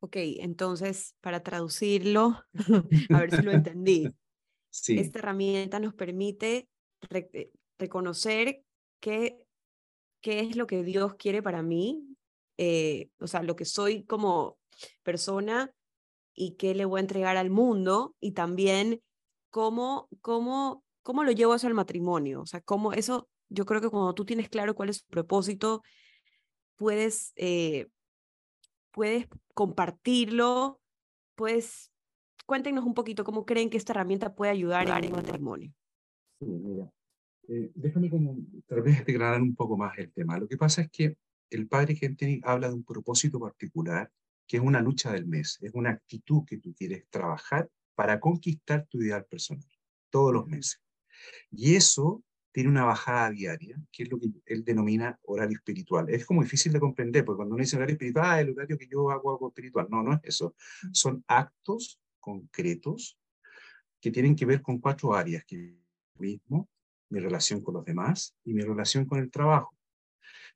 Ok, 0.00 0.16
entonces, 0.16 1.14
para 1.20 1.42
traducirlo, 1.42 2.44
a 3.10 3.18
ver 3.20 3.30
si 3.30 3.42
lo 3.42 3.52
entendí. 3.52 4.08
Sí. 4.70 4.98
Esta 4.98 5.20
herramienta 5.20 5.78
nos 5.78 5.94
permite 5.94 6.68
eh, 7.10 7.52
reconocer 7.78 8.64
que 9.00 9.43
qué 10.24 10.40
es 10.40 10.56
lo 10.56 10.66
que 10.66 10.82
Dios 10.82 11.16
quiere 11.16 11.42
para 11.42 11.62
mí, 11.62 12.16
eh, 12.56 13.10
o 13.20 13.26
sea, 13.26 13.42
lo 13.42 13.56
que 13.56 13.66
soy 13.66 14.04
como 14.04 14.56
persona 15.02 15.70
y 16.32 16.52
qué 16.52 16.74
le 16.74 16.86
voy 16.86 16.98
a 16.98 17.02
entregar 17.02 17.36
al 17.36 17.50
mundo 17.50 18.16
y 18.20 18.32
también 18.32 19.02
cómo, 19.50 20.08
cómo, 20.22 20.82
cómo 21.02 21.24
lo 21.24 21.30
llevo 21.30 21.54
eso 21.54 21.66
al 21.66 21.74
matrimonio. 21.74 22.40
O 22.40 22.46
sea, 22.46 22.62
cómo 22.62 22.94
eso, 22.94 23.28
yo 23.50 23.66
creo 23.66 23.82
que 23.82 23.90
cuando 23.90 24.14
tú 24.14 24.24
tienes 24.24 24.48
claro 24.48 24.74
cuál 24.74 24.88
es 24.88 25.04
tu 25.04 25.10
propósito, 25.10 25.82
puedes, 26.76 27.34
eh, 27.36 27.88
puedes 28.92 29.28
compartirlo, 29.52 30.80
pues 31.34 31.92
cuéntenos 32.46 32.86
un 32.86 32.94
poquito 32.94 33.24
cómo 33.24 33.44
creen 33.44 33.68
que 33.68 33.76
esta 33.76 33.92
herramienta 33.92 34.34
puede 34.34 34.52
ayudar 34.52 34.88
en 34.88 35.04
el 35.04 35.12
matrimonio. 35.12 35.70
Sí, 36.40 36.46
mira, 36.46 36.90
eh, 37.48 37.70
déjame 37.74 38.10
como 38.10 38.36
tal 38.66 38.82
vez 38.82 39.04
degradar 39.04 39.40
un 39.42 39.54
poco 39.54 39.76
más 39.76 39.96
el 39.98 40.12
tema. 40.12 40.38
Lo 40.38 40.48
que 40.48 40.56
pasa 40.56 40.82
es 40.82 40.90
que 40.90 41.16
el 41.50 41.68
padre 41.68 41.96
Gentini 41.96 42.40
habla 42.44 42.68
de 42.68 42.74
un 42.74 42.84
propósito 42.84 43.38
particular, 43.38 44.10
que 44.46 44.58
es 44.58 44.62
una 44.62 44.80
lucha 44.80 45.12
del 45.12 45.26
mes, 45.26 45.58
es 45.62 45.72
una 45.74 45.90
actitud 45.90 46.44
que 46.46 46.58
tú 46.58 46.74
quieres 46.74 47.06
trabajar 47.10 47.70
para 47.94 48.20
conquistar 48.20 48.86
tu 48.86 49.00
ideal 49.00 49.24
personal, 49.24 49.64
todos 50.10 50.32
los 50.32 50.46
meses. 50.46 50.82
Y 51.50 51.76
eso 51.76 52.22
tiene 52.52 52.70
una 52.70 52.84
bajada 52.84 53.30
diaria, 53.30 53.76
que 53.90 54.04
es 54.04 54.10
lo 54.10 54.18
que 54.18 54.30
él 54.46 54.64
denomina 54.64 55.18
horario 55.22 55.56
espiritual. 55.56 56.08
Es 56.08 56.24
como 56.24 56.42
difícil 56.42 56.72
de 56.72 56.80
comprender, 56.80 57.24
porque 57.24 57.38
cuando 57.38 57.54
uno 57.54 57.62
dice 57.62 57.76
horario 57.76 57.94
espiritual, 57.94 58.26
ah, 58.26 58.40
el 58.40 58.50
horario 58.50 58.78
que 58.78 58.86
yo 58.86 59.10
hago 59.10 59.32
algo 59.32 59.48
espiritual. 59.48 59.88
No, 59.90 60.02
no 60.02 60.12
es 60.14 60.20
eso. 60.22 60.54
Son 60.92 61.24
actos 61.26 62.00
concretos 62.20 63.18
que 64.00 64.10
tienen 64.10 64.36
que 64.36 64.46
ver 64.46 64.62
con 64.62 64.78
cuatro 64.78 65.14
áreas, 65.14 65.44
que 65.44 65.76
mismo, 66.18 66.68
mi 67.14 67.20
relación 67.20 67.62
con 67.62 67.74
los 67.74 67.84
demás 67.84 68.34
y 68.44 68.52
mi 68.52 68.62
relación 68.62 69.06
con 69.06 69.20
el 69.20 69.30
trabajo. 69.30 69.74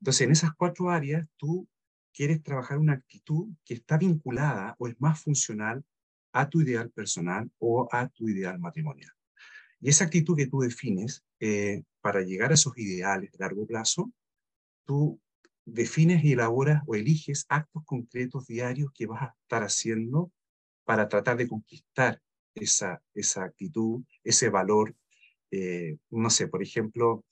Entonces, 0.01 0.23
en 0.23 0.33
esas 0.33 0.53
cuatro 0.55 0.91
áreas, 0.91 1.27
tú 1.37 1.69
quieres 2.13 2.43
trabajar 2.43 2.79
una 2.79 2.95
actitud 2.95 3.49
que 3.65 3.75
está 3.75 3.97
vinculada 3.97 4.75
o 4.79 4.89
es 4.89 5.01
más 5.01 5.23
funcional 5.23 5.85
a 6.33 6.49
tu 6.49 6.61
ideal 6.61 6.91
personal 6.91 7.51
o 7.59 7.89
a 7.93 8.09
tu 8.09 8.29
ideal 8.29 8.59
matrimonial. 8.59 9.13
Y 9.81 9.91
esa 9.91 10.05
actitud 10.05 10.37
que 10.37 10.49
tú 10.49 10.61
defines 10.61 11.25
eh, 11.39 11.85
para 12.01 12.23
llegar 12.23 12.51
a 12.51 12.55
esos 12.55 12.77
ideales 12.77 13.31
de 13.31 13.39
largo 13.39 13.67
plazo, 13.67 14.13
tú 14.85 15.21
defines 15.65 16.25
y 16.25 16.33
elaboras 16.33 16.83
o 16.87 16.97
eliges 16.97 17.47
actos 17.49 17.85
concretos 17.85 18.47
diarios 18.47 18.91
que 18.93 19.07
vas 19.07 19.23
a 19.23 19.35
estar 19.43 19.63
haciendo 19.63 20.33
para 20.85 21.09
tratar 21.09 21.37
de 21.37 21.47
conquistar 21.47 22.21
esa, 22.55 23.01
esa 23.15 23.45
actitud, 23.45 24.03
ese 24.25 24.49
valor 24.49 24.97
eh, 25.51 25.97
no 26.11 26.31
sé, 26.31 26.49
por 26.49 26.63
ejemplo, 26.63 27.25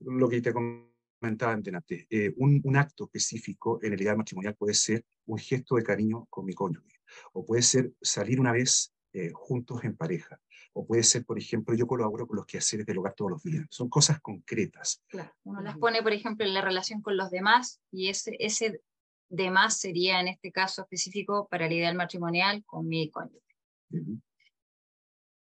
lo 0.00 0.28
que 0.28 0.40
te 0.40 0.52
comentaba 0.52 1.52
antes, 1.52 2.06
eh, 2.10 2.32
un, 2.36 2.60
un, 2.64 2.76
acto 2.76 3.04
específico 3.04 3.80
en 3.82 3.92
el 3.92 4.00
ideal 4.00 4.16
matrimonial 4.16 4.54
puede 4.54 4.74
ser 4.74 5.04
un 5.26 5.38
gesto 5.38 5.76
de 5.76 5.82
cariño 5.82 6.26
con 6.30 6.44
mi 6.44 6.54
cónyuge, 6.54 7.00
o 7.32 7.44
puede 7.44 7.62
ser 7.62 7.92
salir 8.00 8.40
una 8.40 8.52
vez 8.52 8.94
eh, 9.12 9.32
juntos 9.32 9.82
en 9.84 9.96
pareja, 9.96 10.40
o 10.74 10.86
puede 10.86 11.02
ser, 11.02 11.24
por 11.24 11.38
ejemplo, 11.38 11.74
yo 11.74 11.86
colaboro 11.86 12.26
con 12.26 12.36
los 12.36 12.46
quehaceres 12.46 12.86
del 12.86 12.98
hogar 12.98 13.14
todos 13.14 13.30
los 13.30 13.42
días. 13.42 13.66
Son 13.70 13.88
cosas 13.88 14.20
concretas. 14.20 15.02
Claro, 15.08 15.32
uno 15.44 15.60
las 15.62 15.78
pone, 15.78 16.02
por 16.02 16.12
ejemplo, 16.12 16.44
en 16.46 16.54
la 16.54 16.60
relación 16.60 17.02
con 17.02 17.16
los 17.16 17.30
demás, 17.30 17.80
y 17.90 18.10
ese, 18.10 18.36
ese 18.38 18.82
demás 19.28 19.78
sería, 19.78 20.20
en 20.20 20.28
este 20.28 20.52
caso 20.52 20.82
específico, 20.82 21.48
para 21.48 21.66
el 21.66 21.72
ideal 21.72 21.96
matrimonial 21.96 22.62
con 22.64 22.86
mi 22.86 23.10
cónyuge. 23.10 23.42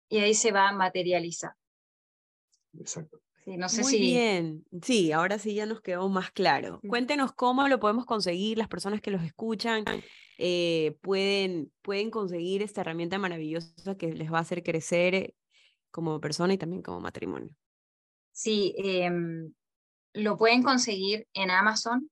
Y 0.09 0.19
ahí 0.19 0.35
se 0.35 0.53
va 0.53 0.69
a 0.69 0.73
materializar. 0.73 1.55
Exacto. 2.79 3.21
Sí, 3.45 3.57
no 3.59 3.69
sé 3.69 3.83
Muy 3.83 3.99
bien, 3.99 4.65
sí, 4.81 5.13
ahora 5.13 5.39
sí 5.39 5.55
ya 5.55 5.67
nos 5.67 5.83
quedó 5.83 6.09
más 6.09 6.31
claro. 6.31 6.81
Cuéntenos 6.89 7.33
cómo 7.33 7.69
lo 7.69 7.79
podemos 7.79 8.07
conseguir, 8.07 8.57
las 8.57 8.69
personas 8.69 9.03
que 9.03 9.11
los 9.11 9.23
escuchan, 9.23 9.85
eh, 10.39 10.97
pueden, 11.03 11.71
pueden 11.83 12.11
conseguir 12.11 12.63
esta 12.63 12.81
herramienta 12.81 13.19
maravillosa 13.19 13.97
que 13.99 14.15
les 14.15 14.33
va 14.33 14.39
a 14.39 14.43
hacer 14.43 14.63
crecer 14.63 15.35
como 15.91 16.21
persona 16.21 16.55
y 16.55 16.59
también 16.59 16.83
como 16.83 17.01
matrimonio. 17.01 17.51
Sí, 18.33 18.75
em, 18.79 19.53
lo 20.15 20.39
pueden 20.39 20.63
conseguir 20.63 21.27
en 21.35 21.51
Amazon 21.51 22.11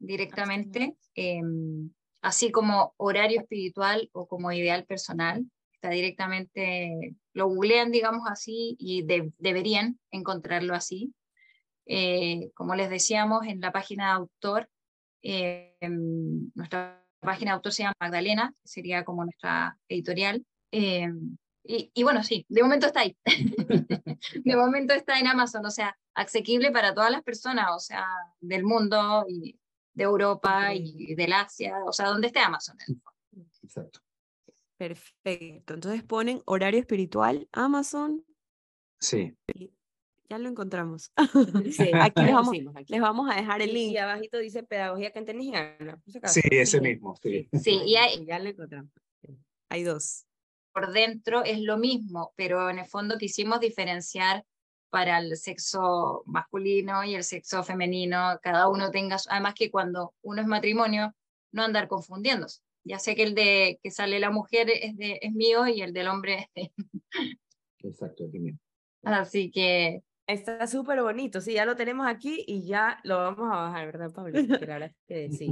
directamente, 0.00 0.96
em, 1.14 1.90
así 2.22 2.50
como 2.50 2.92
horario 2.96 3.40
espiritual 3.40 4.10
o 4.12 4.26
como 4.26 4.50
ideal 4.50 4.84
personal. 4.84 5.44
Está 5.82 5.96
directamente, 5.96 7.16
lo 7.32 7.48
googlean, 7.48 7.90
digamos 7.90 8.28
así, 8.30 8.76
y 8.78 9.02
deberían 9.02 9.98
encontrarlo 10.12 10.76
así. 10.76 11.12
Eh, 11.86 12.52
como 12.54 12.76
les 12.76 12.88
decíamos, 12.88 13.44
en 13.48 13.60
la 13.60 13.72
página 13.72 14.06
de 14.06 14.12
autor, 14.12 14.70
em, 15.22 16.52
nuestra 16.54 17.04
página 17.18 17.50
de 17.50 17.54
autor 17.56 17.72
se 17.72 17.82
llama 17.82 17.96
Magdalena, 17.98 18.54
sería 18.62 19.04
como 19.04 19.24
nuestra 19.24 19.76
editorial. 19.88 20.46
Em, 20.70 21.36
y, 21.64 22.02
bueno, 22.04 22.22
sí, 22.22 22.46
de 22.48 22.62
momento 22.62 22.86
está 22.86 23.00
ahí. 23.00 23.16
de 24.44 24.56
momento 24.56 24.94
está 24.94 25.18
en 25.18 25.26
Amazon, 25.26 25.66
o 25.66 25.70
sea, 25.72 25.98
asequible 26.14 26.70
para 26.70 26.94
todas 26.94 27.10
las 27.10 27.24
personas, 27.24 27.66
o 27.74 27.80
sea, 27.80 28.06
del 28.38 28.62
mundo 28.62 29.24
y 29.28 29.58
de 29.94 30.04
Europa 30.04 30.72
y 30.74 31.16
del 31.16 31.32
Asia, 31.32 31.74
o 31.84 31.92
sea, 31.92 32.06
donde 32.06 32.28
esté 32.28 32.38
Amazon. 32.38 32.76
Exacto. 33.64 33.98
Perfecto. 34.82 35.74
Entonces 35.74 36.02
ponen 36.02 36.42
horario 36.44 36.80
espiritual, 36.80 37.48
Amazon. 37.52 38.24
Sí. 38.98 39.36
Ya 40.28 40.38
lo 40.38 40.48
encontramos. 40.48 41.12
Sí, 41.70 41.90
aquí 41.94 42.22
les 42.22 42.32
vamos, 42.32 42.56
les 42.88 43.00
vamos 43.00 43.30
a 43.30 43.36
dejar 43.36 43.62
el 43.62 43.72
link. 43.72 43.92
Y 43.92 43.98
abajito 43.98 44.38
dice 44.38 44.64
pedagogía 44.64 45.12
keynesiana. 45.12 46.02
Sí, 46.26 46.40
ese 46.50 46.80
mismo, 46.80 47.14
sí. 47.22 47.48
Sí, 47.52 47.80
y 47.84 47.94
hay, 47.94 48.24
ya 48.26 48.38
lo 48.38 48.48
encontramos. 48.48 48.90
Hay 49.68 49.84
dos 49.84 50.26
por 50.72 50.92
dentro 50.92 51.44
es 51.44 51.60
lo 51.60 51.76
mismo, 51.76 52.32
pero 52.36 52.70
en 52.70 52.78
el 52.78 52.86
fondo 52.86 53.18
quisimos 53.18 53.60
diferenciar 53.60 54.44
para 54.90 55.18
el 55.18 55.36
sexo 55.36 56.22
masculino 56.26 57.04
y 57.04 57.14
el 57.14 57.24
sexo 57.24 57.62
femenino, 57.62 58.38
cada 58.42 58.68
uno 58.68 58.90
tenga, 58.90 59.16
además 59.28 59.54
que 59.54 59.70
cuando 59.70 60.14
uno 60.22 60.40
es 60.40 60.46
matrimonio, 60.46 61.14
no 61.52 61.62
andar 61.62 61.88
confundiéndose. 61.88 62.60
Ya 62.84 62.98
sé 62.98 63.14
que 63.14 63.22
el 63.22 63.34
de 63.34 63.78
que 63.82 63.90
sale 63.90 64.18
la 64.20 64.30
mujer 64.30 64.70
es, 64.70 64.96
de, 64.96 65.18
es 65.22 65.32
mío 65.32 65.66
y 65.66 65.82
el 65.82 65.92
del 65.92 66.08
hombre 66.08 66.48
es 66.54 66.70
de... 66.70 66.72
Exacto, 67.78 68.24
es 68.24 68.32
mío. 68.32 68.54
Así 69.02 69.50
que 69.50 70.02
Está 70.26 70.66
súper 70.68 71.02
bonito, 71.02 71.40
sí, 71.40 71.54
ya 71.54 71.64
lo 71.64 71.74
tenemos 71.74 72.06
aquí 72.06 72.44
y 72.46 72.64
ya 72.64 73.00
lo 73.02 73.18
vamos 73.18 73.52
a 73.52 73.56
bajar, 73.56 73.86
¿verdad, 73.86 74.12
Pablo? 74.12 74.32
La 74.72 74.78
verdad 74.78 74.92
que 75.06 75.30
sí. 75.32 75.50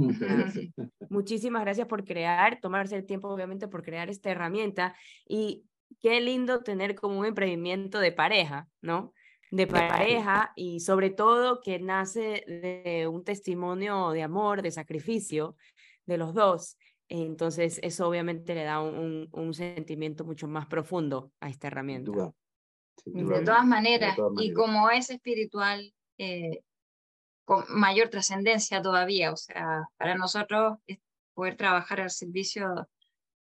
Muchísimas 1.09 1.61
gracias 1.63 1.87
por 1.87 2.05
crear, 2.05 2.59
tomarse 2.61 2.95
el 2.95 3.05
tiempo, 3.05 3.27
obviamente, 3.27 3.67
por 3.67 3.83
crear 3.83 4.09
esta 4.09 4.31
herramienta 4.31 4.95
y 5.27 5.65
qué 5.99 6.21
lindo 6.21 6.63
tener 6.63 6.95
como 6.95 7.19
un 7.19 7.25
emprendimiento 7.25 7.99
de 7.99 8.13
pareja, 8.13 8.69
¿no? 8.81 9.13
De 9.51 9.67
pareja 9.67 10.53
y 10.55 10.79
sobre 10.79 11.09
todo 11.09 11.59
que 11.59 11.77
nace 11.77 12.45
de 12.47 13.07
un 13.11 13.25
testimonio 13.25 14.11
de 14.11 14.23
amor, 14.23 14.61
de 14.61 14.71
sacrificio 14.71 15.57
de 16.05 16.17
los 16.17 16.33
dos. 16.33 16.77
Entonces, 17.13 17.77
eso 17.83 18.07
obviamente 18.07 18.55
le 18.55 18.63
da 18.63 18.79
un, 18.79 19.27
un 19.33 19.53
sentimiento 19.53 20.23
mucho 20.23 20.47
más 20.47 20.65
profundo 20.67 21.33
a 21.41 21.49
esta 21.49 21.67
herramienta. 21.67 22.09
de, 23.03 23.43
todas 23.43 23.65
maneras, 23.65 24.17
y 24.39 24.53
como 24.53 24.89
es 24.89 25.09
espiritual, 25.09 25.93
eh, 26.17 26.63
con 27.43 27.65
mayor 27.67 28.07
trascendencia 28.07 28.81
todavía, 28.81 29.33
o 29.33 29.35
sea, 29.35 29.89
para 29.97 30.15
nosotros 30.15 30.77
es 30.87 30.99
poder 31.33 31.57
trabajar 31.57 31.99
al 31.99 32.11
servicio 32.11 32.87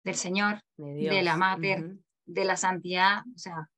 del 0.06 0.16
Señor, 0.16 0.62
de, 0.78 1.22
la 1.22 1.36
Mater, 1.36 1.98
de 2.26 2.46
la 2.46 2.56
santidad, 2.56 3.24
o 3.36 3.38
sea, 3.38 3.70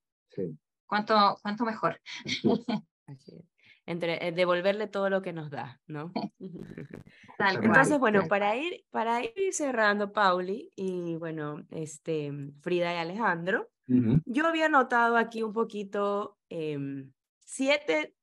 ¿cuánto, 0.85 1.39
cuánto 1.41 1.65
mejor. 1.65 1.99
Entre, 3.85 4.25
eh, 4.25 4.31
devolverle 4.31 4.87
todo 4.87 5.09
lo 5.09 5.21
que 5.21 5.33
nos 5.33 5.49
da, 5.49 5.81
¿no? 5.87 6.11
Entonces, 7.39 7.99
bueno, 7.99 8.27
para 8.27 8.55
ir, 8.55 8.85
para 8.91 9.23
ir 9.23 9.51
cerrando, 9.51 10.13
Pauli, 10.13 10.71
y 10.75 11.15
bueno, 11.15 11.65
este, 11.71 12.31
Frida 12.61 12.93
y 12.93 12.97
Alejandro, 12.97 13.69
yo 13.85 14.47
había 14.47 14.69
notado 14.69 15.17
aquí 15.17 15.43
un 15.43 15.51
poquito 15.51 16.37
em, 16.49 17.11
siete 17.39 18.15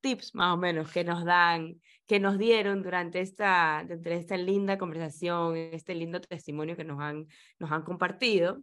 tips 0.00 0.34
más 0.34 0.54
o 0.54 0.56
menos 0.56 0.92
que 0.92 1.04
nos 1.04 1.24
dan, 1.24 1.80
que 2.06 2.20
nos 2.20 2.38
dieron 2.38 2.82
durante 2.82 3.20
esta, 3.20 3.82
durante 3.84 4.16
esta 4.16 4.36
linda 4.36 4.76
conversación, 4.76 5.56
este 5.56 5.94
lindo 5.94 6.20
testimonio 6.20 6.76
que 6.76 6.84
nos 6.84 7.00
han, 7.00 7.26
nos 7.58 7.72
han 7.72 7.82
compartido, 7.82 8.62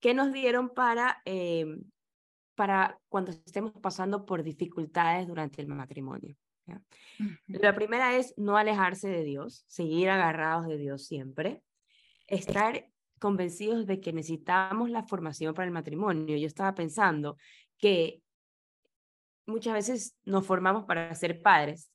que 0.00 0.14
nos 0.14 0.32
dieron 0.32 0.68
para, 0.70 1.20
em, 1.24 1.82
para 2.56 2.98
cuando 3.08 3.30
estemos 3.30 3.72
pasando 3.80 4.26
por 4.26 4.42
dificultades 4.42 5.28
durante 5.28 5.62
el 5.62 5.68
matrimonio. 5.68 6.34
La 7.46 7.74
primera 7.74 8.16
es 8.16 8.34
no 8.36 8.56
alejarse 8.56 9.08
de 9.08 9.22
Dios, 9.22 9.64
seguir 9.68 10.10
agarrados 10.10 10.66
de 10.66 10.76
Dios 10.78 11.06
siempre, 11.06 11.62
estar 12.26 12.88
convencidos 13.20 13.86
de 13.86 14.00
que 14.00 14.12
necesitamos 14.12 14.90
la 14.90 15.04
formación 15.04 15.54
para 15.54 15.66
el 15.66 15.72
matrimonio. 15.72 16.36
Yo 16.36 16.46
estaba 16.46 16.74
pensando 16.74 17.36
que 17.78 18.20
muchas 19.46 19.74
veces 19.74 20.16
nos 20.24 20.44
formamos 20.44 20.84
para 20.84 21.14
ser 21.14 21.40
padres, 21.40 21.90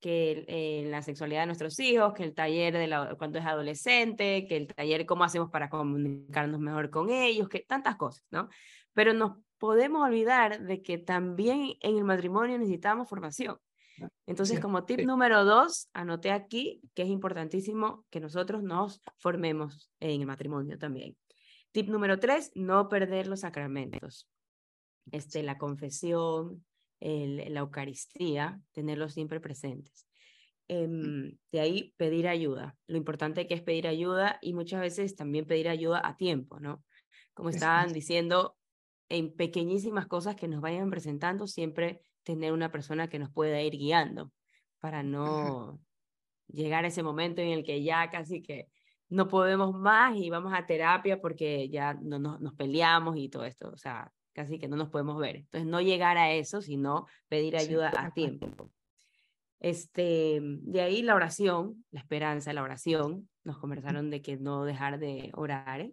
que 0.00 0.44
en 0.48 0.90
la 0.90 1.02
sexualidad 1.02 1.40
de 1.42 1.46
nuestros 1.46 1.78
hijos, 1.78 2.12
que 2.12 2.24
el 2.24 2.34
taller 2.34 2.72
de 2.74 2.88
la, 2.88 3.14
cuando 3.16 3.38
es 3.38 3.46
adolescente, 3.46 4.46
que 4.48 4.56
el 4.56 4.66
taller 4.66 5.06
cómo 5.06 5.22
hacemos 5.24 5.50
para 5.50 5.68
comunicarnos 5.68 6.60
mejor 6.60 6.90
con 6.90 7.10
ellos, 7.10 7.48
que 7.48 7.60
tantas 7.60 7.96
cosas, 7.96 8.24
¿no? 8.30 8.48
Pero 8.94 9.14
nos 9.14 9.38
podemos 9.58 10.02
olvidar 10.04 10.60
de 10.62 10.82
que 10.82 10.98
también 10.98 11.74
en 11.80 11.96
el 11.96 12.04
matrimonio 12.04 12.58
necesitamos 12.58 13.08
formación. 13.08 13.58
Entonces, 14.26 14.58
como 14.60 14.84
tip 14.84 15.00
número 15.00 15.44
dos, 15.44 15.88
anoté 15.92 16.30
aquí 16.30 16.80
que 16.94 17.02
es 17.02 17.08
importantísimo 17.08 18.04
que 18.10 18.20
nosotros 18.20 18.62
nos 18.62 19.00
formemos 19.18 19.90
en 20.00 20.20
el 20.20 20.26
matrimonio 20.26 20.78
también. 20.78 21.16
Tip 21.72 21.88
número 21.88 22.18
tres, 22.18 22.50
no 22.54 22.88
perder 22.88 23.26
los 23.26 23.40
sacramentos. 23.40 24.28
Este, 25.10 25.42
la 25.42 25.58
confesión, 25.58 26.64
la 27.00 27.60
Eucaristía, 27.60 28.60
tenerlos 28.72 29.14
siempre 29.14 29.40
presentes. 29.40 30.06
Em, 30.68 31.36
de 31.50 31.60
ahí 31.60 31.94
pedir 31.96 32.28
ayuda. 32.28 32.76
Lo 32.86 32.96
importante 32.96 33.46
que 33.46 33.54
es 33.54 33.62
pedir 33.62 33.86
ayuda 33.86 34.38
y 34.40 34.54
muchas 34.54 34.80
veces 34.80 35.16
también 35.16 35.46
pedir 35.46 35.68
ayuda 35.68 36.00
a 36.04 36.16
tiempo, 36.16 36.60
¿no? 36.60 36.84
Como 37.34 37.48
estaban 37.48 37.92
diciendo, 37.92 38.56
en 39.12 39.30
pequeñísimas 39.34 40.06
cosas 40.06 40.36
que 40.36 40.48
nos 40.48 40.62
vayan 40.62 40.88
presentando, 40.88 41.46
siempre 41.46 42.00
tener 42.22 42.52
una 42.52 42.72
persona 42.72 43.08
que 43.08 43.18
nos 43.18 43.30
pueda 43.30 43.60
ir 43.60 43.74
guiando 43.74 44.32
para 44.80 45.02
no 45.02 45.78
llegar 46.48 46.84
a 46.84 46.88
ese 46.88 47.02
momento 47.02 47.42
en 47.42 47.48
el 47.48 47.62
que 47.62 47.82
ya 47.82 48.08
casi 48.10 48.40
que 48.40 48.68
no 49.10 49.28
podemos 49.28 49.74
más 49.74 50.16
y 50.16 50.30
vamos 50.30 50.54
a 50.54 50.64
terapia 50.64 51.20
porque 51.20 51.68
ya 51.68 51.92
no, 51.92 52.18
nos 52.18 52.54
peleamos 52.54 53.18
y 53.18 53.28
todo 53.28 53.44
esto, 53.44 53.70
o 53.70 53.76
sea, 53.76 54.10
casi 54.32 54.58
que 54.58 54.66
no 54.66 54.76
nos 54.76 54.88
podemos 54.88 55.18
ver. 55.18 55.36
Entonces, 55.36 55.68
no 55.68 55.82
llegar 55.82 56.16
a 56.16 56.32
eso, 56.32 56.62
sino 56.62 57.06
pedir 57.28 57.56
ayuda 57.56 57.92
a 57.94 58.12
tiempo. 58.12 58.70
Este, 59.60 60.40
de 60.42 60.80
ahí 60.80 61.02
la 61.02 61.14
oración, 61.14 61.84
la 61.90 62.00
esperanza, 62.00 62.54
la 62.54 62.62
oración. 62.62 63.28
Nos 63.44 63.58
conversaron 63.58 64.08
de 64.08 64.22
que 64.22 64.38
no 64.38 64.64
dejar 64.64 64.98
de 64.98 65.30
orar. 65.34 65.90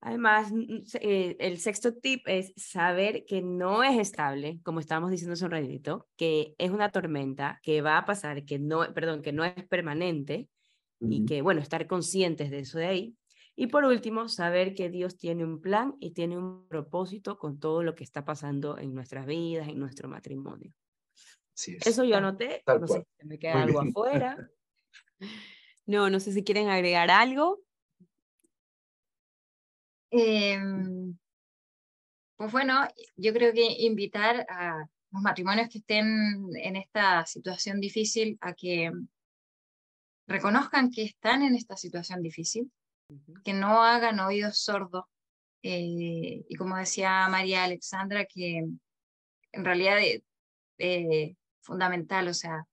Además, 0.00 0.52
eh, 1.00 1.36
el 1.40 1.58
sexto 1.58 1.94
tip 1.94 2.22
es 2.26 2.52
saber 2.56 3.24
que 3.26 3.42
no 3.42 3.82
es 3.82 3.98
estable, 3.98 4.60
como 4.62 4.78
estábamos 4.78 5.10
diciendo 5.10 5.32
hace 5.32 5.44
un 5.44 5.50
ratito, 5.50 6.06
que 6.16 6.54
es 6.58 6.70
una 6.70 6.90
tormenta, 6.90 7.58
que 7.62 7.82
va 7.82 7.98
a 7.98 8.04
pasar, 8.04 8.44
que 8.44 8.58
no, 8.60 8.92
perdón, 8.94 9.22
que 9.22 9.32
no 9.32 9.44
es 9.44 9.66
permanente 9.66 10.48
y 11.00 11.24
que, 11.26 11.42
bueno, 11.42 11.60
estar 11.60 11.86
conscientes 11.86 12.50
de 12.50 12.60
eso 12.60 12.78
de 12.78 12.86
ahí. 12.86 13.16
Y 13.56 13.66
por 13.66 13.84
último, 13.84 14.28
saber 14.28 14.72
que 14.74 14.88
Dios 14.88 15.16
tiene 15.16 15.44
un 15.44 15.60
plan 15.60 15.96
y 15.98 16.12
tiene 16.12 16.38
un 16.38 16.68
propósito 16.68 17.38
con 17.38 17.58
todo 17.58 17.82
lo 17.82 17.96
que 17.96 18.04
está 18.04 18.24
pasando 18.24 18.78
en 18.78 18.94
nuestras 18.94 19.26
vidas, 19.26 19.68
en 19.68 19.80
nuestro 19.80 20.08
matrimonio. 20.08 20.72
Eso 21.84 22.04
yo 22.04 22.16
anoté, 22.16 22.62
no 22.66 22.86
sé 22.86 23.04
si 23.18 23.26
me 23.26 23.38
queda 23.38 23.62
algo 23.62 23.80
afuera. 23.80 24.48
No, 25.86 26.10
no 26.10 26.20
sé 26.20 26.32
si 26.32 26.44
quieren 26.44 26.68
agregar 26.68 27.10
algo. 27.10 27.62
Em, 30.10 31.18
pues 32.36 32.52
bueno, 32.52 32.86
yo 33.16 33.32
creo 33.32 33.52
que 33.52 33.66
invitar 33.80 34.46
a 34.48 34.86
los 35.10 35.22
matrimonios 35.22 35.68
que 35.68 35.78
estén 35.78 36.06
en 36.56 36.76
esta 36.76 37.26
situación 37.26 37.80
difícil 37.80 38.38
a 38.40 38.54
que 38.54 38.92
reconozcan 40.26 40.90
que 40.90 41.04
están 41.04 41.42
en 41.42 41.54
esta 41.54 41.76
situación 41.76 42.22
difícil, 42.22 42.70
que 43.44 43.52
no 43.54 43.82
hagan 43.82 44.20
oídos 44.20 44.58
sordos. 44.58 45.04
Eh, 45.62 46.44
y 46.48 46.54
como 46.56 46.76
decía 46.76 47.28
María 47.28 47.64
Alexandra, 47.64 48.24
que 48.26 48.58
en 49.52 49.64
realidad 49.64 49.98
es 49.98 50.22
eh, 50.78 51.36
fundamental, 51.62 52.28
o 52.28 52.34
sea, 52.34 52.64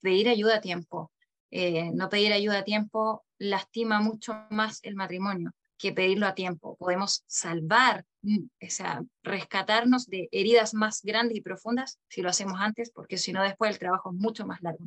pedir 0.00 0.28
ayuda 0.28 0.56
a 0.56 0.60
tiempo. 0.60 1.12
eh, 1.50 1.90
no 1.92 2.08
pedir 2.08 2.32
ayuda 2.32 2.60
a 2.60 2.64
tiempo 2.64 3.24
lastima 3.38 4.00
mucho 4.00 4.34
más 4.50 4.80
el 4.84 4.94
matrimonio 4.94 5.52
que 5.80 5.92
pedirlo 5.92 6.26
a 6.26 6.34
tiempo. 6.34 6.76
Podemos 6.76 7.24
salvar, 7.26 8.04
mm, 8.20 8.44
o 8.44 8.70
sea, 8.70 9.02
rescatarnos 9.22 10.06
de 10.06 10.28
heridas 10.30 10.74
más 10.74 11.00
grandes 11.02 11.38
y 11.38 11.40
profundas 11.40 11.98
si 12.08 12.20
lo 12.20 12.28
hacemos 12.28 12.60
antes, 12.60 12.90
porque 12.90 13.16
si 13.16 13.32
no 13.32 13.42
después 13.42 13.70
el 13.70 13.78
trabajo 13.78 14.10
es 14.10 14.16
mucho 14.20 14.46
más 14.46 14.60
largo. 14.60 14.84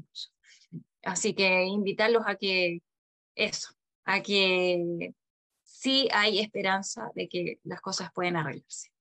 Así 1.02 1.34
que 1.34 1.64
invitarlos 1.64 2.24
a 2.28 2.36
que 2.36 2.84
eso, 3.34 3.74
a 4.06 4.22
que 4.22 5.14
sí 5.64 6.08
hay 6.14 6.40
esperanza 6.40 7.10
de 7.16 7.28
que 7.28 7.60
las 7.64 7.82
cosas 7.82 8.12
pueden 8.14 8.36
arreglarse. 8.36 8.92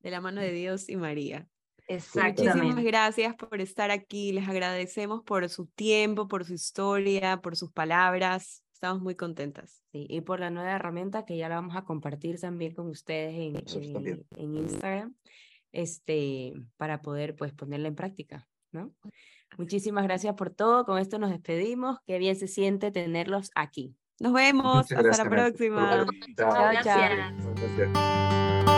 De 0.00 0.10
la 0.10 0.20
mano 0.20 0.40
de 0.40 0.50
Dios 0.50 0.88
y 0.88 0.96
María. 0.96 1.48
Exactamente. 1.86 2.54
Muchísimas 2.54 2.84
gracias 2.84 3.34
por 3.36 3.60
estar 3.60 3.92
aquí. 3.92 4.32
Les 4.32 4.48
agradecemos 4.48 5.22
por 5.22 5.48
su 5.48 5.66
tiempo, 5.66 6.26
por 6.26 6.44
su 6.44 6.54
historia, 6.54 7.40
por 7.40 7.56
sus 7.56 7.70
palabras. 7.70 8.64
Estamos 8.78 9.02
muy 9.02 9.16
contentas. 9.16 9.82
Sí, 9.90 10.06
y 10.08 10.20
por 10.20 10.38
la 10.38 10.50
nueva 10.50 10.70
herramienta 10.70 11.24
que 11.24 11.36
ya 11.36 11.48
la 11.48 11.56
vamos 11.56 11.74
a 11.74 11.82
compartir 11.82 12.38
también 12.38 12.76
con 12.76 12.86
ustedes 12.86 13.34
en, 13.34 13.56
en, 14.06 14.24
en, 14.36 14.56
Instagram, 14.56 15.16
este, 15.72 16.52
para 16.76 17.02
poder 17.02 17.34
pues 17.34 17.52
ponerla 17.52 17.88
en 17.88 17.96
práctica, 17.96 18.46
¿no? 18.70 18.94
Muchísimas 19.56 20.04
gracias 20.04 20.36
por 20.36 20.50
todo. 20.50 20.84
Con 20.84 20.98
esto 20.98 21.18
nos 21.18 21.30
despedimos. 21.30 21.98
Qué 22.06 22.18
bien 22.18 22.36
se 22.36 22.46
siente 22.46 22.92
tenerlos 22.92 23.50
aquí. 23.56 23.96
Nos 24.20 24.32
vemos. 24.32 24.92
Hasta 24.92 25.24
la 25.24 25.28
próxima. 25.28 26.06
Chao, 26.36 26.72
chao. 26.84 28.77